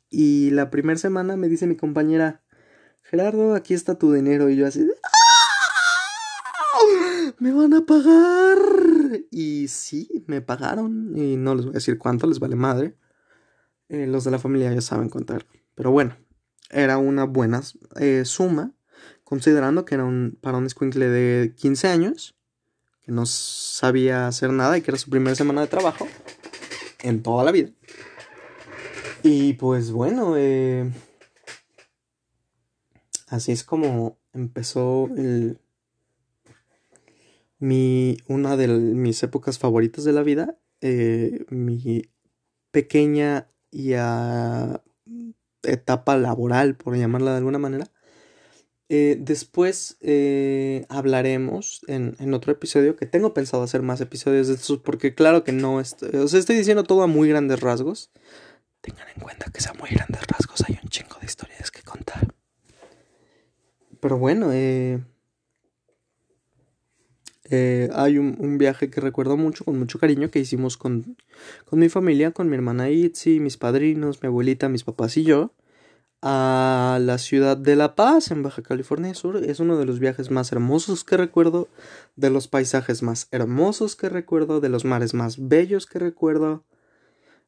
[0.09, 2.41] Y la primera semana me dice mi compañera,
[3.03, 4.49] Gerardo, aquí está tu dinero.
[4.49, 4.87] Y yo así,
[7.39, 8.57] me van a pagar.
[9.31, 11.17] Y sí, me pagaron.
[11.17, 12.97] Y no les voy a decir cuánto, les vale madre.
[13.89, 15.45] Eh, los de la familia ya saben contar.
[15.75, 16.17] Pero bueno,
[16.69, 17.61] era una buena
[17.99, 18.73] eh, suma,
[19.23, 22.35] considerando que era un, para un escuincle de 15 años,
[23.01, 26.07] que no sabía hacer nada y que era su primera semana de trabajo
[27.03, 27.69] en toda la vida.
[29.29, 30.89] Y pues bueno, eh,
[33.27, 35.09] así es como empezó
[37.59, 42.03] mi, una de mis épocas favoritas de la vida, eh, mi
[42.71, 43.95] pequeña y
[45.63, 47.91] etapa laboral, por llamarla de alguna manera,
[48.89, 49.97] Eh, después
[50.87, 55.43] hablaremos en, en, otro episodio que tengo pensado hacer más episodios de estos porque claro
[55.43, 58.11] que no estoy, o sea, estoy diciendo todo a muy grandes rasgos.
[58.87, 62.33] Tengan en cuenta que sea muy grandes rasgos, hay un chingo de historias que contar.
[63.99, 65.03] Pero bueno, eh,
[67.49, 71.17] eh, hay un, viaje que recuerdo mucho, con mucho cariño, que hicimos con,
[71.65, 75.51] con mi familia, con mi hermana Itzi, mis padrinos, mi abuelita, mis papás y yo
[76.21, 79.35] a la ciudad de La Paz, en Baja California Sur.
[79.43, 81.67] Es uno de los viajes más hermosos que recuerdo,
[82.15, 86.63] de los paisajes más hermosos que recuerdo, de los mares más bellos que recuerdo.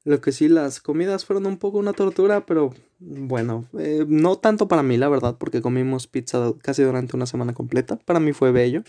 [0.05, 4.67] Lo que sí, las comidas fueron un poco una tortura, pero bueno, eh, no tanto
[4.67, 7.97] para mí, la verdad, porque comimos pizza casi durante una semana completa.
[7.97, 8.83] Para mí fue bello.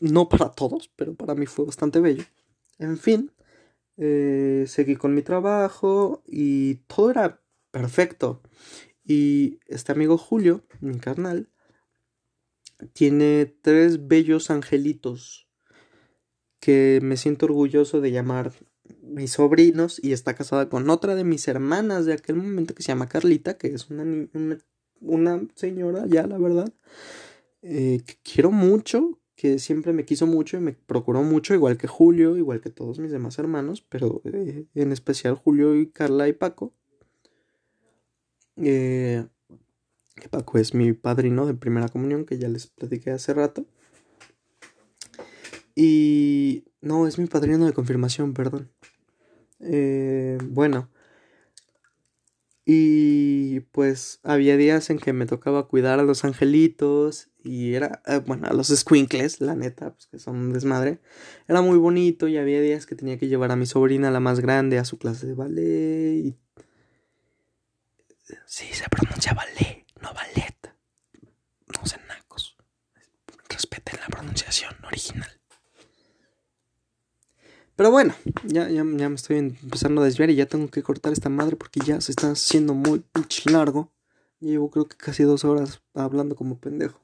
[0.00, 2.24] No para todos, pero para mí fue bastante bello.
[2.78, 3.32] En fin,
[3.96, 7.40] eh, seguí con mi trabajo y todo era
[7.70, 8.42] perfecto.
[9.04, 11.48] Y este amigo Julio, mi carnal,
[12.92, 15.48] tiene tres bellos angelitos
[16.60, 18.52] que me siento orgulloso de llamar
[19.08, 22.88] mis sobrinos y está casada con otra de mis hermanas de aquel momento que se
[22.88, 24.02] llama Carlita, que es una,
[24.34, 24.58] una,
[25.00, 26.72] una señora ya, la verdad,
[27.62, 31.86] eh, que quiero mucho, que siempre me quiso mucho y me procuró mucho, igual que
[31.86, 36.32] Julio, igual que todos mis demás hermanos, pero eh, en especial Julio y Carla y
[36.32, 36.74] Paco.
[38.56, 39.24] Eh,
[40.16, 43.64] que Paco es mi padrino de primera comunión, que ya les platiqué hace rato.
[45.74, 46.64] Y...
[46.80, 48.70] No, es mi padrino de confirmación, perdón.
[49.60, 50.90] Eh, bueno.
[52.64, 58.20] Y pues había días en que me tocaba cuidar a los angelitos y era, eh,
[58.26, 61.00] bueno, a los squinkles, la neta, pues que son un desmadre.
[61.48, 64.40] Era muy bonito y había días que tenía que llevar a mi sobrina, la más
[64.40, 66.36] grande, a su clase de ballet y
[68.46, 70.54] Sí, se pronuncia ballet, no ballet.
[71.74, 72.02] No sean.
[73.48, 75.37] Respeten la pronunciación original.
[77.78, 78.12] Pero bueno,
[78.44, 81.54] ya, ya, ya, me estoy empezando a desviar y ya tengo que cortar esta madre
[81.54, 83.04] porque ya se está haciendo muy
[83.44, 83.92] largo.
[84.40, 87.00] Llevo creo que casi dos horas hablando como pendejo.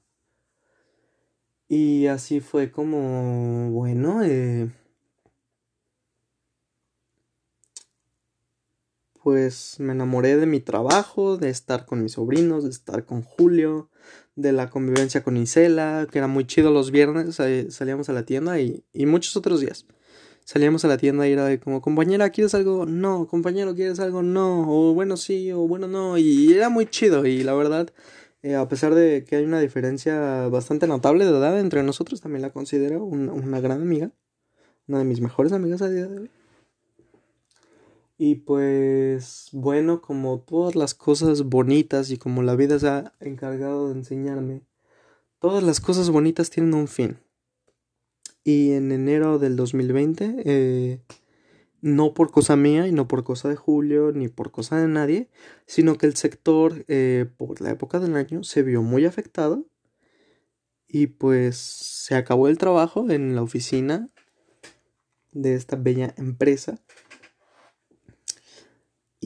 [1.69, 4.69] Y así fue como, bueno, eh,
[9.23, 13.91] pues me enamoré de mi trabajo, de estar con mis sobrinos, de estar con Julio,
[14.35, 17.37] de la convivencia con Isela, que era muy chido los viernes,
[17.69, 19.87] salíamos a la tienda y, y muchos otros días.
[20.45, 22.85] Salíamos a la tienda y era como, compañera, ¿quieres algo?
[22.85, 24.23] No, compañero, ¿quieres algo?
[24.23, 27.91] No, o bueno, sí, o bueno, no, y era muy chido y la verdad,
[28.43, 32.43] eh, a pesar de que hay una diferencia bastante notable de edad entre nosotros, también
[32.43, 34.13] la considero una, una gran amiga,
[34.87, 36.31] una de mis mejores amigas a día de hoy.
[38.19, 43.89] Y pues bueno, como todas las cosas bonitas y como la vida se ha encargado
[43.89, 44.61] de enseñarme,
[45.41, 47.19] todas las cosas bonitas tienen un fin.
[48.45, 51.01] Y en enero del 2020, eh,
[51.81, 55.31] no por cosa mía y no por cosa de Julio ni por cosa de nadie,
[55.67, 59.67] sino que el sector eh, por la época del año se vio muy afectado
[60.87, 64.09] y pues se acabó el trabajo en la oficina
[65.33, 66.79] de esta bella empresa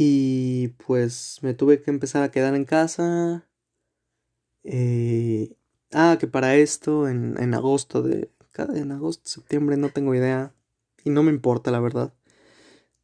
[0.00, 3.48] y pues me tuve que empezar a quedar en casa.
[4.62, 5.56] Eh,
[5.92, 8.30] ah, que para esto en, en agosto de...
[8.64, 10.52] En agosto, septiembre, no tengo idea.
[11.04, 12.12] Y no me importa, la verdad.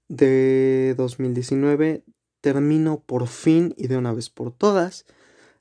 [0.08, 2.04] De 2019
[2.40, 5.06] termino por fin y de una vez por todas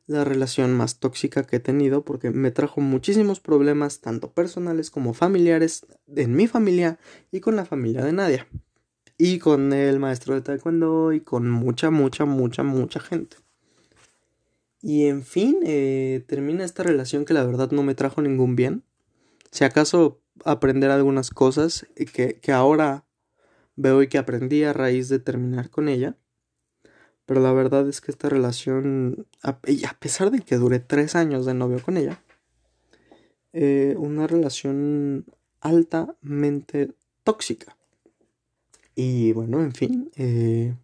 [0.05, 5.13] la relación más tóxica que he tenido porque me trajo muchísimos problemas tanto personales como
[5.13, 6.99] familiares en mi familia
[7.31, 8.47] y con la familia de Nadia
[9.17, 13.37] y con el maestro de taekwondo y con mucha, mucha, mucha, mucha gente.
[14.81, 18.83] Y en fin, eh, termina esta relación que la verdad no me trajo ningún bien.
[19.53, 23.05] Si acaso aprender algunas cosas que, que ahora
[23.75, 26.17] veo y que aprendí a raíz de terminar con ella.
[27.27, 31.53] Pero la verdad es que esta relación, a, pesar de que duré tres años de
[31.53, 32.21] novio con ella,
[33.53, 35.25] eh, una relación
[35.61, 37.77] altamente tóxica.
[38.95, 40.11] Y bueno, en fin.
[40.15, 40.75] Eh,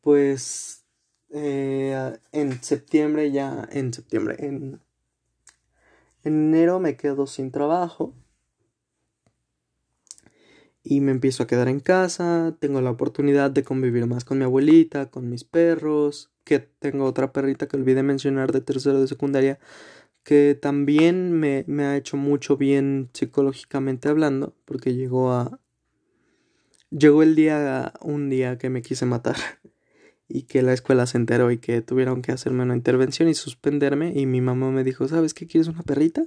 [0.00, 0.84] pues
[1.28, 4.80] eh, en septiembre ya, en septiembre, en,
[6.24, 8.14] enero me quedo sin trabajo.
[10.82, 14.44] Y me empiezo a quedar en casa, tengo la oportunidad de convivir más con mi
[14.44, 19.58] abuelita, con mis perros, que tengo otra perrita que olvidé mencionar de tercero de secundaria,
[20.24, 25.60] que también me, me ha hecho mucho bien psicológicamente hablando, porque llegó a...
[26.90, 29.36] Llegó el día, un día que me quise matar.
[30.30, 34.12] y que la escuela se enteró y que tuvieron que hacerme una intervención y suspenderme
[34.14, 36.24] y mi mamá me dijo, ¿sabes qué quieres una perrita?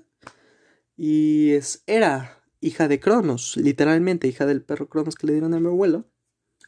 [0.98, 5.60] Y es era hija de Cronos, literalmente hija del perro Cronos que le dieron a
[5.60, 6.06] mi abuelo,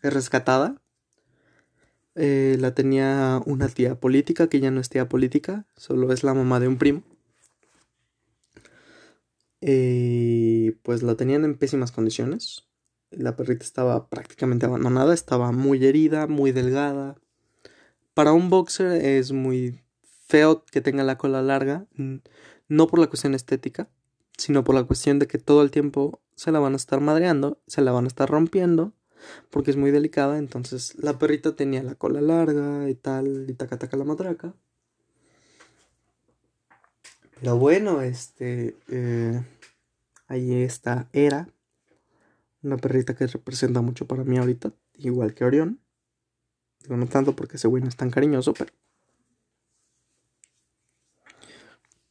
[0.02, 0.82] es rescatada.
[2.16, 6.34] Eh, la tenía una tía política que ya no es tía política, solo es la
[6.34, 7.04] mamá de un primo.
[9.60, 12.68] Eh, pues la tenían en pésimas condiciones.
[13.12, 17.18] La perrita estaba prácticamente abandonada, estaba muy herida, muy delgada,
[18.16, 19.80] para un boxer es muy
[20.26, 21.86] feo que tenga la cola larga,
[22.68, 23.90] no por la cuestión estética,
[24.38, 27.62] sino por la cuestión de que todo el tiempo se la van a estar madreando,
[27.68, 28.94] se la van a estar rompiendo,
[29.50, 33.78] porque es muy delicada, entonces la perrita tenía la cola larga y tal, y taca
[33.78, 34.54] taca la matraca.
[37.42, 39.44] Pero bueno, este, eh,
[40.28, 41.50] ahí está Era,
[42.64, 45.85] una perrita que representa mucho para mí ahorita, igual que Orión
[46.90, 48.72] no tanto porque ese güey no es tan cariñoso, pero.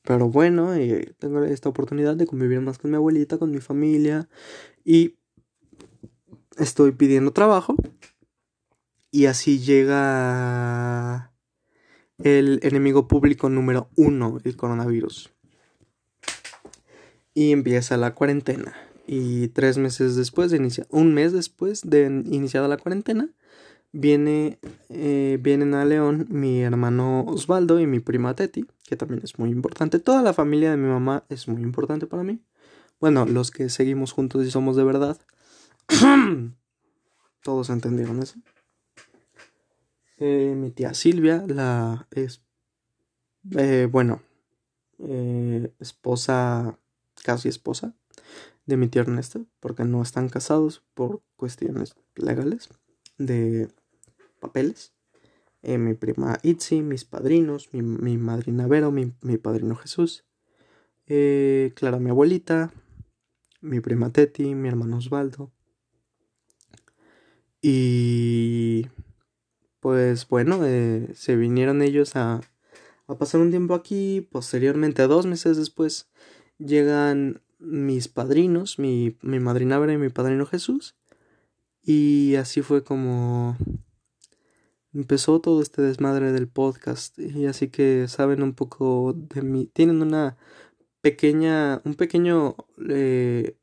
[0.03, 4.29] Pero bueno, eh, tengo esta oportunidad de convivir más con mi abuelita, con mi familia.
[4.85, 5.17] Y
[6.59, 7.75] estoy pidiendo trabajo.
[9.11, 11.33] Y así llega
[12.19, 15.33] el enemigo público número uno, el coronavirus.
[17.33, 18.75] Y empieza la cuarentena.
[19.07, 23.31] Y tres meses después de iniciar, un mes después de iniciada la cuarentena,
[23.95, 24.59] viene,
[24.89, 29.51] eh, vienen a León mi hermano Osvaldo y mi prima Teti, que también es muy
[29.51, 30.01] importante.
[30.01, 32.41] Toda la familia de mi mamá es muy importante para mí.
[33.01, 35.17] Bueno, los que seguimos juntos y somos de verdad.
[37.43, 38.37] Todos entendieron eso.
[40.19, 42.43] Eh, mi tía Silvia, la es,
[43.57, 44.23] eh, bueno,
[45.79, 46.79] esposa,
[47.23, 47.95] casi esposa
[48.67, 52.71] de mi tía Ernesto porque no están casados por cuestiones legales
[53.19, 53.69] de
[54.45, 54.93] papeles.
[55.63, 60.25] Eh, mi prima Itzi, mis padrinos, mi, mi madrina Vero, mi, mi padrino Jesús,
[61.07, 62.71] eh, Clara, mi abuelita,
[63.63, 65.51] mi prima Teti, mi hermano Osvaldo.
[67.63, 68.89] Y
[69.81, 72.43] pues bueno, eh, se vinieron ellos a,
[73.07, 74.29] a pasar un tiempo aquí.
[74.31, 76.11] Posteriormente, dos meses después,
[76.59, 80.95] llegan mis padrinos, mi, mi madrina Vera y mi padrino Jesús.
[81.83, 83.57] Y así fue como
[84.95, 89.67] empezó todo este desmadre del podcast y así que saben un poco de mí.
[89.73, 90.37] Tienen una
[91.01, 92.57] pequeña un pequeño
[92.89, 93.57] eh,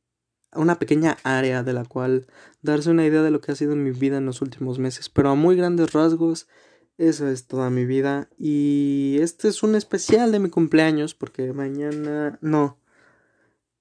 [0.53, 2.27] una pequeña área de la cual
[2.61, 5.29] darse una idea de lo que ha sido mi vida en los últimos meses pero
[5.29, 6.47] a muy grandes rasgos
[6.97, 8.29] esa es toda mi vida.
[8.37, 12.77] Y este es un especial de mi cumpleaños porque mañana no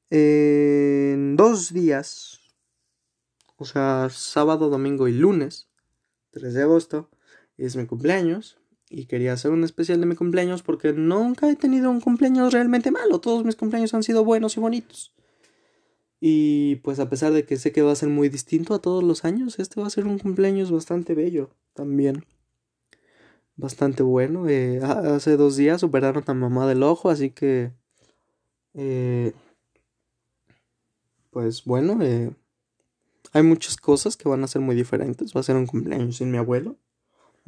[0.08, 2.40] en dos días
[3.56, 5.68] o sea sábado domingo y lunes
[6.30, 7.10] 3 de agosto
[7.66, 8.58] es mi cumpleaños
[8.88, 12.90] y quería hacer un especial de mi cumpleaños porque nunca he tenido un cumpleaños realmente
[12.90, 13.20] malo.
[13.20, 15.14] Todos mis cumpleaños han sido buenos y bonitos.
[16.20, 19.04] Y pues a pesar de que sé que va a ser muy distinto a todos
[19.04, 22.24] los años, este va a ser un cumpleaños bastante bello también.
[23.56, 24.48] Bastante bueno.
[24.48, 27.72] Eh, hace dos días operaron a mamá del ojo, así que...
[28.74, 29.32] Eh,
[31.30, 32.32] pues bueno, eh,
[33.32, 35.34] hay muchas cosas que van a ser muy diferentes.
[35.34, 36.76] Va a ser un cumpleaños sin mi abuelo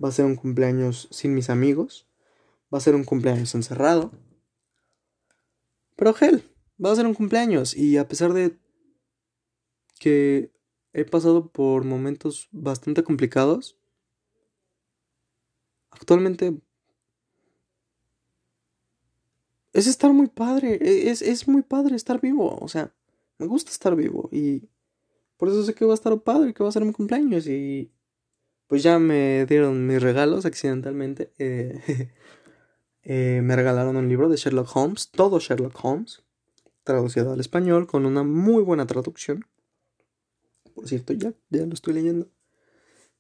[0.03, 2.07] va a ser un cumpleaños sin mis amigos,
[2.73, 4.13] va a ser un cumpleaños encerrado.
[5.97, 6.45] Pero gel,
[6.83, 7.77] va a ser un cumpleaños.
[7.77, 8.59] Y a pesar de
[9.99, 10.53] que
[10.93, 13.79] he pasado por momentos bastante complicados,
[15.91, 16.61] actualmente
[19.73, 22.95] es estar muy padre, e-, es, es muy padre estar vivo, o sea,
[23.39, 24.29] me gusta estar vivo.
[24.33, 24.69] Y
[25.37, 27.47] por eso sé que va a estar padre, que va a ser mi cumpleaños.
[27.47, 27.91] Y
[28.73, 31.31] pues ya me dieron mis regalos accidentalmente.
[31.39, 32.09] Eh,
[33.03, 36.23] eh, me regalaron un libro de Sherlock Holmes, todo Sherlock Holmes,
[36.83, 39.45] traducido al español con una muy buena traducción.
[40.75, 42.31] Por cierto, ya, ya lo estoy leyendo.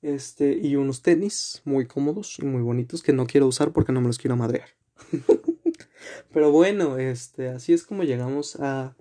[0.01, 4.01] Este, y unos tenis muy cómodos y muy bonitos que no quiero usar porque no
[4.01, 4.71] me los quiero madrear.
[6.33, 8.97] Pero bueno, este, así es como llegamos a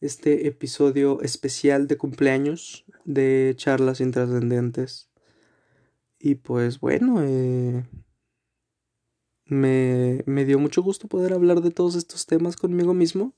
[0.00, 5.05] este episodio especial de cumpleaños de charlas intrascendentes
[6.18, 7.84] y pues bueno, eh,
[9.46, 13.34] me, me dio mucho gusto poder hablar de todos estos temas conmigo mismo.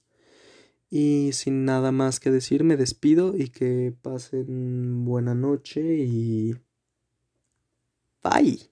[0.90, 6.54] Y sin nada más que decir, me despido y que pasen buena noche y...
[8.22, 8.70] Bye.